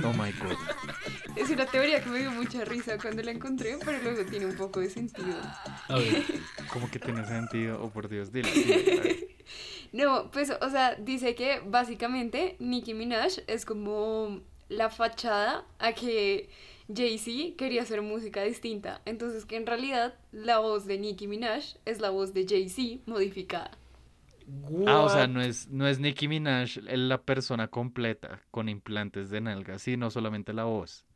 Oh 0.05 0.13
my 0.13 0.31
god. 0.33 0.57
Es 1.35 1.51
una 1.51 1.67
teoría 1.67 2.03
que 2.03 2.09
me 2.09 2.21
dio 2.21 2.31
mucha 2.31 2.65
risa 2.65 2.99
cuando 2.99 3.23
la 3.23 3.33
encontré, 3.33 3.77
pero 3.85 3.99
luego 4.01 4.25
tiene 4.31 4.47
un 4.47 4.57
poco 4.57 4.79
de 4.79 4.91
sentido. 4.91 5.37
A 5.89 5.97
ver, 5.97 6.23
¿Cómo 6.73 6.89
que 6.89 7.01
tiene 7.01 7.27
sentido? 7.27 7.83
Oh 7.83 7.91
por 7.91 8.09
Dios, 8.09 8.33
dile. 8.33 8.49
No, 9.93 10.29
pues, 10.33 10.51
o 10.51 10.71
sea, 10.71 10.97
dice 10.97 11.37
que 11.37 11.61
básicamente 11.65 12.57
Nicki 12.59 12.95
Minaj 12.95 13.35
es 13.47 13.65
como 13.65 14.41
la 14.69 14.91
fachada 14.91 15.65
a 15.79 15.93
que 15.93 16.49
Jay-Z 16.89 17.57
quería 17.57 17.83
hacer 17.83 18.03
música 18.03 18.43
distinta. 18.43 19.01
Entonces, 19.05 19.45
que 19.45 19.57
en 19.57 19.67
realidad 19.67 20.15
la 20.33 20.59
voz 20.59 20.87
de 20.87 20.99
Nicki 20.99 21.27
Minaj 21.27 21.77
es 21.85 22.01
la 22.01 22.11
voz 22.11 22.35
de 22.35 22.47
Jay-Z 22.47 23.03
modificada. 23.07 23.71
Ah, 24.87 25.01
o 25.01 25.09
sea, 25.09 25.27
no 25.27 25.41
es, 25.41 25.69
no 25.71 25.87
es 25.87 25.99
Nicki 25.99 26.29
Minaj 26.29 26.77
es 26.87 26.99
la 26.99 27.23
persona 27.23 27.69
completa 27.69 28.43
con 28.51 28.69
implantes 28.69 29.31
de 29.31 29.41
nalga, 29.41 29.79
sino 29.79 30.11
solamente 30.11 30.53
la 30.53 30.65
voz. 30.65 31.07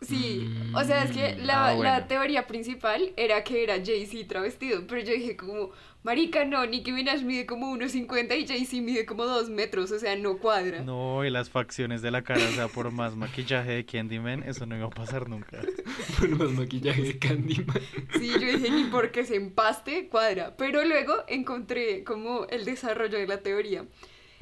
Sí, 0.00 0.48
o 0.74 0.84
sea, 0.84 1.02
es 1.04 1.10
que 1.10 1.34
Mm, 1.34 1.46
la, 1.46 1.68
ah, 1.68 1.74
bueno. 1.74 1.90
la 1.90 2.06
teoría 2.06 2.46
principal 2.46 3.12
era 3.16 3.42
que 3.42 3.64
era 3.64 3.84
Jay-Z 3.84 4.28
travestido, 4.28 4.86
pero 4.86 5.00
yo 5.02 5.12
dije 5.12 5.36
como, 5.36 5.70
marica, 6.04 6.44
no, 6.44 6.64
Nicki 6.66 6.92
Minaj 6.92 7.22
mide 7.24 7.46
como 7.46 7.72
1,50 7.76 8.36
y 8.38 8.46
Jay-Z 8.46 8.80
mide 8.82 9.04
como 9.06 9.24
2 9.24 9.50
metros, 9.50 9.90
o 9.90 9.98
sea, 9.98 10.14
no 10.14 10.38
cuadra. 10.38 10.82
No, 10.82 11.24
y 11.24 11.30
las 11.30 11.50
facciones 11.50 12.00
de 12.00 12.12
la 12.12 12.22
cara, 12.22 12.44
o 12.44 12.52
sea, 12.52 12.68
por 12.68 12.92
más 12.92 13.16
maquillaje 13.16 13.72
de 13.72 13.84
Candyman, 13.84 14.44
eso 14.44 14.66
no 14.66 14.76
iba 14.76 14.86
a 14.86 14.90
pasar 14.90 15.28
nunca. 15.28 15.60
Por 16.20 16.28
más 16.30 16.50
maquillaje 16.50 17.02
de 17.02 17.18
Candyman. 17.18 17.80
Sí, 18.18 18.28
yo 18.28 18.38
dije 18.56 18.70
ni 18.70 18.84
porque 18.84 19.24
se 19.24 19.34
empaste 19.36 20.08
cuadra, 20.08 20.56
pero 20.56 20.84
luego 20.84 21.14
encontré 21.26 22.04
como 22.04 22.46
el 22.50 22.64
desarrollo 22.64 23.18
de 23.18 23.26
la 23.26 23.38
teoría. 23.38 23.84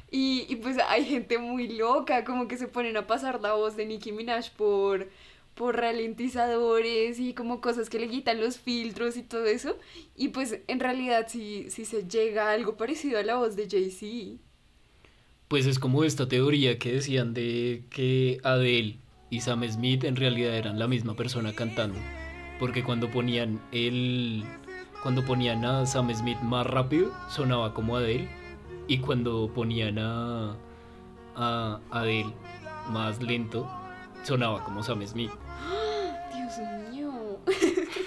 Y, 0.09 0.45
y 0.47 0.55
pues 0.57 0.77
hay 0.87 1.03
gente 1.03 1.37
muy 1.37 1.67
loca, 1.67 2.23
como 2.23 2.47
que 2.47 2.57
se 2.57 2.67
ponen 2.67 2.95
a 2.95 3.07
pasar 3.07 3.41
la 3.41 3.53
voz 3.53 3.75
de 3.75 3.85
Nicki 3.85 4.11
Minaj 4.13 4.51
por, 4.55 5.09
por 5.57 5.75
ralentizadores 5.75 7.19
y 7.19 7.33
como 7.33 7.59
cosas 7.59 7.89
que 7.89 7.99
le 7.99 8.07
quitan 8.07 8.39
los 8.39 8.59
filtros 8.59 9.17
y 9.17 9.23
todo 9.23 9.45
eso. 9.45 9.77
Y 10.15 10.29
pues 10.29 10.59
en 10.67 10.79
realidad 10.79 11.25
sí, 11.27 11.65
sí 11.69 11.83
se 11.83 12.07
llega 12.07 12.49
a 12.49 12.53
algo 12.53 12.77
parecido 12.77 13.19
a 13.19 13.23
la 13.23 13.35
voz 13.35 13.55
de 13.55 13.67
Jay-Z. 13.67 14.41
Pues 15.47 15.65
es 15.65 15.79
como 15.79 16.03
esta 16.03 16.27
teoría 16.27 16.77
que 16.77 16.93
decían 16.93 17.33
de 17.33 17.83
que 17.89 18.39
Adele 18.43 18.99
y 19.29 19.41
Sam 19.41 19.67
Smith 19.69 20.03
en 20.03 20.15
realidad 20.15 20.55
eran 20.55 20.77
la 20.77 20.87
misma 20.87 21.15
persona 21.15 21.53
cantando. 21.53 21.99
Porque 22.59 22.83
cuando 22.83 23.09
ponían 23.09 23.59
el. 23.71 24.43
Cuando 25.01 25.23
ponían 25.23 25.63
a 25.63 25.85
Sam 25.85 26.13
Smith 26.13 26.39
más 26.41 26.67
rápido, 26.67 27.11
sonaba 27.29 27.73
como 27.73 27.97
Adele. 27.97 28.29
Y 28.87 28.99
cuando 28.99 29.51
ponían 29.53 29.99
a. 29.99 30.55
a 31.35 31.79
Adele 31.91 32.33
más 32.91 33.21
lento, 33.21 33.69
sonaba 34.23 34.63
como 34.63 34.83
Sam 34.83 35.05
Smith. 35.05 35.31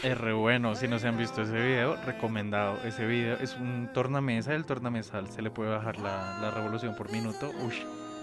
Es 0.03 0.17
re 0.17 0.33
bueno, 0.33 0.75
si 0.75 0.89
no 0.89 0.99
se 0.99 1.09
han 1.09 1.19
visto 1.19 1.43
ese 1.43 1.53
video, 1.53 1.97
recomendado. 2.07 2.79
Ese 2.85 3.07
video 3.07 3.37
es 3.37 3.55
un 3.57 3.91
tornamesa, 3.93 4.55
el 4.55 4.65
tornamesal 4.65 5.29
se 5.29 5.43
le 5.43 5.51
puede 5.51 5.71
bajar 5.71 5.99
la, 5.99 6.39
la 6.41 6.51
revolución 6.51 6.95
por 6.97 7.13
minuto. 7.13 7.51
Uy, 7.63 7.75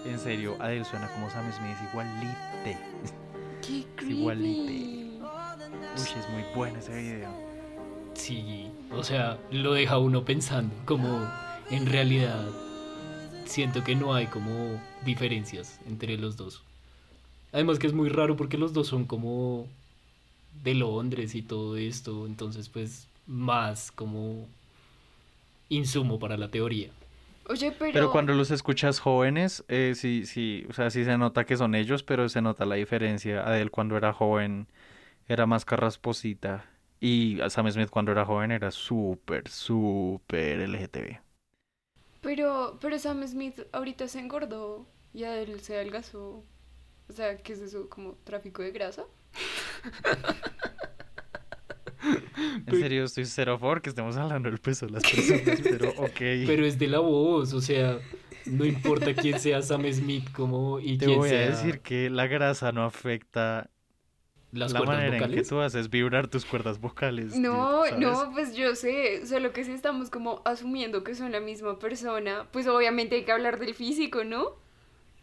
en 0.04 0.18
serio, 0.18 0.56
Adele 0.58 0.84
suena 0.84 1.06
como 1.12 1.30
Sam 1.30 1.52
Smith, 1.52 1.76
igualite. 1.90 2.78
Qué 3.64 3.84
creepy. 3.94 4.14
igualite. 4.18 5.20
Uy, 5.96 6.18
es 6.18 6.28
muy 6.30 6.42
bueno 6.56 6.80
ese 6.80 6.96
video. 7.00 7.30
Sí, 8.14 8.72
o 8.90 9.04
sea, 9.04 9.38
lo 9.52 9.72
deja 9.72 9.98
uno 9.98 10.24
pensando, 10.24 10.74
como 10.84 11.30
en 11.70 11.86
realidad 11.86 12.44
siento 13.44 13.84
que 13.84 13.94
no 13.94 14.14
hay 14.14 14.26
como 14.26 14.80
diferencias 15.04 15.78
entre 15.88 16.18
los 16.18 16.36
dos. 16.36 16.64
Además 17.52 17.78
que 17.78 17.86
es 17.86 17.92
muy 17.92 18.08
raro 18.08 18.36
porque 18.36 18.58
los 18.58 18.72
dos 18.72 18.88
son 18.88 19.04
como 19.04 19.68
de 20.62 20.74
Londres 20.74 21.34
y 21.34 21.42
todo 21.42 21.76
esto, 21.76 22.26
entonces 22.26 22.68
pues 22.68 23.08
más 23.26 23.92
como 23.92 24.46
insumo 25.68 26.18
para 26.18 26.36
la 26.36 26.50
teoría. 26.50 26.90
Oye, 27.48 27.72
pero... 27.78 27.92
Pero 27.92 28.12
cuando 28.12 28.34
los 28.34 28.50
escuchas 28.50 29.00
jóvenes, 29.00 29.64
eh, 29.68 29.94
sí, 29.94 30.26
sí, 30.26 30.66
o 30.68 30.72
sea, 30.72 30.90
sí 30.90 31.04
se 31.04 31.16
nota 31.16 31.44
que 31.46 31.56
son 31.56 31.74
ellos, 31.74 32.02
pero 32.02 32.28
se 32.28 32.42
nota 32.42 32.66
la 32.66 32.74
diferencia. 32.74 33.46
Adele 33.46 33.70
cuando 33.70 33.96
era 33.96 34.12
joven 34.12 34.66
era 35.28 35.46
más 35.46 35.64
carrasposita 35.64 36.66
y 37.00 37.38
Sam 37.48 37.70
Smith 37.70 37.90
cuando 37.90 38.12
era 38.12 38.24
joven 38.24 38.50
era 38.50 38.70
súper, 38.70 39.48
súper 39.48 40.60
LGTB. 40.60 41.20
Pero, 42.20 42.78
pero 42.80 42.98
Sam 42.98 43.26
Smith 43.26 43.60
ahorita 43.72 44.08
se 44.08 44.18
engordó 44.20 44.86
y 45.14 45.24
a 45.24 45.40
él 45.40 45.60
se 45.60 45.76
adelgazó. 45.76 46.44
O 47.08 47.12
sea, 47.12 47.38
¿qué 47.38 47.54
es 47.54 47.60
eso? 47.60 47.88
¿Como 47.88 48.14
tráfico 48.24 48.62
de 48.62 48.72
grasa? 48.72 49.04
En 52.66 52.80
serio, 52.80 53.04
estoy 53.04 53.24
cero 53.24 53.58
for 53.58 53.80
que 53.80 53.88
estemos 53.88 54.16
hablando 54.16 54.48
del 54.50 54.58
peso 54.58 54.86
de 54.86 54.92
las 54.92 55.02
personas, 55.02 55.60
pero 55.62 55.90
ok. 55.98 56.18
Pero 56.46 56.64
es 56.64 56.78
de 56.78 56.86
la 56.86 56.98
voz, 57.00 57.52
o 57.52 57.60
sea, 57.60 57.98
no 58.46 58.64
importa 58.64 59.14
quién 59.14 59.40
sea 59.40 59.62
Sam 59.62 59.90
Smith 59.92 60.30
como 60.32 60.80
y 60.80 60.98
Te 60.98 61.06
quién 61.06 61.18
voy 61.18 61.30
a 61.30 61.50
decir 61.50 61.80
que 61.80 62.10
la 62.10 62.26
grasa 62.26 62.72
no 62.72 62.84
afecta 62.84 63.70
las 64.52 64.72
la 64.72 64.82
manera 64.82 65.18
en 65.18 65.30
que 65.30 65.42
tú 65.42 65.60
haces 65.60 65.90
vibrar 65.90 66.28
tus 66.28 66.44
cuerdas 66.44 66.80
vocales. 66.80 67.36
No, 67.36 67.84
¿sabes? 67.84 67.98
no, 67.98 68.30
pues 68.32 68.54
yo 68.54 68.74
sé, 68.74 69.26
solo 69.26 69.52
que 69.52 69.64
si 69.64 69.72
estamos 69.72 70.10
como 70.10 70.42
asumiendo 70.44 71.04
que 71.04 71.14
son 71.14 71.32
la 71.32 71.40
misma 71.40 71.78
persona, 71.78 72.46
pues 72.50 72.66
obviamente 72.66 73.16
hay 73.16 73.24
que 73.24 73.32
hablar 73.32 73.58
del 73.58 73.74
físico, 73.74 74.24
¿no? 74.24 74.56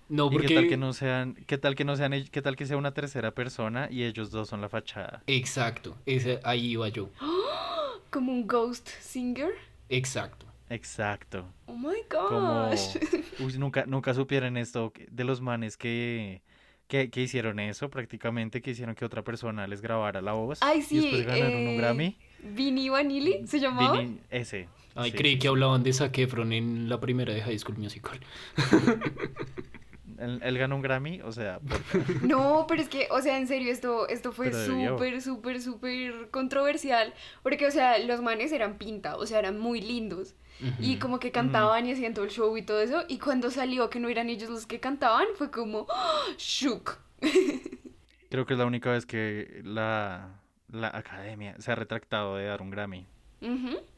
No, 0.07 0.27
¿Y 0.27 0.31
porque 0.31 0.47
qué 0.47 0.55
tal 0.55 0.67
que 0.67 0.77
no 0.77 0.93
sean, 0.93 1.33
qué 1.47 1.57
tal 1.57 1.75
que 1.75 1.83
no 1.83 1.95
sean, 1.95 2.11
qué 2.31 2.41
tal 2.41 2.55
que 2.55 2.65
sea 2.65 2.77
una 2.77 2.93
tercera 2.93 3.31
persona 3.31 3.87
y 3.89 4.03
ellos 4.03 4.29
dos 4.31 4.49
son 4.49 4.61
la 4.61 4.69
fachada? 4.69 5.23
Exacto, 5.27 5.95
ese, 6.05 6.39
ahí 6.43 6.71
iba 6.71 6.87
yo. 6.89 7.09
Como 8.11 8.31
un 8.31 8.45
ghost 8.47 8.87
singer. 9.01 9.51
Exacto. 9.89 10.45
Exacto. 10.69 11.45
Oh 11.67 11.75
my 11.75 12.03
Como, 12.09 12.69
gosh. 12.69 12.97
uy, 13.39 13.57
nunca, 13.57 13.85
nunca 13.85 14.13
supieron 14.13 14.57
esto 14.57 14.93
de 15.11 15.23
los 15.23 15.41
manes 15.41 15.77
que, 15.77 16.41
que, 16.87 17.09
que 17.09 17.21
hicieron 17.21 17.59
eso, 17.59 17.89
prácticamente, 17.89 18.61
que 18.61 18.71
hicieron 18.71 18.95
que 18.95 19.05
otra 19.05 19.23
persona 19.23 19.67
les 19.67 19.81
grabara 19.81 20.21
la 20.21 20.33
voz. 20.33 20.59
Ay, 20.61 20.79
Y 20.79 20.81
sí. 20.83 21.01
después 21.01 21.25
ganaron 21.25 21.61
un 21.61 21.67
eh, 21.67 21.77
Grammy. 21.77 22.17
Vinny 22.43 22.89
Vanilli 22.89 23.45
se 23.47 23.59
llamaba. 23.59 23.99
Vini- 24.01 24.19
ese. 24.29 24.67
Ay, 24.95 25.11
sí, 25.11 25.17
creí 25.17 25.33
sí, 25.33 25.39
que 25.39 25.47
hablaban 25.49 25.83
de 25.83 25.91
Zac 25.93 26.17
Efron 26.17 26.53
en 26.53 26.87
la 26.89 26.99
primera 26.99 27.33
de 27.33 27.41
High 27.41 27.59
School 27.59 27.77
Musical. 27.77 28.19
Él, 30.19 30.39
él 30.43 30.57
ganó 30.57 30.75
un 30.77 30.81
Grammy, 30.81 31.21
o 31.21 31.31
sea, 31.31 31.59
por- 31.59 32.23
No, 32.23 32.65
pero 32.67 32.81
es 32.81 32.89
que, 32.89 33.07
o 33.11 33.21
sea, 33.21 33.37
en 33.37 33.47
serio, 33.47 33.71
esto, 33.71 34.07
esto 34.07 34.31
fue 34.31 34.47
súper, 34.53 35.21
súper, 35.21 35.61
súper 35.61 36.29
controversial. 36.31 37.13
Porque, 37.43 37.67
o 37.67 37.71
sea, 37.71 37.97
los 37.99 38.21
manes 38.21 38.51
eran 38.51 38.77
pinta, 38.77 39.17
o 39.17 39.25
sea, 39.25 39.39
eran 39.39 39.59
muy 39.59 39.81
lindos. 39.81 40.35
Y 40.79 40.99
como 40.99 41.19
que 41.19 41.31
cantaban 41.31 41.85
y 41.85 41.91
hacían 41.91 42.13
todo 42.13 42.23
el 42.23 42.31
show 42.31 42.55
y 42.55 42.61
todo 42.61 42.79
eso. 42.79 43.03
Y 43.09 43.19
cuando 43.19 43.51
salió 43.51 43.89
que 43.89 43.99
no 43.99 44.07
eran 44.07 44.29
ellos 44.29 44.49
los 44.49 44.65
que 44.65 44.79
cantaban, 44.79 45.25
fue 45.37 45.51
como 45.51 45.85
¡ah! 45.89 46.21
shook. 46.37 46.97
creo 48.29 48.45
que 48.45 48.53
es 48.53 48.59
la 48.59 48.65
única 48.65 48.91
vez 48.91 49.05
que 49.05 49.61
la, 49.63 50.39
la 50.69 50.87
academia 50.95 51.55
se 51.59 51.71
ha 51.71 51.75
retractado 51.75 52.37
de 52.37 52.45
dar 52.45 52.61
un 52.61 52.69
Grammy. 52.69 53.05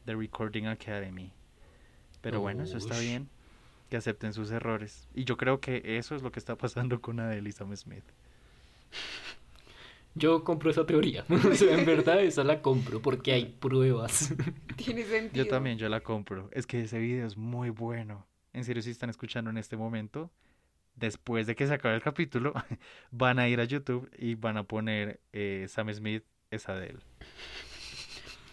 The 0.04 0.14
Recording 0.14 0.66
Academy. 0.66 1.32
Pero 2.20 2.40
bueno, 2.40 2.64
eso 2.64 2.76
está 2.78 2.98
bien. 2.98 3.28
Que 3.88 3.96
acepten 3.96 4.32
sus 4.32 4.50
errores. 4.50 5.08
Y 5.14 5.24
yo 5.24 5.36
creo 5.36 5.60
que 5.60 5.82
eso 5.98 6.14
es 6.14 6.22
lo 6.22 6.30
que 6.30 6.38
está 6.38 6.56
pasando 6.56 7.00
con 7.00 7.20
Adele 7.20 7.48
y 7.48 7.52
Sam 7.52 7.74
Smith. 7.76 8.04
Yo 10.14 10.42
compro 10.44 10.70
esa 10.70 10.84
teoría. 10.84 11.24
O 11.28 11.54
sea, 11.54 11.78
en 11.78 11.86
verdad 11.86 12.22
esa 12.22 12.44
la 12.44 12.60
compro 12.60 13.00
porque 13.00 13.32
hay 13.32 13.46
pruebas. 13.46 14.34
Tiene 14.76 15.04
sentido. 15.04 15.44
Yo 15.44 15.50
también, 15.50 15.78
yo 15.78 15.88
la 15.88 16.00
compro. 16.00 16.48
Es 16.52 16.66
que 16.66 16.82
ese 16.82 16.98
video 16.98 17.26
es 17.26 17.36
muy 17.36 17.70
bueno. 17.70 18.26
En 18.52 18.64
serio, 18.64 18.82
si 18.82 18.90
están 18.90 19.10
escuchando 19.10 19.50
en 19.50 19.58
este 19.58 19.76
momento, 19.76 20.30
después 20.96 21.46
de 21.46 21.54
que 21.54 21.66
se 21.66 21.74
acabe 21.74 21.94
el 21.94 22.02
capítulo, 22.02 22.52
van 23.10 23.38
a 23.38 23.48
ir 23.48 23.60
a 23.60 23.64
YouTube 23.64 24.10
y 24.18 24.34
van 24.34 24.56
a 24.56 24.64
poner 24.64 25.20
eh, 25.32 25.66
Sam 25.68 25.92
Smith 25.92 26.24
es 26.50 26.68
Adele. 26.68 26.98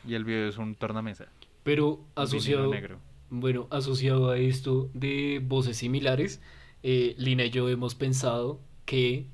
Y 0.08 0.14
el 0.14 0.24
video 0.24 0.48
es 0.48 0.58
un 0.58 0.76
tornamesa. 0.76 1.28
Pero 1.64 2.06
asociado, 2.14 2.70
negro. 2.70 3.00
Bueno, 3.30 3.68
asociado 3.72 4.30
a 4.30 4.38
esto 4.38 4.90
de 4.94 5.42
voces 5.44 5.78
similares, 5.78 6.42
eh, 6.84 7.16
Lina 7.18 7.46
y 7.46 7.50
yo 7.50 7.70
hemos 7.70 7.96
pensado 7.96 8.60
que 8.86 9.28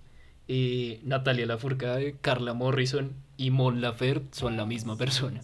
eh, 0.48 1.00
Natalia 1.04 1.46
Lafourcade, 1.46 2.16
Carla 2.22 2.54
Morrison 2.54 3.14
y 3.38 3.52
Mon 3.52 3.82
Laferte 3.82 4.28
son 4.32 4.58
la 4.58 4.66
misma 4.66 4.98
persona. 4.98 5.42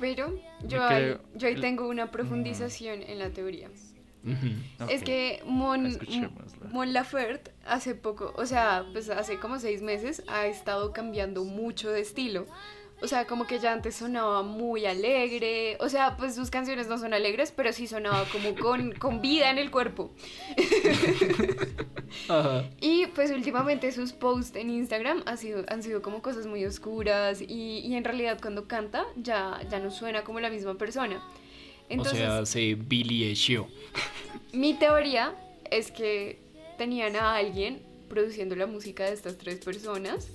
Pero 0.00 0.38
yo 0.66 0.82
ahí, 0.84 1.16
yo 1.34 1.48
ahí 1.48 1.56
tengo 1.56 1.88
una 1.88 2.10
profundización 2.10 3.02
en 3.02 3.18
la 3.18 3.30
teoría. 3.30 3.68
Es 4.88 5.02
que 5.02 5.42
Mon. 5.44 5.98
Mon 6.72 6.92
Laferte 6.92 7.52
hace 7.66 7.94
poco, 7.94 8.34
o 8.36 8.46
sea, 8.46 8.84
pues 8.92 9.08
hace 9.10 9.38
como 9.38 9.58
seis 9.58 9.80
meses 9.80 10.22
ha 10.26 10.46
estado 10.46 10.92
cambiando 10.92 11.44
mucho 11.44 11.90
de 11.90 12.00
estilo. 12.00 12.46
O 13.00 13.06
sea, 13.06 13.26
como 13.26 13.46
que 13.46 13.60
ya 13.60 13.72
antes 13.72 13.94
sonaba 13.94 14.42
muy 14.42 14.84
alegre. 14.84 15.76
O 15.80 15.88
sea, 15.88 16.16
pues 16.16 16.34
sus 16.34 16.50
canciones 16.50 16.88
no 16.88 16.98
son 16.98 17.14
alegres, 17.14 17.52
pero 17.54 17.72
sí 17.72 17.86
sonaba 17.86 18.24
como 18.32 18.54
con, 18.56 18.92
con 18.92 19.20
vida 19.20 19.50
en 19.50 19.58
el 19.58 19.70
cuerpo. 19.70 20.10
Ajá. 22.28 22.64
Y 22.80 23.06
pues 23.08 23.30
últimamente 23.30 23.92
sus 23.92 24.12
posts 24.12 24.56
en 24.56 24.70
Instagram 24.70 25.22
han 25.26 25.38
sido, 25.38 25.64
han 25.68 25.82
sido 25.82 26.02
como 26.02 26.22
cosas 26.22 26.46
muy 26.46 26.64
oscuras 26.64 27.40
y, 27.40 27.78
y 27.80 27.94
en 27.94 28.02
realidad 28.04 28.38
cuando 28.40 28.66
canta 28.66 29.04
ya, 29.16 29.60
ya 29.70 29.78
no 29.78 29.90
suena 29.90 30.24
como 30.24 30.40
la 30.40 30.50
misma 30.50 30.74
persona. 30.74 31.22
Entonces, 31.88 32.14
o 32.14 32.44
sea, 32.44 32.46
se 32.46 32.74
Billy 32.74 33.32
Show. 33.34 33.66
mi 34.52 34.74
teoría 34.74 35.34
es 35.70 35.90
que 35.90 36.38
tenían 36.76 37.16
a 37.16 37.36
alguien 37.36 37.82
produciendo 38.08 38.56
la 38.56 38.66
música 38.66 39.04
de 39.04 39.12
estas 39.12 39.38
tres 39.38 39.58
personas 39.58 40.28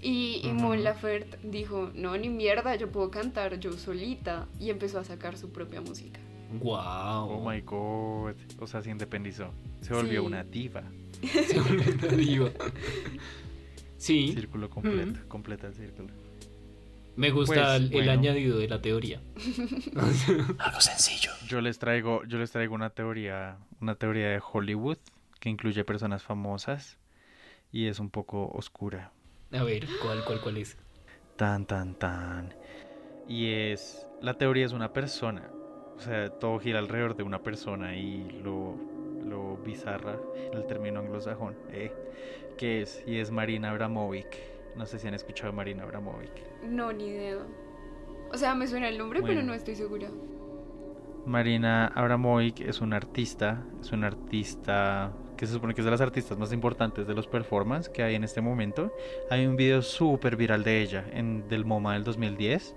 y, 0.00 0.40
y 0.44 0.52
Mon. 0.52 0.82
Laferte 0.84 1.38
dijo, 1.42 1.90
no, 1.94 2.16
ni 2.16 2.28
mierda, 2.28 2.76
yo 2.76 2.90
puedo 2.90 3.10
cantar 3.10 3.58
yo 3.60 3.72
solita 3.72 4.46
y 4.60 4.70
empezó 4.70 4.98
a 5.00 5.04
sacar 5.04 5.36
su 5.36 5.50
propia 5.52 5.80
música. 5.80 6.20
Wow. 6.60 7.30
Oh 7.30 7.50
my 7.50 7.60
god. 7.60 8.34
O 8.58 8.66
sea, 8.66 8.80
se 8.82 8.90
independizó. 8.90 9.50
Se 9.80 9.92
volvió 9.92 10.20
Sí. 10.22 10.26
una 10.26 10.44
diva. 10.44 10.82
Se 11.22 11.60
volvió 11.60 11.92
una 11.94 12.08
diva. 12.16 12.50
Sí, 13.96 14.32
Círculo 14.32 14.70
completo. 14.70 15.18
Completa 15.28 15.66
el 15.66 15.74
círculo. 15.74 16.08
me 17.16 17.30
gusta 17.32 17.54
Pues, 17.54 17.80
el, 17.82 17.90
bueno. 17.90 18.12
añadido 18.12 18.58
de 18.58 18.68
la 18.68 18.80
teoría. 18.80 19.20
Yo 21.48 21.60
les 21.60 21.78
traigo, 21.78 22.24
yo 22.24 22.38
les 22.38 22.50
traigo 22.50 22.74
una 22.74 22.90
teoría, 22.90 23.56
una 23.80 23.94
teoría 23.94 24.28
de 24.28 24.40
Hollywood 24.52 24.98
que 25.40 25.48
incluye 25.48 25.82
personas 25.84 26.22
famosas 26.22 26.98
y 27.72 27.86
es 27.86 28.00
un 28.00 28.10
poco 28.10 28.48
oscura. 28.52 29.12
A 29.52 29.62
ver, 29.62 29.86
¿cuál, 30.02 30.24
cuál, 30.24 30.40
cuál 30.40 30.56
es? 30.58 30.76
Tan, 31.36 31.64
tan, 31.66 31.94
tan. 31.94 32.54
Y 33.26 33.52
es, 33.52 34.06
la 34.20 34.34
teoría 34.34 34.66
es 34.66 34.72
una 34.72 34.92
persona. 34.92 35.50
O 35.96 36.00
sea, 36.00 36.28
todo 36.30 36.58
gira 36.58 36.78
alrededor 36.78 37.16
de 37.16 37.22
una 37.22 37.42
persona 37.42 37.96
y 37.96 38.30
lo, 38.42 38.76
lo 39.24 39.56
bizarra, 39.58 40.18
el 40.52 40.66
término 40.66 41.00
anglosajón, 41.00 41.56
eh, 41.70 41.92
que 42.56 42.82
es, 42.82 43.02
y 43.06 43.18
es 43.18 43.30
Marina 43.30 43.70
Abramovic. 43.70 44.36
No 44.76 44.86
sé 44.86 44.98
si 44.98 45.08
han 45.08 45.14
escuchado 45.14 45.50
a 45.50 45.52
Marina 45.52 45.82
Abramovic. 45.82 46.30
No, 46.62 46.92
ni 46.92 47.06
idea. 47.06 47.38
O 48.30 48.36
sea, 48.36 48.54
me 48.54 48.66
suena 48.66 48.88
el 48.88 48.98
nombre, 48.98 49.22
pero 49.22 49.42
no 49.42 49.54
estoy 49.54 49.74
segura. 49.74 50.10
Marina 51.26 51.88
Abramovic 51.88 52.60
es 52.60 52.80
una 52.80 52.96
artista, 52.96 53.64
es 53.80 53.92
una 53.92 54.08
artista 54.08 55.12
que 55.38 55.46
se 55.46 55.54
supone 55.54 55.72
que 55.72 55.80
es 55.80 55.84
de 55.86 55.90
las 55.90 56.02
artistas 56.02 56.36
más 56.36 56.52
importantes 56.52 57.06
de 57.06 57.14
los 57.14 57.26
performance 57.26 57.88
que 57.88 58.02
hay 58.02 58.16
en 58.16 58.24
este 58.24 58.42
momento. 58.42 58.92
Hay 59.30 59.46
un 59.46 59.56
video 59.56 59.80
súper 59.80 60.36
viral 60.36 60.64
de 60.64 60.82
ella 60.82 61.04
en, 61.12 61.48
del 61.48 61.64
MoMA 61.64 61.94
del 61.94 62.04
2010, 62.04 62.74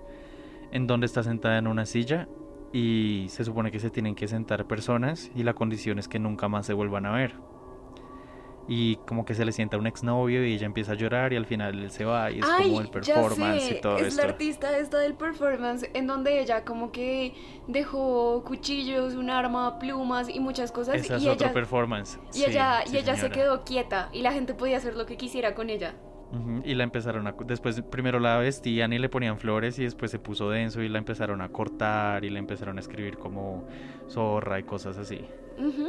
en 0.70 0.86
donde 0.86 1.06
está 1.06 1.22
sentada 1.22 1.58
en 1.58 1.66
una 1.66 1.84
silla 1.84 2.28
y 2.72 3.26
se 3.28 3.44
supone 3.44 3.70
que 3.70 3.80
se 3.80 3.90
tienen 3.90 4.14
que 4.14 4.28
sentar 4.28 4.66
personas 4.66 5.30
y 5.34 5.42
la 5.42 5.52
condición 5.52 5.98
es 5.98 6.08
que 6.08 6.18
nunca 6.18 6.48
más 6.48 6.64
se 6.64 6.72
vuelvan 6.72 7.04
a 7.04 7.12
ver. 7.12 7.51
Y 8.68 8.96
como 8.96 9.24
que 9.24 9.34
se 9.34 9.44
le 9.44 9.52
sienta 9.52 9.76
un 9.76 9.86
exnovio 9.86 10.46
y 10.46 10.54
ella 10.54 10.66
empieza 10.66 10.92
a 10.92 10.94
llorar 10.94 11.32
y 11.32 11.36
al 11.36 11.46
final 11.46 11.78
él 11.78 11.90
se 11.90 12.04
va 12.04 12.30
y 12.30 12.38
es 12.38 12.46
como 12.46 12.80
el 12.80 12.88
performance 12.90 13.70
y 13.70 13.80
todo 13.80 13.98
es 13.98 14.06
esto. 14.08 14.22
la 14.22 14.28
artista 14.28 14.78
esta 14.78 14.98
del 14.98 15.14
performance 15.14 15.90
en 15.94 16.06
donde 16.06 16.40
ella 16.40 16.64
como 16.64 16.92
que 16.92 17.34
dejó 17.66 18.44
cuchillos, 18.44 19.14
un 19.14 19.30
arma, 19.30 19.78
plumas 19.78 20.28
y 20.28 20.38
muchas 20.38 20.70
cosas 20.70 20.94
Esa 20.94 21.16
es 21.16 21.22
y 21.22 21.28
otro 21.28 21.46
ella 21.46 21.54
performance. 21.54 22.18
y 22.32 22.38
Sí, 22.38 22.44
ella 22.46 22.82
sí, 22.86 22.94
y 22.94 22.98
ella 22.98 23.16
se 23.16 23.30
quedó 23.30 23.64
quieta 23.64 24.08
y 24.12 24.22
la 24.22 24.32
gente 24.32 24.54
podía 24.54 24.76
hacer 24.76 24.96
lo 24.96 25.06
que 25.06 25.16
quisiera 25.16 25.54
con 25.54 25.68
ella. 25.68 25.94
Y 26.64 26.74
la 26.74 26.84
empezaron 26.84 27.26
a... 27.26 27.32
Después 27.32 27.82
primero 27.82 28.18
la 28.18 28.38
vestían 28.38 28.92
y 28.92 28.98
le 28.98 29.08
ponían 29.08 29.38
flores 29.38 29.78
y 29.78 29.84
después 29.84 30.10
se 30.10 30.18
puso 30.18 30.48
denso 30.48 30.80
y 30.80 30.88
la 30.88 30.98
empezaron 30.98 31.42
a 31.42 31.50
cortar 31.50 32.24
y 32.24 32.30
le 32.30 32.38
empezaron 32.38 32.78
a 32.78 32.80
escribir 32.80 33.18
como 33.18 33.64
zorra 34.08 34.58
y 34.58 34.62
cosas 34.62 34.96
así. 34.96 35.26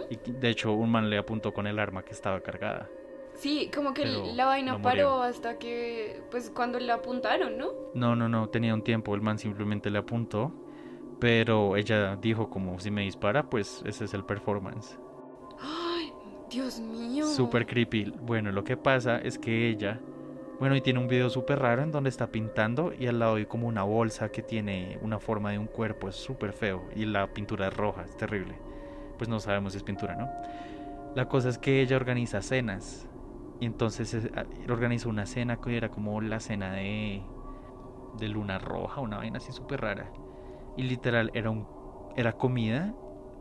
Y 0.10 0.32
de 0.32 0.50
hecho 0.50 0.74
un 0.74 0.92
man 0.92 1.10
le 1.10 1.18
apuntó 1.18 1.54
con 1.54 1.66
el 1.66 1.80
arma 1.80 2.04
que 2.04 2.12
estaba 2.12 2.42
cargada. 2.42 2.90
Sí, 3.36 3.72
como 3.74 3.94
que 3.94 4.04
Pero 4.04 4.26
la 4.34 4.46
vaina 4.46 4.74
no 4.74 4.82
paró 4.82 5.24
hasta 5.24 5.58
que 5.58 6.22
pues 6.30 6.50
cuando 6.50 6.80
la 6.80 6.96
apuntaron, 6.96 7.58
¿no? 7.58 7.72
No, 7.94 8.16
no, 8.16 8.30
no, 8.30 8.50
tenía 8.50 8.74
un 8.74 8.84
tiempo, 8.84 9.16
el 9.16 9.22
man 9.22 9.40
simplemente 9.40 9.90
le 9.90 10.00
apuntó, 10.00 10.52
pero 11.20 11.76
ella 11.76 12.16
dijo 12.16 12.50
como 12.50 12.80
si 12.80 12.92
me 12.92 13.02
dispara, 13.02 13.50
pues 13.50 13.82
ese 13.86 14.06
es 14.06 14.14
el 14.14 14.24
performance. 14.24 15.00
Ay, 15.60 16.14
Dios 16.50 16.80
mío. 16.80 17.26
Súper 17.26 17.66
creepy. 17.66 18.14
Bueno, 18.22 18.52
lo 18.52 18.64
que 18.64 18.78
pasa 18.78 19.18
es 19.20 19.40
que 19.40 19.70
ella, 19.70 20.00
bueno, 20.60 20.76
y 20.76 20.82
tiene 20.82 21.00
un 21.00 21.08
video 21.08 21.30
súper 21.30 21.60
raro 21.60 21.84
en 21.84 21.92
donde 21.92 22.10
está 22.10 22.28
pintando 22.28 22.94
y 22.98 23.08
al 23.08 23.20
lado 23.20 23.36
hay 23.36 23.46
como 23.46 23.68
una 23.68 23.84
bolsa 23.84 24.30
que 24.30 24.42
tiene 24.42 24.98
una 25.02 25.20
forma 25.20 25.52
de 25.52 25.58
un 25.58 25.68
cuerpo, 25.68 26.10
es 26.10 26.16
súper 26.16 26.54
feo 26.54 26.90
y 26.96 27.06
la 27.06 27.28
pintura 27.34 27.68
es 27.68 27.74
roja, 27.76 28.04
es 28.04 28.16
terrible. 28.16 28.56
Pues 29.18 29.30
no 29.30 29.40
sabemos 29.40 29.74
si 29.74 29.78
es 29.78 29.84
pintura, 29.84 30.16
¿no? 30.16 30.30
La 31.16 31.28
cosa 31.28 31.50
es 31.50 31.58
que 31.58 31.82
ella 31.82 31.96
organiza 31.96 32.42
cenas 32.42 33.08
y 33.60 33.66
entonces 33.66 34.14
eh, 34.14 34.32
ah, 34.36 34.46
organizó 34.70 35.10
una 35.10 35.26
cena 35.26 35.58
que 35.58 35.78
era 35.78 35.90
como 35.90 36.20
la 36.22 36.40
cena 36.40 36.74
de, 36.74 37.22
de 38.18 38.28
luna 38.28 38.60
roja, 38.60 39.02
una 39.02 39.18
vaina 39.18 39.38
así 39.38 39.52
súper 39.52 39.82
rara. 39.82 40.12
Y 40.76 40.84
literal 40.84 41.30
era, 41.34 41.50
un, 41.50 41.68
era 42.16 42.34
comida 42.34 42.94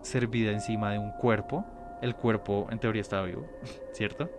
servida 0.03 0.53
encima 0.53 0.93
de 0.93 0.99
un 0.99 1.13
cuerpo. 1.13 1.65
El 2.03 2.15
cuerpo 2.15 2.67
en 2.71 2.79
teoría 2.79 3.01
estaba 3.01 3.25
vivo, 3.25 3.47
¿cierto? 3.93 4.31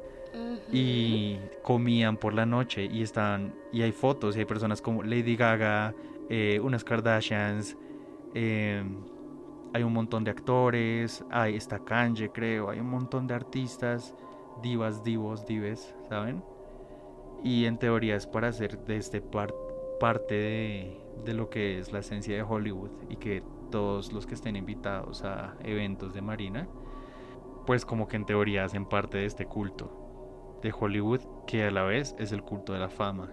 Y 0.71 1.37
comían 1.61 2.17
por 2.17 2.33
la 2.33 2.45
noche 2.45 2.85
y 2.85 3.03
están 3.03 3.53
y 3.71 3.83
hay 3.83 3.91
fotos 3.91 4.35
y 4.35 4.39
hay 4.39 4.45
personas 4.45 4.81
como 4.81 5.03
Lady 5.03 5.35
Gaga 5.35 5.93
eh, 6.29 6.59
unas 6.63 6.83
Kardashians 6.83 7.77
eh, 8.33 8.83
hay 9.73 9.83
un 9.83 9.93
montón 9.93 10.23
de 10.23 10.31
actores 10.31 11.23
hay 11.29 11.55
está 11.55 11.79
Kanye 11.79 12.29
creo 12.31 12.69
hay 12.69 12.79
un 12.79 12.89
montón 12.89 13.27
de 13.27 13.35
artistas 13.35 14.15
divas 14.63 15.03
divos 15.03 15.45
dives 15.45 15.93
saben 16.09 16.43
y 17.43 17.65
en 17.65 17.77
teoría 17.77 18.15
es 18.15 18.25
para 18.25 18.47
hacer 18.47 18.79
de 18.85 18.97
este 18.97 19.21
par- 19.21 19.53
parte 19.99 20.33
de, 20.35 21.01
de 21.25 21.33
lo 21.33 21.49
que 21.49 21.77
es 21.77 21.91
la 21.91 21.99
esencia 21.99 22.35
de 22.35 22.41
Hollywood 22.41 22.89
y 23.09 23.17
que 23.17 23.43
todos 23.69 24.11
los 24.13 24.25
que 24.25 24.33
estén 24.33 24.55
invitados 24.55 25.23
a 25.23 25.55
eventos 25.63 26.13
de 26.13 26.21
Marina 26.21 26.67
pues 27.67 27.85
como 27.85 28.07
que 28.07 28.15
en 28.15 28.25
teoría 28.25 28.63
hacen 28.65 28.85
parte 28.85 29.19
de 29.19 29.25
este 29.25 29.45
culto 29.45 29.99
de 30.63 30.73
Hollywood 30.77 31.21
que 31.45 31.65
a 31.65 31.71
la 31.71 31.83
vez 31.83 32.15
es 32.17 32.31
el 32.31 32.41
culto 32.41 32.73
de 32.73 32.79
la 32.79 32.89
fama. 32.89 33.29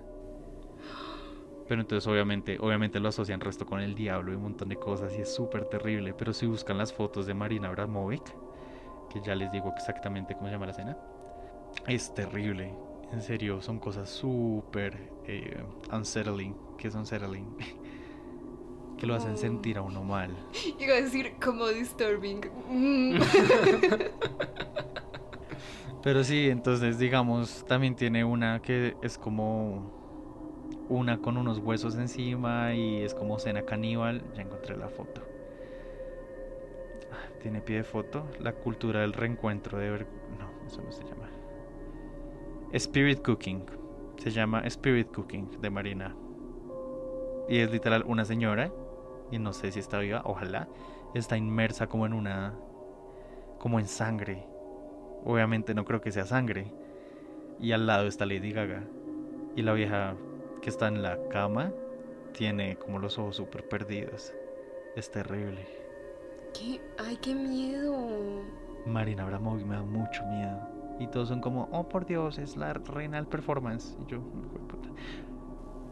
Pero 1.68 1.80
entonces 1.80 2.06
obviamente, 2.08 2.58
obviamente 2.60 2.98
lo 2.98 3.08
asocian 3.08 3.40
resto 3.40 3.64
con 3.64 3.80
el 3.80 3.94
diablo 3.94 4.32
y 4.32 4.34
un 4.34 4.42
montón 4.42 4.68
de 4.68 4.76
cosas 4.76 5.16
y 5.16 5.20
es 5.20 5.32
súper 5.32 5.66
terrible. 5.66 6.12
Pero 6.12 6.32
si 6.32 6.46
buscan 6.46 6.76
las 6.76 6.92
fotos 6.92 7.26
de 7.26 7.34
Marina 7.34 7.68
Abramovic, 7.68 8.24
que 9.08 9.20
ya 9.20 9.36
les 9.36 9.52
digo 9.52 9.72
exactamente 9.76 10.34
cómo 10.34 10.48
se 10.48 10.52
llama 10.52 10.66
la 10.66 10.72
escena, 10.72 10.98
es 11.86 12.12
terrible. 12.12 12.74
En 13.12 13.22
serio, 13.22 13.62
son 13.62 13.78
cosas 13.78 14.10
súper 14.10 15.12
eh, 15.26 15.62
unsettling. 15.92 16.56
que 16.76 16.88
es 16.88 16.94
unsettling? 16.96 17.56
que 18.98 19.06
lo 19.06 19.14
hacen 19.14 19.38
sentir 19.38 19.78
a 19.78 19.82
uno 19.82 20.02
mal. 20.02 20.36
Iba 20.78 20.94
a 20.94 21.00
decir 21.00 21.36
como 21.40 21.68
disturbing. 21.68 22.40
Mm. 22.68 23.20
Pero 26.02 26.24
sí, 26.24 26.48
entonces 26.48 26.98
digamos, 26.98 27.64
también 27.66 27.94
tiene 27.94 28.24
una 28.24 28.60
que 28.62 28.96
es 29.02 29.18
como 29.18 30.00
una 30.88 31.18
con 31.18 31.36
unos 31.36 31.58
huesos 31.58 31.94
encima 31.96 32.74
y 32.74 33.02
es 33.02 33.14
como 33.14 33.38
cena 33.38 33.62
caníbal. 33.62 34.22
Ya 34.34 34.42
encontré 34.42 34.76
la 34.76 34.88
foto. 34.88 35.22
Ah, 37.12 37.28
Tiene 37.42 37.60
pie 37.60 37.76
de 37.76 37.84
foto. 37.84 38.26
La 38.40 38.52
cultura 38.52 39.00
del 39.00 39.12
reencuentro 39.12 39.78
de 39.78 39.90
ver... 39.90 40.06
No, 40.38 40.66
eso 40.66 40.82
no 40.82 40.90
se 40.90 41.04
llama. 41.04 41.28
Spirit 42.72 43.22
Cooking. 43.22 43.64
Se 44.16 44.30
llama 44.30 44.62
Spirit 44.66 45.12
Cooking 45.12 45.60
de 45.60 45.70
Marina. 45.70 46.16
Y 47.48 47.58
es 47.58 47.70
literal 47.70 48.04
una 48.06 48.24
señora. 48.24 48.72
Y 49.30 49.38
no 49.38 49.52
sé 49.52 49.70
si 49.70 49.78
está 49.78 49.98
viva, 49.98 50.22
ojalá. 50.24 50.68
Está 51.14 51.36
inmersa 51.36 51.88
como 51.88 52.06
en 52.06 52.14
una... 52.14 52.54
Como 53.58 53.78
en 53.78 53.86
sangre. 53.86 54.49
Obviamente 55.24 55.74
no 55.74 55.84
creo 55.84 56.00
que 56.00 56.12
sea 56.12 56.26
sangre. 56.26 56.72
Y 57.60 57.72
al 57.72 57.86
lado 57.86 58.06
está 58.06 58.26
Lady 58.26 58.52
Gaga. 58.52 58.84
Y 59.56 59.62
la 59.62 59.72
vieja 59.72 60.14
que 60.62 60.70
está 60.70 60.88
en 60.88 61.02
la 61.02 61.18
cama 61.28 61.72
tiene 62.32 62.76
como 62.76 62.98
los 62.98 63.18
ojos 63.18 63.36
súper 63.36 63.68
perdidos. 63.68 64.32
Es 64.96 65.10
terrible. 65.10 65.66
¿Qué? 66.52 66.80
Ay, 66.98 67.16
qué 67.20 67.34
miedo. 67.34 68.42
Marina 68.86 69.24
Abramovic 69.24 69.66
me 69.66 69.76
da 69.76 69.82
mucho 69.82 70.24
miedo. 70.26 70.58
Y 70.98 71.06
todos 71.06 71.28
son 71.28 71.40
como, 71.40 71.68
oh 71.72 71.88
por 71.88 72.06
Dios, 72.06 72.38
es 72.38 72.56
la 72.56 72.72
reina 72.72 73.16
del 73.16 73.26
performance. 73.26 73.96
Y 74.06 74.10
yo, 74.10 74.20
puta. 74.68 74.88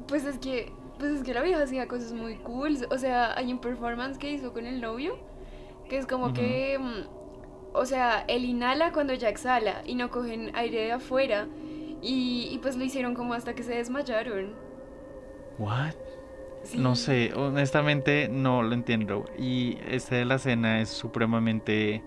Pues 0.07 0.25
es 0.25 0.39
que, 0.39 0.73
pues 0.99 1.13
es 1.13 1.23
que 1.23 1.35
la 1.35 1.43
vieja 1.43 1.63
hacía 1.63 1.87
cosas 1.89 2.13
muy 2.13 2.37
cool. 2.37 2.77
O 2.91 2.99
sea, 2.99 3.37
hay 3.37 3.53
un 3.53 3.61
performance 3.61 4.19
que 4.19 4.31
hizo 4.31 4.53
con 4.53 4.67
el 4.67 4.81
novio, 4.81 5.19
que 5.89 5.99
es 5.99 6.07
como 6.07 6.33
que, 6.33 6.79
o 7.73 7.87
sea, 7.87 8.25
él 8.29 8.45
inhala 8.45 8.93
cuando 8.93 9.15
ya 9.15 9.29
exhala 9.29 9.83
y 9.85 9.95
no 9.95 10.11
cogen 10.11 10.51
aire 10.55 10.83
de 10.85 10.93
afuera. 10.93 11.49
Y, 12.01 12.49
y 12.53 12.59
pues 12.61 12.77
lo 12.77 12.85
hicieron 12.85 13.15
como 13.15 13.35
hasta 13.35 13.55
que 13.55 13.63
se 13.65 13.75
desmayaron. 13.75 14.57
¿What? 15.59 15.95
Sí. 16.63 16.79
No 16.79 16.97
sé, 16.97 17.33
honestamente 17.35 18.29
no 18.31 18.63
lo 18.63 18.75
entiendo. 18.75 19.27
Y 19.39 19.79
este 19.87 20.17
de 20.17 20.25
la 20.25 20.37
escena 20.37 20.81
es 20.81 20.91
supremamente... 20.91 22.05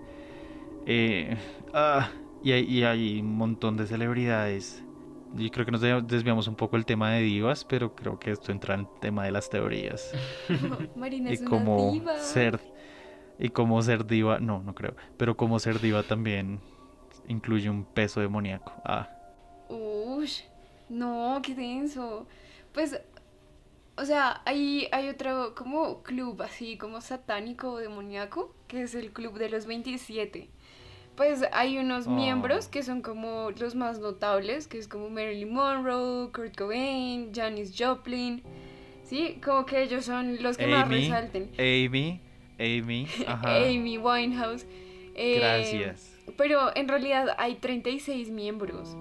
eh, 0.86 1.36
ah, 1.74 2.10
y, 2.42 2.52
hay, 2.52 2.64
y 2.64 2.84
hay 2.84 3.20
un 3.20 3.36
montón 3.36 3.76
de 3.76 3.86
celebridades. 3.86 4.84
Y 5.36 5.50
creo 5.50 5.66
que 5.66 5.72
nos 5.72 5.80
de- 5.82 6.02
desviamos 6.02 6.48
un 6.48 6.56
poco 6.56 6.76
el 6.76 6.86
tema 6.86 7.12
de 7.12 7.22
divas, 7.22 7.64
pero 7.64 7.94
creo 7.94 8.18
que 8.18 8.32
esto 8.32 8.52
entra 8.52 8.74
en 8.74 8.80
el 8.82 8.88
tema 9.00 9.24
de 9.24 9.32
las 9.32 9.50
teorías. 9.50 10.18
Marina 10.94 11.30
y 11.30 11.36
es 11.36 11.40
una 11.42 11.48
cómo 11.48 11.76
diva. 11.76 12.14
ser... 12.16 12.60
Y 13.42 13.50
cómo 13.50 13.82
ser 13.82 14.06
diva... 14.06 14.38
No, 14.38 14.62
no 14.62 14.74
creo. 14.74 14.94
Pero 15.16 15.36
cómo 15.36 15.58
ser 15.58 15.80
diva 15.80 16.02
también 16.04 16.60
incluye 17.28 17.68
un 17.68 17.84
peso 17.84 18.20
demoníaco. 18.20 18.72
Ah, 18.84 19.08
Ush, 19.68 20.42
no, 20.88 21.40
qué 21.42 21.54
denso. 21.54 22.26
Pues, 22.72 23.00
o 23.96 24.04
sea, 24.04 24.42
hay, 24.44 24.86
hay 24.92 25.08
otro 25.08 25.54
como 25.54 26.02
club 26.02 26.40
así 26.42 26.76
como 26.76 27.00
satánico 27.00 27.72
o 27.72 27.78
demoníaco, 27.78 28.54
que 28.68 28.82
es 28.82 28.94
el 28.94 29.12
club 29.12 29.38
de 29.38 29.48
los 29.48 29.66
27. 29.66 30.48
Pues 31.16 31.44
hay 31.52 31.78
unos 31.78 32.06
Oh. 32.06 32.10
miembros 32.10 32.68
que 32.68 32.82
son 32.82 33.02
como 33.02 33.50
los 33.50 33.74
más 33.74 33.98
notables, 33.98 34.66
que 34.68 34.78
es 34.78 34.88
como 34.88 35.10
Marilyn 35.10 35.52
Monroe, 35.52 36.30
Kurt 36.32 36.56
Cobain, 36.56 37.32
Janis 37.34 37.74
Joplin. 37.78 38.42
Sí, 39.04 39.40
como 39.44 39.66
que 39.66 39.82
ellos 39.82 40.04
son 40.06 40.42
los 40.42 40.56
que 40.56 40.66
más 40.68 40.88
resalten. 40.88 41.50
Amy, 41.58 42.20
Amy, 42.62 43.06
ajá. 43.26 43.56
Amy 43.56 43.98
Winehouse. 43.98 44.64
eh, 45.14 45.38
Gracias. 45.38 46.08
Pero 46.36 46.74
en 46.76 46.88
realidad 46.88 47.34
hay 47.38 47.56
36 47.56 48.30
miembros. 48.30 48.96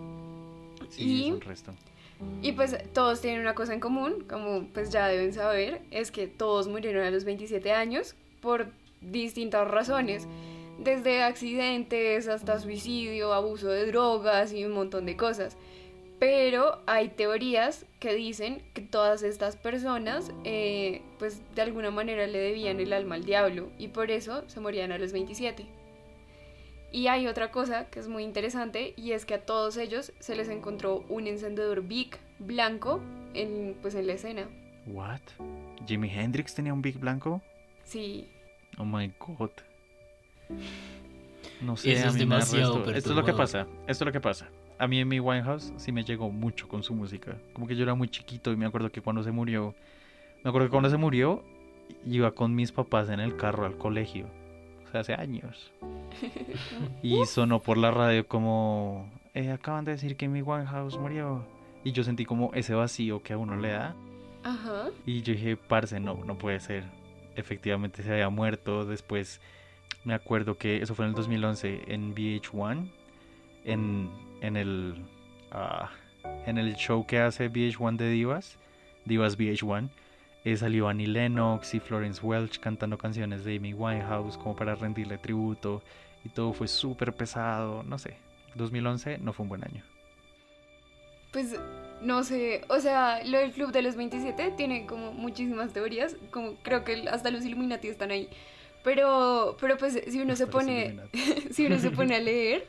Sí, 0.89 1.03
y- 1.03 1.28
es 1.28 1.34
un 1.34 1.41
resto. 1.41 1.72
Y 2.43 2.51
pues 2.51 2.76
todos 2.93 3.20
tienen 3.22 3.41
una 3.41 3.55
cosa 3.55 3.74
en 3.74 3.80
común, 3.80 4.26
como 4.30 4.66
pues 4.74 4.91
ya 4.91 5.07
deben 5.07 5.34
saber, 5.34 5.82
es 5.89 6.12
que 6.12 6.28
todos 6.28 6.68
murieron 6.68 7.03
a 7.03 7.09
los 7.09 7.24
27 7.24 7.72
años 7.72 8.16
por 8.41 8.68
distintas 9.01 9.68
razones, 9.68 10.28
desde 10.78 11.24
accidentes 11.24 12.28
hasta 12.28 12.59
suicidio, 12.59 13.34
abuso 13.34 13.70
de 13.70 13.88
drogas 13.88 14.53
y 14.53 14.66
un 14.66 14.74
montón 14.74 15.07
de 15.07 15.18
cosas. 15.18 15.57
Pero 16.22 16.84
hay 16.86 17.09
teorías 17.09 17.88
que 17.99 18.13
dicen 18.13 18.61
que 18.76 18.82
todas 18.84 19.24
estas 19.24 19.55
personas 19.55 20.32
eh, 20.43 21.01
pues 21.17 21.41
de 21.55 21.63
alguna 21.63 21.89
manera 21.89 22.28
le 22.28 22.38
debían 22.38 22.80
el 22.80 22.93
alma 22.93 23.15
al 23.15 23.24
diablo 23.26 23.72
y 23.80 23.88
por 23.88 24.11
eso 24.11 24.47
se 24.47 24.59
morían 24.59 24.91
a 24.91 24.99
los 24.99 25.13
27. 25.13 25.65
Y 26.91 27.07
hay 27.07 27.26
otra 27.26 27.49
cosa 27.49 27.89
que 27.89 27.99
es 27.99 28.07
muy 28.07 28.24
interesante 28.24 28.93
y 28.95 29.13
es 29.13 29.26
que 29.26 29.34
a 29.34 29.45
todos 29.47 29.78
ellos 29.78 30.13
se 30.19 30.36
les 30.36 30.47
encontró 30.49 31.03
un 31.09 31.26
encendedor 31.26 31.82
Bic 31.82 32.19
blanco 32.38 33.01
en, 33.34 33.76
pues, 33.82 33.95
en 33.95 34.05
la 34.05 34.13
escena. 34.13 34.47
What? 34.86 35.22
¿Jimi 35.88 36.07
Hendrix 36.07 36.53
tenía 36.53 36.72
un 36.72 36.84
Big 36.84 36.99
Blanco? 36.99 37.41
Sí, 37.84 38.30
Oh 38.78 38.86
my 38.86 39.11
god. 39.19 39.51
No 41.61 41.76
sé, 41.78 41.93
Eso 41.93 42.05
a 42.05 42.09
es 42.09 42.13
demasiado. 42.15 42.91
Esto 42.93 43.09
es 43.09 43.15
lo 43.15 43.26
que 43.26 43.34
pasa. 43.34 43.65
Esto 43.88 44.03
es 44.03 44.05
lo 44.05 44.11
que 44.11 44.22
pasa. 44.22 44.49
A 44.82 44.88
mí 44.88 44.99
en 44.99 45.07
mi 45.07 45.19
Winehouse 45.19 45.73
sí 45.77 45.91
me 45.91 46.03
llegó 46.03 46.32
mucho 46.32 46.67
con 46.67 46.82
su 46.82 46.95
música. 46.95 47.38
Como 47.53 47.67
que 47.67 47.75
yo 47.75 47.84
era 47.84 47.93
muy 47.93 48.07
chiquito 48.09 48.51
y 48.51 48.55
me 48.55 48.65
acuerdo 48.65 48.91
que 48.91 49.01
cuando 49.01 49.21
se 49.23 49.32
murió, 49.32 49.75
me 50.43 50.49
acuerdo 50.49 50.67
que 50.67 50.71
cuando 50.71 50.89
se 50.89 50.97
murió 50.97 51.43
iba 52.05 52.32
con 52.32 52.55
mis 52.55 52.71
papás 52.71 53.09
en 53.09 53.19
el 53.19 53.38
carro 53.38 53.65
al 53.65 53.77
colegio. 53.77 54.25
O 54.88 54.91
sea, 54.91 55.01
hace 55.01 55.13
años. 55.13 55.71
Y 57.03 57.23
sonó 57.25 57.59
por 57.59 57.77
la 57.77 57.91
radio 57.91 58.27
como 58.27 59.07
"Eh, 59.36 59.51
acaban 59.51 59.86
de 59.86 59.91
decir 59.91 60.15
que 60.17 60.27
mi 60.27 60.41
Winehouse 60.41 60.97
murió. 60.97 61.45
Y 61.84 61.91
yo 61.91 62.03
sentí 62.03 62.25
como 62.25 62.51
ese 62.55 62.73
vacío 62.73 63.21
que 63.21 63.34
a 63.34 63.38
uno 63.38 63.55
le 63.57 63.69
da. 63.69 63.95
ajá. 64.43 64.89
Y 65.05 65.21
yo 65.21 65.34
dije, 65.34 65.57
parce, 65.57 65.99
no, 65.99 66.15
no 66.25 66.38
puede 66.39 66.59
ser. 66.59 66.86
Efectivamente 67.36 68.01
se 68.03 68.11
había 68.11 68.29
muerto. 68.29 68.86
Después 68.86 69.41
me 70.05 70.13
acuerdo 70.15 70.57
que 70.57 70.82
eso 70.82 70.95
fue 70.95 71.05
en 71.05 71.09
el 71.09 71.15
2011 71.15 71.84
en 71.88 72.15
VH1. 72.15 72.89
En, 73.63 74.09
en, 74.41 74.57
el, 74.57 74.95
ah, 75.51 75.89
en 76.45 76.57
el 76.57 76.75
show 76.75 77.05
que 77.05 77.19
hace 77.19 77.49
VH1 77.49 77.97
de 77.97 78.09
Divas. 78.09 78.57
Divas 79.05 79.37
VH1. 79.37 79.89
eh, 80.43 80.57
salió 80.57 80.87
Annie 80.87 81.07
Lennox 81.07 81.73
y 81.73 81.79
Florence 81.79 82.21
Welch 82.25 82.59
cantando 82.59 82.97
canciones 82.97 83.45
de 83.45 83.57
Amy 83.57 83.73
Winehouse 83.73 84.37
como 84.37 84.55
para 84.55 84.75
rendirle 84.75 85.17
tributo. 85.17 85.81
Y 86.23 86.29
todo 86.29 86.53
fue 86.53 86.67
súper 86.67 87.13
pesado. 87.13 87.83
No 87.83 87.97
sé. 87.97 88.17
2011 88.55 89.19
no 89.19 89.33
fue 89.33 89.43
un 89.43 89.49
buen 89.49 89.63
año. 89.63 89.83
Pues 91.31 91.55
no 92.01 92.23
sé, 92.23 92.63
o 92.67 92.79
sea, 92.79 93.23
lo 93.23 93.37
del 93.37 93.51
Club 93.51 93.71
de 93.71 93.81
los 93.81 93.95
27 93.95 94.51
tiene 94.57 94.85
como 94.85 95.13
muchísimas 95.13 95.71
teorías, 95.71 96.17
como 96.29 96.55
creo 96.55 96.83
que 96.83 97.07
hasta 97.09 97.31
los 97.31 97.45
Illuminati 97.45 97.87
están 97.87 98.11
ahí. 98.11 98.27
Pero, 98.83 99.55
pero 99.61 99.77
pues 99.77 100.01
si 100.07 100.19
uno 100.19 100.35
se 100.35 100.43
Hasta 100.43 100.57
los 100.57 100.65
pone, 100.65 100.99
si 101.51 101.65
uno 101.67 101.79
se 101.79 101.91
pone 101.91 102.15
a 102.15 102.19
leer, 102.31 102.67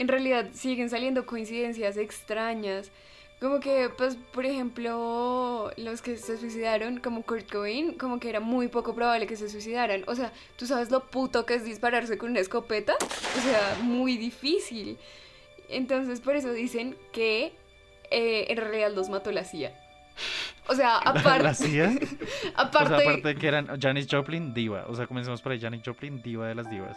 en 0.00 0.08
realidad 0.08 0.48
siguen 0.54 0.88
saliendo 0.88 1.26
coincidencias 1.26 1.98
extrañas. 1.98 2.90
Como 3.38 3.60
que, 3.60 3.90
pues, 3.96 4.16
por 4.32 4.46
ejemplo, 4.46 5.70
los 5.76 6.00
que 6.00 6.16
se 6.16 6.38
suicidaron, 6.38 7.00
como 7.00 7.22
Kurt 7.22 7.50
Cobain, 7.52 7.92
como 7.98 8.18
que 8.18 8.30
era 8.30 8.40
muy 8.40 8.68
poco 8.68 8.94
probable 8.94 9.26
que 9.26 9.36
se 9.36 9.50
suicidaran. 9.50 10.04
O 10.06 10.14
sea, 10.14 10.32
¿tú 10.56 10.66
sabes 10.66 10.90
lo 10.90 11.04
puto 11.04 11.44
que 11.44 11.54
es 11.54 11.64
dispararse 11.64 12.16
con 12.16 12.30
una 12.30 12.40
escopeta? 12.40 12.94
O 13.02 13.40
sea, 13.42 13.78
muy 13.82 14.16
difícil. 14.16 14.96
Entonces, 15.68 16.22
por 16.22 16.34
eso 16.34 16.50
dicen 16.50 16.96
que 17.12 17.52
eh, 18.10 18.46
en 18.48 18.56
realidad 18.56 18.92
los 18.94 19.10
mató 19.10 19.30
la 19.32 19.44
CIA. 19.44 19.74
O 20.66 20.74
sea, 20.74 20.96
aparte, 20.96 21.42
¿La 21.42 21.54
CIA? 21.54 21.92
aparte, 22.54 22.94
O 22.94 22.98
sea, 22.98 23.06
aparte 23.06 23.28
de 23.28 23.34
que 23.34 23.48
eran 23.48 23.78
Janis 23.78 24.06
Joplin, 24.10 24.54
diva. 24.54 24.86
O 24.88 24.94
sea, 24.94 25.06
comencemos 25.06 25.42
por 25.42 25.52
ahí. 25.52 25.60
Janis 25.60 25.82
Joplin, 25.84 26.22
diva 26.22 26.48
de 26.48 26.54
las 26.54 26.70
divas. 26.70 26.96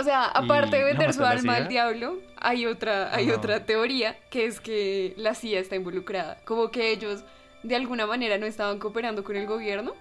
O 0.00 0.02
sea, 0.02 0.24
aparte 0.24 0.76
de 0.76 0.82
¿Y 0.82 0.84
vender 0.86 1.08
la 1.08 1.12
su 1.12 1.24
alma 1.24 1.56
al 1.56 1.68
diablo, 1.68 2.18
hay 2.36 2.64
otra, 2.66 3.14
hay 3.14 3.30
otra 3.30 3.66
teoría 3.66 4.18
que 4.30 4.46
es 4.46 4.58
que 4.60 5.12
la 5.18 5.34
CIA 5.34 5.60
está 5.60 5.76
involucrada. 5.76 6.38
Como 6.44 6.70
que 6.70 6.90
ellos 6.90 7.22
de 7.62 7.76
alguna 7.76 8.06
manera 8.06 8.38
no 8.38 8.46
estaban 8.46 8.78
cooperando 8.78 9.22
con 9.24 9.36
el 9.36 9.46
gobierno. 9.46 9.94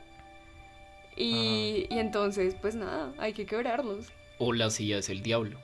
Y, 1.17 1.85
y 1.89 1.99
entonces, 1.99 2.55
pues 2.61 2.75
nada, 2.75 3.13
hay 3.17 3.33
que 3.33 3.45
quebrarlos. 3.45 4.07
O 4.37 4.53
la 4.53 4.69
CIA 4.69 4.99
es 4.99 5.09
el 5.09 5.21
diablo. 5.21 5.59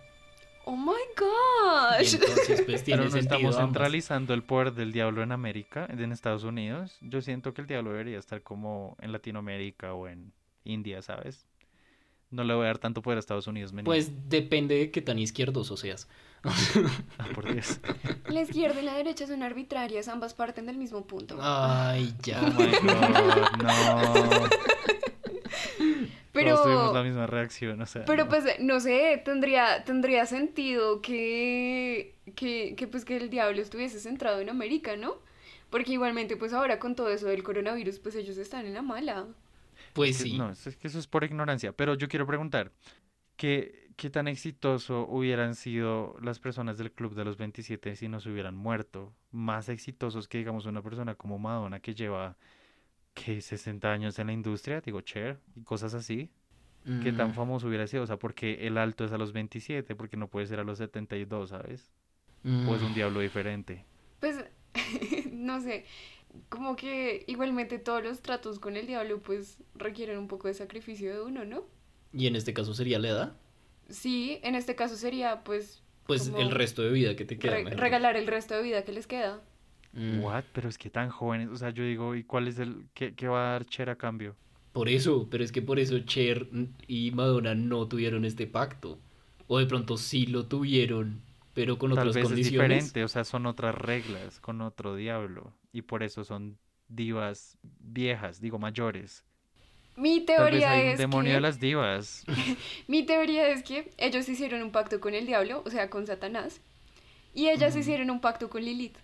Oh 0.66 0.76
my 0.76 0.94
gosh. 1.16 2.16
entonces, 2.16 2.64
pues 2.64 2.84
tiene 2.84 3.04
Pero 3.04 3.14
no 3.14 3.18
estamos 3.18 3.56
ambas. 3.56 3.66
centralizando 3.68 4.34
el 4.34 4.44
poder 4.44 4.74
del 4.74 4.92
diablo 4.92 5.24
en 5.24 5.32
América, 5.32 5.88
en 5.90 6.12
Estados 6.12 6.44
Unidos. 6.44 6.98
Yo 7.02 7.22
siento 7.22 7.54
que 7.54 7.62
el 7.62 7.68
diablo 7.68 7.92
debería 7.92 8.20
estar 8.20 8.42
como 8.42 8.98
en 9.00 9.12
Latinoamérica 9.12 9.94
o 9.94 10.08
en 10.08 10.34
India, 10.66 11.02
¿sabes? 11.02 11.48
No 12.36 12.44
le 12.44 12.54
voy 12.54 12.66
a 12.66 12.68
dar 12.68 12.78
tanto 12.78 13.02
poder 13.02 13.18
a 13.18 13.20
Estados 13.20 13.48
Unidos. 13.48 13.72
menino. 13.72 13.86
Pues 13.86 14.12
depende 14.30 14.76
de 14.76 14.92
qué 14.92 15.02
tan 15.02 15.18
izquierdoso 15.18 15.78
seas. 15.78 16.08
Ah, 17.18 17.28
por 17.34 17.52
Dios. 17.52 17.80
La 18.30 18.42
izquierda 18.42 18.80
y 18.80 18.86
la 18.86 18.94
derecha 18.94 19.26
son 19.26 19.42
arbitrarias, 19.42 20.08
ambas 20.10 20.34
parten 20.34 20.66
del 20.66 20.78
mismo 20.78 21.08
punto. 21.08 21.38
Ay, 21.42 22.14
ya. 22.22 22.42
Oh 22.42 22.52
my 22.60 22.72
god, 22.72 23.64
no. 23.64 24.50
Pero, 26.34 26.52
Todos 26.52 26.64
tuvimos 26.66 26.94
la 26.94 27.04
misma 27.04 27.28
reacción, 27.28 27.82
o 27.82 27.86
sea. 27.86 28.04
pero 28.04 28.26
no. 28.26 28.30
pues 28.30 28.44
no 28.60 28.82
sé, 28.82 29.22
tendría, 29.24 29.86
tendría 29.86 30.26
sentido 30.26 31.02
que, 31.02 32.14
que, 32.36 32.76
que 32.76 32.88
pues 32.88 33.06
que 33.06 33.16
el 33.16 33.30
diablo 33.30 33.62
estuviese 33.62 34.02
centrado 34.02 34.42
en 34.42 34.50
América, 34.50 34.98
¿no? 34.98 35.16
Porque 35.70 35.94
igualmente, 35.94 36.36
pues 36.36 36.52
ahora 36.52 36.78
con 36.78 36.94
todo 36.94 37.10
eso 37.10 37.28
del 37.28 37.42
coronavirus, 37.42 38.00
pues 38.00 38.16
ellos 38.16 38.36
están 38.38 38.66
en 38.66 38.74
la 38.74 38.82
mala. 38.82 39.28
Pues 39.96 40.18
sí. 40.18 40.38
No, 40.38 40.52
es 40.52 40.78
que 40.78 40.88
eso 40.88 41.00
es 41.00 41.08
por 41.08 41.24
ignorancia. 41.24 41.72
Pero 41.74 41.96
yo 41.96 42.08
quiero 42.08 42.28
preguntar, 42.28 42.72
¿qué, 43.38 43.90
qué 43.98 44.10
tan 44.10 44.28
exitoso 44.28 45.08
hubieran 45.10 45.56
sido 45.56 46.18
las 46.22 46.40
personas 46.40 46.78
del 46.78 46.92
Club 46.94 47.16
de 47.16 47.26
los 47.26 47.38
27 47.38 47.96
si 47.96 48.10
no 48.10 48.20
se 48.22 48.30
hubieran 48.32 48.56
muerto? 48.56 49.14
Más 49.32 49.70
exitosos 49.70 50.28
que, 50.28 50.40
digamos, 50.40 50.66
una 50.68 50.82
persona 50.84 51.16
como 51.16 51.40
Madonna 51.40 51.80
que 51.82 51.96
lleva, 51.96 52.38
que 53.14 53.42
60 53.42 53.92
años 53.94 54.20
en 54.20 54.28
la 54.28 54.34
industria, 54.34 54.82
digo, 54.82 55.02
Cher, 55.02 55.40
y 55.56 55.64
cosas 55.64 55.94
así. 55.96 56.32
¿Qué 57.00 57.14
tan 57.14 57.32
Mm, 57.32 57.34
famoso 57.34 57.68
hubiera 57.68 57.88
sido? 57.88 58.04
O 58.04 58.08
sea, 58.08 58.18
porque 58.20 58.68
el 58.68 58.78
alto 58.78 59.06
es 59.06 59.12
a 59.14 59.18
los 59.20 59.34
27, 59.34 59.96
porque 59.96 60.18
no 60.18 60.30
puede 60.30 60.48
ser 60.48 60.60
a 60.60 60.66
los 60.66 60.80
72, 60.80 61.50
¿sabes? 61.52 61.92
mm, 62.44 62.50
O 62.64 62.76
es 62.76 62.84
un 62.84 62.94
diablo 62.94 63.22
diferente. 63.22 63.86
Pues, 64.20 64.44
no 65.32 65.62
sé, 65.62 65.86
como 66.50 66.76
que 66.76 67.24
igualmente 67.28 67.80
todos 67.80 68.04
los 68.04 68.22
tratos 68.22 68.60
con 68.60 68.78
el 68.78 68.88
diablo, 68.88 69.22
pues 69.22 69.60
requieren 69.76 70.18
un 70.20 70.28
poco 70.28 70.48
de 70.48 70.54
sacrificio 70.54 71.14
de 71.14 71.22
uno, 71.24 71.46
¿no? 71.46 71.66
Y 72.14 72.28
en 72.28 72.36
este 72.36 72.54
caso 72.54 72.74
sería 72.74 73.00
la 73.00 73.10
edad. 73.10 73.38
Sí, 73.90 74.40
en 74.44 74.56
este 74.56 74.76
caso 74.76 74.96
sería, 74.96 75.44
pues, 75.44 75.82
Pues 76.08 76.28
el 76.28 76.52
resto 76.52 76.82
de 76.82 76.92
vida 76.92 77.16
que 77.16 77.26
te 77.26 77.38
queda. 77.38 77.56
re- 77.56 77.64
mejor 77.64 77.80
regalar 77.80 78.18
el 78.18 78.28
resto 78.28 78.56
de 78.56 78.64
vida 78.64 78.84
que 78.84 78.92
les 78.94 79.08
queda. 79.08 79.42
Mm, 79.94 80.20
What? 80.24 80.46
Pero 80.54 80.70
es 80.70 80.78
que 80.78 80.90
tan 80.90 81.10
jóvenes, 81.10 81.50
o 81.50 81.56
sea, 81.56 81.70
yo 81.72 81.84
digo, 81.84 82.16
¿y 82.16 82.24
cuál 82.24 82.48
es 82.48 82.60
el, 82.60 82.88
qué, 82.94 83.16
qué 83.16 83.28
va 83.28 83.50
a 83.50 83.52
dar 83.54 83.66
Cher 83.66 83.90
a 83.90 83.96
cambio? 83.98 84.36
Por 84.74 84.90
eso, 84.90 85.28
pero 85.30 85.44
es 85.44 85.52
que 85.52 85.62
por 85.62 85.80
eso 85.80 85.98
Cher 86.00 86.48
y 86.88 87.12
Madonna 87.12 87.56
no 87.56 87.88
tuvieron 87.88 88.26
este 88.26 88.46
pacto. 88.48 89.00
O 89.48 89.60
de 89.60 89.66
pronto 89.68 89.98
sí 89.98 90.26
lo 90.26 90.48
tuvieron, 90.48 91.22
pero 91.54 91.78
con 91.78 91.94
Tal 91.94 92.10
otras 92.10 92.16
vez 92.16 92.30
es 92.30 92.30
condiciones. 92.30 92.92
diferente, 92.92 93.04
o 93.04 93.08
sea, 93.08 93.24
son 93.24 93.46
otras 93.46 93.76
reglas, 93.76 94.40
con 94.40 94.62
otro 94.62 94.96
diablo, 94.96 95.54
y 95.76 95.82
por 95.82 96.04
eso 96.04 96.24
son 96.24 96.58
divas 96.88 97.58
viejas, 97.62 98.40
digo, 98.40 98.58
mayores. 98.58 99.26
Mi 99.98 100.22
Tal 100.38 100.52
vez 100.52 100.62
teoría 100.62 100.72
hay 100.72 100.88
un 100.88 100.88
es 100.94 100.98
demonio 100.98 101.32
que... 101.32 101.36
de 101.36 101.42
las 101.42 101.60
divas. 101.60 102.24
Mi 102.88 103.04
teoría 103.04 103.50
es 103.50 103.62
que 103.62 103.92
ellos 103.98 104.30
hicieron 104.30 104.64
un 104.64 104.72
pacto 104.72 105.02
con 105.02 105.14
el 105.14 105.26
diablo, 105.26 105.64
o 105.66 105.70
sea, 105.70 105.90
con 105.90 106.08
Satanás, 106.08 106.62
y 107.34 107.50
ellas 107.50 107.76
hicieron 107.76 108.10
un 108.10 108.22
pacto 108.22 108.50
con 108.50 108.64
Lilith, 108.64 108.96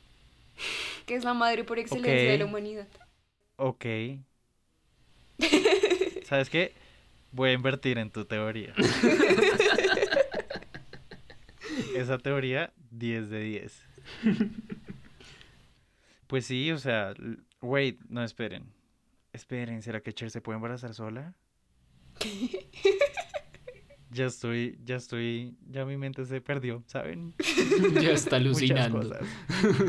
que 1.05 1.15
es 1.15 1.25
la 1.25 1.33
madre 1.33 1.65
por 1.65 1.77
excelencia 1.77 2.31
de 2.31 2.37
la 2.37 2.45
humanidad. 2.45 2.87
Ok. 3.57 3.85
¿Sabes 6.23 6.49
qué? 6.49 6.73
Voy 7.31 7.49
a 7.49 7.53
invertir 7.53 7.97
en 7.97 8.11
tu 8.11 8.23
teoría. 8.23 8.73
Esa 11.95 12.17
teoría, 12.17 12.73
10 12.91 13.29
de 13.29 13.39
10. 13.41 13.87
Pues 16.31 16.45
sí, 16.45 16.71
o 16.71 16.77
sea, 16.77 17.13
wait, 17.61 17.99
no 18.07 18.23
esperen. 18.23 18.71
Esperen, 19.33 19.81
¿será 19.81 19.99
que 19.99 20.13
Cher 20.13 20.31
se 20.31 20.39
puede 20.39 20.55
embarazar 20.55 20.93
sola? 20.93 21.35
Ya 24.13 24.25
estoy, 24.25 24.77
ya 24.83 24.97
estoy, 24.97 25.55
ya 25.69 25.85
mi 25.85 25.95
mente 25.95 26.25
se 26.25 26.41
perdió, 26.41 26.83
¿saben? 26.85 27.33
Ya 28.01 28.11
está 28.11 28.37
alucinando. 28.37 29.09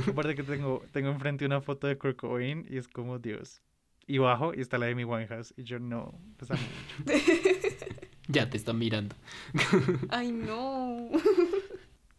Aparte 0.09 0.37
que 0.37 0.45
tengo, 0.45 0.85
tengo 0.93 1.11
enfrente 1.11 1.45
una 1.45 1.61
foto 1.61 1.89
de 1.89 1.99
Kurt 1.99 2.17
Cobain 2.17 2.65
y 2.69 2.77
es 2.77 2.87
como 2.87 3.19
Dios. 3.19 3.63
Y 4.07 4.19
bajo 4.19 4.55
y 4.55 4.61
está 4.61 4.79
la 4.79 4.87
de 4.87 4.95
mi 4.95 5.03
Winehouse 5.03 5.55
y 5.57 5.65
yo 5.65 5.81
no, 5.81 6.21
amo 6.49 6.63
mucho. 7.05 7.21
Ya 8.29 8.49
te 8.49 8.57
están 8.57 8.79
mirando. 8.79 9.17
Ay, 10.09 10.31
no. 10.31 11.09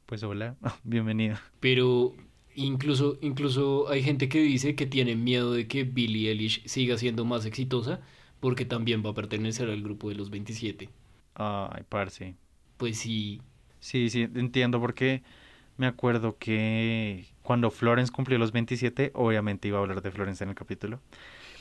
Pues 0.05 0.23
hola, 0.23 0.57
bienvenido. 0.83 1.37
Pero 1.61 2.13
incluso, 2.55 3.17
incluso 3.21 3.89
hay 3.89 4.03
gente 4.03 4.29
que 4.29 4.41
dice 4.41 4.75
que 4.75 4.85
tiene 4.85 5.15
miedo 5.15 5.53
de 5.53 5.67
que 5.67 5.83
Billie 5.83 6.29
Eilish 6.29 6.65
siga 6.65 6.97
siendo 6.97 7.25
más 7.25 7.45
exitosa 7.45 8.01
porque 8.39 8.65
también 8.65 9.03
va 9.05 9.11
a 9.11 9.13
pertenecer 9.13 9.69
al 9.69 9.81
grupo 9.81 10.09
de 10.09 10.15
los 10.15 10.29
27. 10.29 10.89
Ay, 11.35 11.83
parce. 11.89 12.35
Pues 12.77 12.97
sí, 12.97 13.41
Sí, 13.83 14.09
sí, 14.09 14.21
entiendo 14.21 14.79
porque 14.79 15.23
me 15.75 15.87
acuerdo 15.87 16.37
que 16.37 17.25
cuando 17.41 17.69
Florence 17.69 18.13
cumplió 18.13 18.39
los 18.39 18.53
27, 18.53 19.11
obviamente 19.13 19.67
iba 19.67 19.77
a 19.77 19.81
hablar 19.81 20.01
de 20.01 20.09
Florence 20.09 20.41
en 20.41 20.51
el 20.51 20.55
capítulo. 20.55 21.01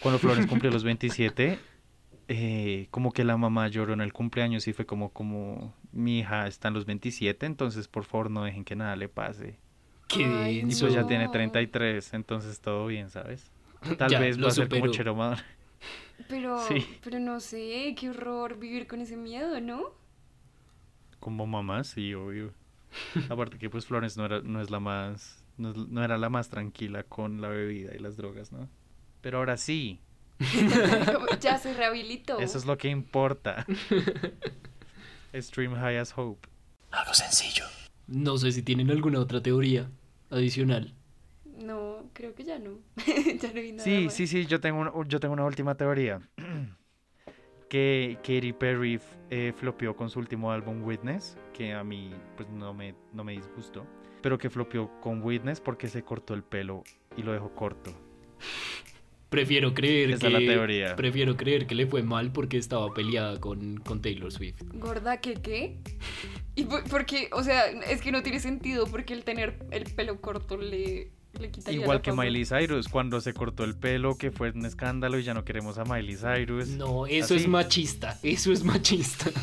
Cuando 0.01 0.21
Florence 0.21 0.49
cumplió 0.49 0.71
los 0.71 0.85
27, 0.85 1.59
eh, 2.29 2.87
como 2.93 3.11
que 3.11 3.25
la 3.25 3.37
mamá 3.37 3.67
lloró 3.67 3.93
en 3.93 4.03
el 4.03 4.13
cumpleaños 4.13 4.69
y 4.69 4.73
fue 4.73 4.87
como, 4.87 5.13
como, 5.13 5.75
mi 5.91 6.21
hija 6.21 6.47
está 6.47 6.69
en 6.69 6.75
los 6.75 6.87
27, 6.87 7.45
entonces 7.45 7.89
por 7.89 8.05
favor 8.05 8.31
no 8.31 8.45
dejen 8.45 8.65
que 8.65 8.77
nada 8.77 8.95
le 8.95 9.09
pase. 9.09 9.59
Qué 10.13 10.53
Y 10.53 10.63
pues 10.77 10.93
ya 10.93 11.03
No. 11.03 11.07
tiene 11.07 11.29
33, 11.29 12.15
entonces 12.15 12.61
todo 12.61 12.87
bien, 12.87 13.11
¿sabes? 13.11 13.51
Tal 13.99 14.11
Ya, 14.11 14.21
vez 14.21 14.37
lo 14.39 14.45
va 14.47 14.53
a 14.53 14.55
ser 14.55 14.69
como. 14.69 14.89
Chero. 14.89 15.17
Pero, 16.29 16.59
Sí. 16.69 16.87
pero 17.03 17.19
no 17.19 17.41
sé, 17.41 17.95
qué 17.99 18.11
horror 18.11 18.57
vivir 18.59 18.87
con 18.87 19.01
ese 19.01 19.17
miedo, 19.17 19.61
¿no? 19.61 19.83
Como 21.19 21.47
mamá, 21.47 21.83
sí, 21.85 22.15
obvio. 22.15 22.53
Aparte 23.29 23.59
que 23.59 23.69
pues 23.71 23.87
Florence 23.87 24.19
no 24.19 24.27
era, 24.27 24.41
no 24.41 24.61
es 24.61 24.71
la 24.71 24.79
más, 24.79 25.45
no, 25.57 25.71
es- 25.71 25.77
no 25.77 26.05
era 26.05 26.19
la 26.19 26.29
más 26.29 26.49
tranquila 26.49 27.03
con 27.05 27.41
la 27.41 27.49
bebida 27.49 27.95
y 27.95 27.99
las 27.99 28.17
drogas, 28.17 28.53
¿no? 28.53 28.69
Pero 29.21 29.39
ahora 29.39 29.57
sí, 29.57 30.01
ya 31.41 31.59
se 31.59 31.75
rehabilitó. 31.75 32.39
eso 32.39 32.59
es 32.59 32.67
lo 32.67 32.77
que 32.79 32.89
importa. 32.89 33.65
Stream 35.35 35.75
High 35.75 35.99
as 35.99 36.13
Hope. 36.17 36.49
No 38.09 38.37
sé 38.39 38.53
si 38.53 38.63
tienen 38.63 38.91
alguna 38.91 39.21
otra 39.21 39.41
teoría 39.43 39.89
adicional. 40.33 40.95
No, 41.45 42.11
creo 42.13 42.35
que 42.35 42.45
ya 42.45 42.59
no. 42.59 42.79
ya 43.41 43.49
no 43.53 43.61
vi 43.61 43.73
nada 43.73 43.85
Sí, 43.85 44.05
más. 44.07 44.15
sí, 44.15 44.27
sí, 44.27 44.47
yo 44.47 44.61
tengo, 44.61 44.81
un- 44.81 45.09
yo 45.09 45.21
tengo 45.21 45.35
una 45.35 45.45
última 45.45 45.77
teoría. 45.77 46.21
que 47.69 48.19
Katy 48.23 48.53
Perry 48.53 49.01
eh, 49.31 49.53
flopeó 49.57 49.97
con 49.97 50.11
su 50.11 50.19
último 50.19 50.53
álbum 50.53 50.83
Witness, 50.85 51.37
que 51.55 51.73
a 51.73 51.83
mí 51.83 52.11
pues 52.37 52.49
no 52.51 52.75
me, 52.75 52.95
no 53.13 53.25
me 53.25 53.33
disgustó, 53.33 53.87
pero 54.21 54.37
que 54.39 54.51
flopeó 54.51 54.91
con 55.01 55.23
Witness 55.23 55.61
porque 55.61 55.89
se 55.89 56.03
cortó 56.03 56.35
el 56.35 56.43
pelo 56.43 56.85
y 57.17 57.23
lo 57.23 57.33
dejó 57.33 57.55
corto. 57.55 57.93
Prefiero 59.33 59.75
creer 59.75 60.11
Esa 60.11 60.21
que 60.21 60.27
es 60.27 60.33
la 60.35 60.39
teoría. 60.39 60.95
prefiero 60.95 61.37
creer 61.37 61.67
que 61.67 61.75
le 61.75 61.87
fue 61.87 62.03
mal 62.03 62.31
porque 62.33 62.59
estaba 62.59 62.93
peleada 62.95 63.41
con, 63.41 63.79
con 63.79 64.01
Taylor 64.01 64.31
Swift. 64.31 64.63
¿Gorda 64.75 65.21
que 65.21 65.35
qué? 65.35 65.79
¿Y 66.55 66.65
por, 66.65 66.85
porque, 66.85 67.31
o 67.33 67.43
sea, 67.43 67.65
es 67.67 68.01
que 68.03 68.13
no 68.13 68.23
tiene 68.23 68.39
sentido 68.39 68.87
porque 68.87 69.15
el 69.15 69.25
tener 69.25 69.59
el 69.71 69.85
pelo 69.85 70.21
corto 70.21 70.59
le, 70.59 71.11
le 71.41 71.51
quitaría 71.51 71.81
Igual 71.81 71.97
la 71.97 72.03
que 72.03 72.11
fama. 72.11 72.25
Miley 72.25 72.45
Cyrus, 72.45 72.89
cuando 72.89 73.23
se 73.23 73.33
cortó 73.33 73.65
el 73.65 73.75
pelo, 73.75 74.19
que 74.19 74.31
fue 74.31 74.51
un 74.51 74.67
escándalo 74.67 75.19
y 75.19 75.23
ya 75.23 75.33
no 75.33 75.45
queremos 75.47 75.79
a 75.79 75.85
Miley 75.85 76.17
Cyrus. 76.17 76.69
No, 76.69 77.07
eso 77.07 77.35
Así. 77.35 77.45
es 77.45 77.49
machista, 77.49 78.19
eso 78.23 78.53
es 78.53 78.63
machista. 78.65 79.31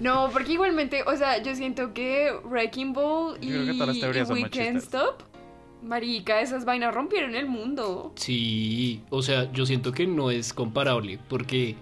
No, 0.00 0.30
porque 0.32 0.54
igualmente, 0.54 1.02
o 1.06 1.14
sea, 1.14 1.42
yo 1.42 1.54
siento 1.54 1.92
que 1.92 2.32
Wrecking 2.44 2.94
Ball 2.94 3.36
y, 3.38 3.48
Yo 3.48 3.52
creo 3.52 3.66
que 3.66 3.72
todas 3.74 3.88
las 3.88 3.96
y 3.98 4.00
teorías 4.00 4.28
son 4.28 4.36
We 4.38 4.48
Can't 4.48 4.54
machistas. 4.76 4.84
Stop, 4.84 5.22
marica, 5.82 6.40
esas 6.40 6.64
vainas 6.64 6.94
rompieron 6.94 7.34
el 7.34 7.46
mundo. 7.46 8.12
Sí, 8.16 9.02
o 9.10 9.22
sea, 9.22 9.50
yo 9.52 9.66
siento 9.66 9.92
que 9.92 10.06
no 10.06 10.30
es 10.30 10.52
comparable 10.52 11.18
porque 11.28 11.76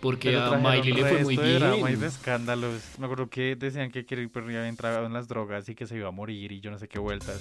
porque 0.00 0.36
a 0.36 0.50
Miley 0.58 0.92
le 0.94 1.04
fue 1.04 1.22
muy 1.22 1.36
de 1.36 1.54
drama 1.60 1.76
y 1.88 1.92
de 1.92 1.96
bien. 1.98 2.04
escándalos. 2.08 2.82
Me 2.98 3.04
acuerdo 3.04 3.30
que 3.30 3.54
decían 3.54 3.92
que 3.92 4.04
Katy 4.04 4.26
Perry 4.26 4.56
había 4.56 4.66
entrado 4.68 5.06
en 5.06 5.12
las 5.12 5.28
drogas 5.28 5.68
y 5.68 5.76
que 5.76 5.86
se 5.86 5.96
iba 5.96 6.08
a 6.08 6.10
morir 6.10 6.50
y 6.50 6.60
yo 6.60 6.72
no 6.72 6.78
sé 6.80 6.88
qué 6.88 6.98
vueltas. 6.98 7.40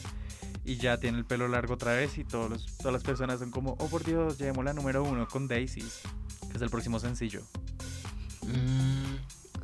Y 0.64 0.76
ya 0.76 1.00
tiene 1.00 1.18
el 1.18 1.26
pelo 1.26 1.48
largo 1.48 1.74
otra 1.74 1.94
vez 1.94 2.20
y 2.20 2.24
todos 2.24 2.52
los- 2.52 2.78
todas 2.78 2.94
las 2.94 3.04
personas 3.04 3.40
son 3.40 3.50
como, 3.50 3.72
oh 3.80 3.88
por 3.88 4.04
Dios, 4.04 4.38
llevemos 4.38 4.64
la 4.64 4.74
número 4.74 5.04
uno 5.04 5.28
con 5.28 5.48
Daisies, 5.48 6.02
que 6.52 6.58
es 6.58 6.62
el 6.62 6.70
próximo 6.70 7.00
sencillo. 7.00 7.42
Mm, 8.44 9.11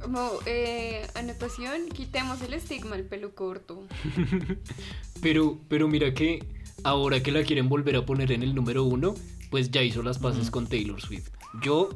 Como 0.02 0.32
eh, 0.46 1.08
anotación, 1.16 1.90
quitemos 1.90 2.42
el 2.42 2.54
estigma 2.54 2.96
del 2.96 3.06
pelo 3.06 3.34
corto. 3.34 3.84
pero 5.22 5.58
pero 5.68 5.88
mira 5.88 6.14
que 6.14 6.46
ahora 6.84 7.22
que 7.22 7.32
la 7.32 7.44
quieren 7.44 7.68
volver 7.70 7.96
a 7.96 8.06
poner 8.06 8.32
en 8.32 8.44
el 8.44 8.54
número 8.54 8.84
uno, 8.84 9.16
pues 9.50 9.72
ya 9.72 9.82
hizo 9.82 10.04
las 10.04 10.20
paces 10.20 10.52
con 10.52 10.68
Taylor 10.68 11.02
Swift. 11.02 11.30
Yo 11.62 11.90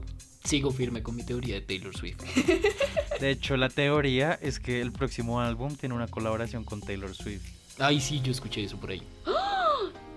sigo 0.44 0.72
firme 0.72 1.04
con 1.04 1.16
mi 1.16 1.24
teoría 1.24 1.56
de 1.56 1.62
Taylor 1.62 1.96
Swift. 1.96 2.22
De 3.20 3.30
hecho, 3.30 3.56
la 3.56 3.70
teoría 3.70 4.34
es 4.42 4.60
que 4.60 4.82
el 4.82 4.92
próximo 4.92 5.42
álbum 5.42 5.76
tiene 5.76 5.94
una 5.94 6.08
colaboración 6.08 6.64
con 6.64 6.82
Taylor 6.82 7.14
Swift. 7.14 7.46
Ay, 7.78 8.02
sí, 8.02 8.20
yo 8.22 8.32
escuché 8.32 8.64
eso 8.64 8.78
por 8.78 8.90
ahí. 8.90 9.04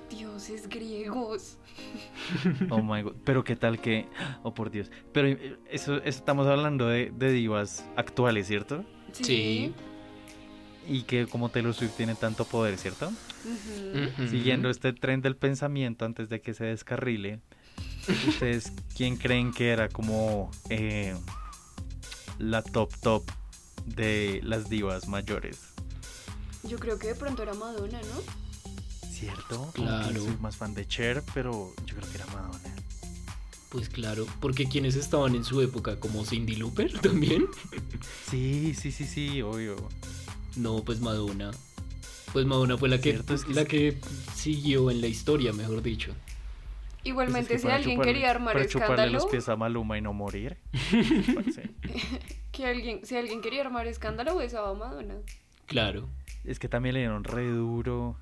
Dioses 0.08 0.68
griegos. 0.68 1.58
Oh 2.70 2.82
my 2.82 3.02
god. 3.02 3.14
Pero 3.24 3.44
qué 3.44 3.56
tal 3.56 3.80
que. 3.80 4.06
Oh 4.42 4.54
por 4.54 4.70
Dios. 4.70 4.90
Pero 5.12 5.28
eh, 5.28 5.56
eso, 5.70 5.96
eso 5.96 6.18
estamos 6.18 6.46
hablando 6.46 6.88
de, 6.88 7.12
de 7.14 7.32
divas 7.32 7.84
actuales, 7.96 8.46
¿cierto? 8.46 8.84
Sí. 9.12 9.74
Y 10.86 11.02
que 11.02 11.26
como 11.26 11.48
Taylor 11.48 11.72
Swift 11.72 11.96
tiene 11.96 12.14
tanto 12.14 12.44
poder, 12.44 12.76
¿cierto? 12.76 13.10
Siguiendo 14.28 14.70
este 14.70 14.92
tren 14.92 15.20
del 15.22 15.36
pensamiento 15.36 16.04
antes 16.04 16.28
de 16.28 16.40
que 16.40 16.54
se 16.54 16.64
descarrile, 16.64 17.40
¿ustedes 18.28 18.72
quién 18.94 19.16
creen 19.16 19.52
que 19.52 19.70
era 19.70 19.88
como 19.88 20.50
eh, 20.68 21.14
la 22.38 22.62
top 22.62 22.92
top 23.00 23.24
de 23.86 24.40
las 24.42 24.68
divas 24.68 25.08
mayores? 25.08 25.74
Yo 26.64 26.78
creo 26.78 26.98
que 26.98 27.08
de 27.08 27.14
pronto 27.14 27.42
era 27.42 27.54
Madonna, 27.54 28.00
¿no? 28.00 28.43
¿Cierto? 29.14 29.70
Claro. 29.74 30.24
Soy 30.24 30.36
más 30.40 30.56
fan 30.56 30.74
de 30.74 30.86
Cher, 30.88 31.22
pero 31.34 31.72
yo 31.86 31.94
creo 31.96 32.10
que 32.10 32.16
era 32.18 32.26
Madonna. 32.26 32.58
Pues 33.68 33.88
claro, 33.88 34.26
porque 34.40 34.66
quienes 34.68 34.96
estaban 34.96 35.34
en 35.34 35.44
su 35.44 35.60
época, 35.60 35.98
como 36.00 36.24
Cindy 36.24 36.56
Looper 36.56 36.98
también. 37.00 37.46
Sí, 38.28 38.74
sí, 38.74 38.90
sí, 38.92 39.04
sí, 39.04 39.40
obvio. 39.42 39.76
No, 40.56 40.82
pues 40.84 41.00
Madonna. 41.00 41.52
Pues 42.32 42.44
Madonna 42.46 42.76
fue 42.76 42.88
la 42.88 42.96
que, 43.00 43.12
Cierto, 43.12 43.34
es 43.34 43.44
que 43.44 43.54
la 43.54 43.64
que 43.64 43.96
siguió 44.34 44.90
en 44.90 45.00
la 45.00 45.06
historia, 45.06 45.52
mejor 45.52 45.82
dicho. 45.82 46.12
Igualmente, 47.04 47.48
Pues 47.54 47.60
es 47.60 47.62
que 47.62 47.68
si 47.68 47.72
alguien 47.74 47.98
chuparle- 48.00 48.04
quería 48.04 48.30
armar 48.30 48.54
para 48.54 48.66
chuparle 48.66 48.96
los 48.96 49.04
escándalo, 49.24 49.30
pies 49.30 49.48
a 49.48 49.56
Maluma 49.56 49.98
y 49.98 50.00
no 50.00 50.12
morir. 50.12 50.56
que 52.52 52.66
alguien, 52.66 53.00
si 53.04 53.16
alguien 53.16 53.40
quería 53.40 53.60
armar 53.62 53.86
escándalo, 53.86 54.36
besaba 54.36 54.70
a 54.70 54.74
Madonna. 54.74 55.14
Claro. 55.66 56.08
es 56.44 56.58
que 56.58 56.68
también 56.68 56.94
le 56.94 57.00
dieron 57.00 57.24
re 57.24 57.46
duro. 57.48 58.16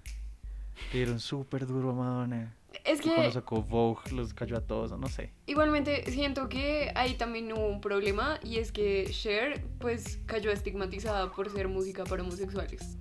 Le 0.92 0.98
dieron 0.98 1.20
súper 1.20 1.66
duro 1.66 1.90
a 1.90 1.94
Madonna. 1.94 2.56
Es 2.84 3.00
Y 3.00 3.02
cuando 3.02 3.22
que 3.24 3.32
sacó 3.32 3.62
Vogue 3.62 4.10
los 4.12 4.32
cayó 4.34 4.56
a 4.56 4.60
todos, 4.62 4.98
no 4.98 5.06
sé. 5.08 5.30
igualmente 5.46 6.10
siento 6.10 6.48
que 6.48 6.90
ahí 6.94 7.14
también 7.14 7.52
hubo 7.52 7.66
un 7.68 7.80
problema 7.82 8.40
y 8.42 8.56
es 8.58 8.72
que 8.72 9.06
Cher 9.10 9.62
pues 9.78 10.18
cayó 10.26 10.50
estigmatizada 10.50 11.30
por 11.32 11.50
ser 11.50 11.68
música 11.68 12.04
para 12.04 12.22
homosexuales. 12.22 12.96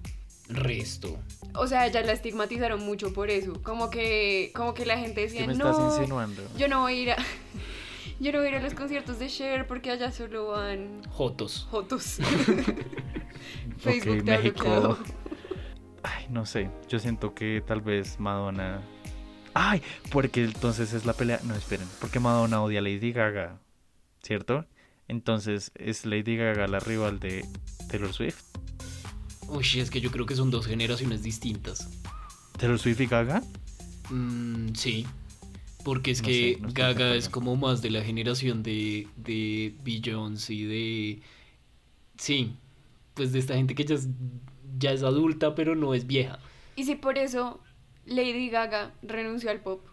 Resto. 0.49 1.17
O 1.55 1.65
sea, 1.67 1.87
ya 1.87 2.01
la 2.01 2.11
estigmatizaron 2.11 2.81
mucho 2.85 3.13
por 3.13 3.29
eso. 3.29 3.53
Como 3.63 3.89
que, 3.89 4.51
como 4.53 4.73
que 4.73 4.85
la 4.85 4.97
gente 4.97 5.15
¿Qué 5.15 5.21
decía, 5.21 5.47
me 5.47 5.53
estás 5.53 5.79
no, 5.79 5.95
insinuando? 5.95 6.41
yo 6.57 6.67
no 6.67 6.81
voy 6.81 6.93
a 6.93 7.01
ir 7.03 7.11
a, 7.11 7.17
yo 8.19 8.31
no 8.33 8.39
voy 8.39 8.47
a 8.47 8.51
ir 8.51 8.55
a 8.57 8.61
los 8.61 8.73
conciertos 8.73 9.19
de 9.19 9.27
Cher 9.29 9.65
porque 9.67 9.91
allá 9.91 10.11
solo 10.11 10.47
van 10.49 11.01
Jotos. 11.09 11.67
fotos. 11.71 12.19
Ok, 13.83 13.83
Facebook 13.83 14.23
te 14.25 14.33
ha 14.33 14.37
México. 14.37 14.63
bloqueado. 14.63 14.97
Ay, 16.03 16.25
no 16.29 16.45
sé. 16.45 16.69
Yo 16.89 16.99
siento 16.99 17.33
que 17.33 17.63
tal 17.65 17.81
vez 17.81 18.19
Madonna. 18.19 18.81
Ay, 19.53 19.81
porque 20.11 20.43
entonces 20.43 20.93
es 20.93 21.05
la 21.05 21.13
pelea. 21.13 21.39
No, 21.43 21.55
esperen. 21.55 21.87
Porque 21.99 22.19
Madonna 22.19 22.61
odia 22.61 22.79
a 22.79 22.81
Lady 22.81 23.11
Gaga. 23.11 23.59
¿Cierto? 24.23 24.65
Entonces, 25.07 25.71
¿es 25.75 26.05
Lady 26.05 26.37
Gaga 26.37 26.67
la 26.67 26.79
rival 26.79 27.19
de 27.19 27.45
Taylor 27.89 28.13
Swift? 28.13 28.41
Uy, 29.49 29.65
es 29.75 29.89
que 29.91 29.99
yo 29.99 30.11
creo 30.11 30.25
que 30.25 30.35
son 30.35 30.49
dos 30.51 30.65
generaciones 30.67 31.23
distintas. 31.23 31.89
¿Taylor 32.57 32.79
Swift 32.79 33.01
y 33.01 33.07
Gaga? 33.07 33.43
Mm, 34.09 34.73
sí. 34.73 35.05
Porque 35.83 36.11
es 36.11 36.21
No 36.21 36.27
que 36.27 36.53
sé, 36.55 36.61
no 36.61 36.69
Gaga 36.71 37.15
es 37.15 37.27
como 37.27 37.55
más 37.57 37.81
de 37.81 37.89
la 37.89 38.03
generación 38.03 38.63
de, 38.63 39.07
de 39.17 39.75
Beyoncé 39.83 40.53
y 40.53 40.63
de... 40.63 41.21
Sí, 42.17 42.55
pues 43.15 43.33
de 43.33 43.39
esta 43.39 43.55
gente 43.55 43.73
que 43.75 43.83
ya 43.83 43.95
es, 43.95 44.07
ya 44.77 44.91
es 44.91 45.03
adulta 45.03 45.55
pero 45.55 45.75
no 45.75 45.93
es 45.93 46.07
vieja. 46.07 46.39
Y 46.75 46.83
si 46.85 46.95
por 46.95 47.17
eso 47.17 47.59
Lady 48.05 48.49
Gaga 48.49 48.91
renunció 49.01 49.51
al 49.51 49.59
pop, 49.61 49.85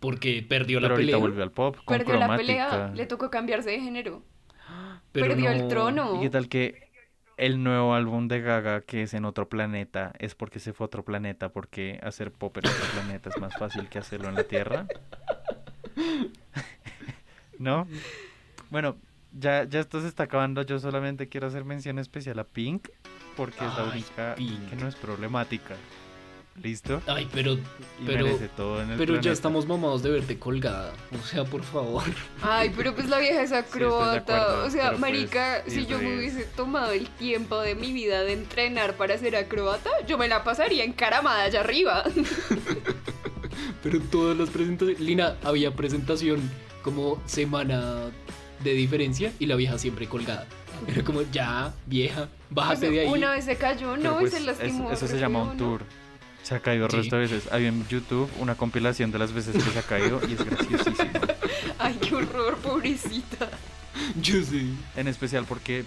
Porque 0.00 0.44
perdió 0.48 0.78
Pero 0.78 0.88
la 0.88 0.94
ahorita 0.94 1.06
pelea. 1.12 1.16
volvió 1.18 1.42
al 1.42 1.50
pop 1.52 1.76
con 1.84 1.98
perdió 1.98 2.16
la 2.18 2.36
pelea, 2.36 2.92
le 2.94 3.06
tocó 3.06 3.30
cambiarse 3.30 3.70
de 3.70 3.80
género. 3.80 4.22
pero 5.12 5.28
perdió 5.28 5.50
el 5.50 5.58
no- 5.62 5.68
trono. 5.68 6.16
¿Y 6.16 6.20
qué 6.22 6.30
tal 6.30 6.48
que 6.48 6.86
el 7.36 7.62
nuevo 7.62 7.94
álbum 7.94 8.28
de 8.28 8.40
Gaga, 8.40 8.80
que 8.82 9.02
es 9.02 9.12
en 9.14 9.24
otro 9.26 9.48
planeta, 9.48 10.12
es 10.18 10.34
porque 10.34 10.58
se 10.60 10.72
fue 10.72 10.84
a 10.84 10.86
otro 10.86 11.04
planeta? 11.04 11.50
Porque 11.50 11.98
hacer 12.02 12.32
pop 12.32 12.56
en 12.58 12.66
otro 12.66 12.84
planeta 12.94 13.28
es 13.30 13.38
más 13.40 13.54
fácil 13.58 13.88
que 13.88 13.98
hacerlo 13.98 14.28
en 14.28 14.34
la 14.36 14.44
Tierra. 14.44 14.86
¿No? 17.58 17.86
Bueno, 18.70 18.96
ya, 19.32 19.64
ya 19.64 19.80
esto 19.80 20.00
se 20.00 20.08
está 20.08 20.24
acabando. 20.24 20.62
Yo 20.62 20.78
solamente 20.78 21.28
quiero 21.28 21.46
hacer 21.46 21.64
mención 21.64 21.98
especial 21.98 22.38
a 22.38 22.44
Pink, 22.44 22.88
porque 23.36 23.64
es 23.64 23.76
la 23.76 23.84
única 23.84 24.34
Pink. 24.34 24.70
que 24.70 24.76
no 24.76 24.88
es 24.88 24.94
problemática. 24.94 25.76
¿Listo? 26.62 27.02
Ay, 27.06 27.28
pero, 27.32 27.52
Y 27.52 28.06
pero, 28.06 28.24
merece 28.24 28.48
todo 28.48 28.82
en 28.82 28.92
el 28.92 28.96
pero 28.98 29.20
ya 29.20 29.30
estamos 29.30 29.66
mamados 29.66 30.02
de 30.02 30.10
verte 30.10 30.38
colgada. 30.38 30.92
O 31.22 31.26
sea, 31.26 31.44
por 31.44 31.62
favor. 31.62 32.04
Ay, 32.42 32.72
pero 32.74 32.94
pues 32.94 33.08
la 33.08 33.18
vieja 33.18 33.42
es 33.42 33.52
acróbata. 33.52 34.64
o 34.64 34.70
sea, 34.70 34.88
pues, 34.90 35.00
marica, 35.00 35.62
si 35.66 35.84
yo 35.84 35.98
me 35.98 36.16
hubiese 36.16 36.44
tomado 36.44 36.92
el 36.92 37.08
tiempo 37.10 37.60
de 37.60 37.74
mi 37.74 37.92
vida 37.92 38.22
de 38.22 38.32
entrenar 38.32 38.94
para 38.94 39.18
ser 39.18 39.36
acróbata, 39.36 39.90
yo 40.06 40.16
me 40.16 40.28
la 40.28 40.44
pasaría 40.44 40.84
encaramada 40.84 41.42
allá 41.44 41.60
arriba. 41.60 42.04
Pero 43.82 44.00
todas 44.00 44.36
las 44.36 44.48
presentaciones. 44.48 45.00
Lina, 45.00 45.36
había 45.44 45.74
presentación 45.74 46.50
como 46.82 47.22
semana 47.26 48.10
de 48.64 48.72
diferencia 48.72 49.32
y 49.38 49.46
la 49.46 49.56
vieja 49.56 49.78
siempre 49.78 50.08
colgada. 50.08 50.46
Era 50.88 51.04
como, 51.04 51.22
ya, 51.22 51.72
vieja, 51.86 52.28
bájate 52.50 52.90
de 52.90 53.00
ahí. 53.00 53.06
Una 53.08 53.30
vez 53.32 53.44
se 53.44 53.56
cayó, 53.56 53.96
no, 53.96 54.18
pues, 54.18 54.32
y 54.32 54.36
se 54.36 54.42
lastimó. 54.42 54.90
Eso, 54.90 55.04
eso 55.04 55.14
se 55.14 55.20
llama 55.20 55.42
un 55.42 55.56
tour. 55.56 55.82
Se 56.42 56.54
ha 56.54 56.60
caído 56.60 56.84
el 56.86 56.90
Sí. 56.92 56.96
resto 56.98 57.16
de 57.16 57.22
veces. 57.22 57.52
Hay 57.52 57.66
en 57.66 57.86
YouTube 57.88 58.30
una 58.38 58.54
compilación 58.54 59.10
de 59.10 59.18
las 59.18 59.32
veces 59.32 59.54
que 59.62 59.70
se 59.70 59.78
ha 59.78 59.82
caído 59.82 60.20
y 60.28 60.34
es 60.34 60.44
graciosísimo. 60.44 61.10
Ay, 61.78 61.98
qué 62.00 62.14
horror, 62.14 62.56
pobrecita. 62.58 63.48
Yo 64.20 64.42
sé. 64.44 64.62
En 64.94 65.08
especial 65.08 65.44
porque 65.48 65.84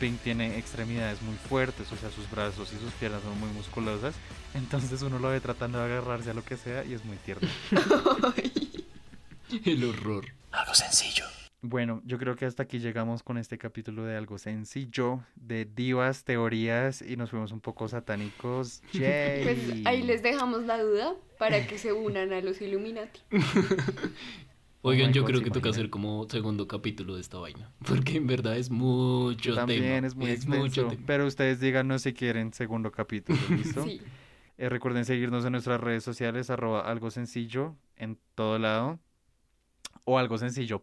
Pink 0.00 0.18
tiene 0.22 0.58
extremidades 0.58 1.22
muy 1.22 1.36
fuertes, 1.36 1.92
o 1.92 1.96
sea, 1.96 2.10
sus 2.10 2.28
brazos 2.30 2.72
y 2.72 2.80
sus 2.82 2.92
piernas 2.94 3.22
son 3.22 3.38
muy 3.38 3.50
musculosas. 3.50 4.14
Entonces 4.54 5.00
uno 5.02 5.18
lo 5.20 5.28
ve 5.28 5.40
tratando 5.40 5.78
de 5.78 5.84
agarrarse 5.84 6.30
a 6.30 6.34
lo 6.34 6.44
que 6.44 6.56
sea 6.56 6.84
y 6.84 6.94
es 6.94 7.04
muy 7.04 7.16
tierno. 7.18 7.48
El 9.64 9.84
horror. 9.84 10.26
Bueno, 11.62 12.00
yo 12.06 12.16
creo 12.18 12.36
que 12.36 12.46
hasta 12.46 12.62
aquí 12.62 12.78
llegamos 12.78 13.22
con 13.22 13.36
este 13.36 13.58
capítulo 13.58 14.04
de 14.04 14.16
algo 14.16 14.38
sencillo, 14.38 15.22
de 15.36 15.66
divas, 15.66 16.24
teorías 16.24 17.02
y 17.02 17.16
nos 17.16 17.30
fuimos 17.30 17.52
un 17.52 17.60
poco 17.60 17.86
satánicos. 17.88 18.82
Yay. 18.92 19.60
Pues 19.82 19.82
ahí 19.84 20.02
les 20.02 20.22
dejamos 20.22 20.64
la 20.64 20.82
duda 20.82 21.14
para 21.38 21.66
que 21.66 21.78
se 21.78 21.92
unan 21.94 22.32
a 22.32 22.40
los 22.40 22.60
Illuminati. 22.62 23.20
Oigan, 24.82 25.12
my 25.12 25.12
yo 25.12 25.22
God, 25.22 25.26
creo 25.26 25.40
¿se 25.40 25.44
que 25.44 25.50
toca 25.50 25.68
hacer 25.70 25.90
como 25.90 26.26
segundo 26.28 26.66
capítulo 26.66 27.14
de 27.14 27.20
esta 27.20 27.38
vaina. 27.38 27.72
Porque 27.86 28.16
en 28.16 28.26
verdad 28.26 28.56
es 28.56 28.70
mucho 28.70 29.52
También 29.52 30.04
tema. 30.04 30.06
es 30.06 30.14
muy 30.16 30.30
mucho 30.44 30.82
extenso, 30.82 30.86
tema. 30.86 31.06
pero 31.06 31.26
ustedes 31.26 31.60
díganos 31.60 32.02
si 32.02 32.14
quieren 32.14 32.52
segundo 32.54 32.90
capítulo, 32.92 33.50
¿listo? 33.50 33.84
Sí. 33.84 34.00
Eh, 34.58 34.68
recuerden 34.68 35.04
seguirnos 35.04 35.44
en 35.44 35.52
nuestras 35.52 35.80
redes 35.80 36.04
sociales, 36.04 36.50
arroba 36.50 36.80
algo 36.90 37.10
sencillo 37.10 37.76
en 37.96 38.18
todo 38.34 38.58
lado. 38.58 39.00
O 40.04 40.18
algo 40.18 40.38
sencillo 40.38 40.82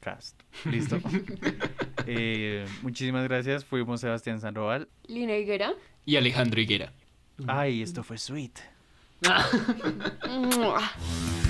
podcast. 0.00 0.40
¿Listo? 0.64 0.98
Eh, 2.06 2.66
muchísimas 2.82 3.24
gracias. 3.24 3.64
Fuimos 3.64 4.00
Sebastián 4.00 4.40
Sandoval. 4.40 4.88
Lina 5.06 5.36
Higuera. 5.36 5.74
Y 6.06 6.16
Alejandro 6.16 6.60
Higuera. 6.60 6.92
Ay, 7.46 7.82
esto 7.82 8.02
fue 8.02 8.18
sweet. 8.18 8.58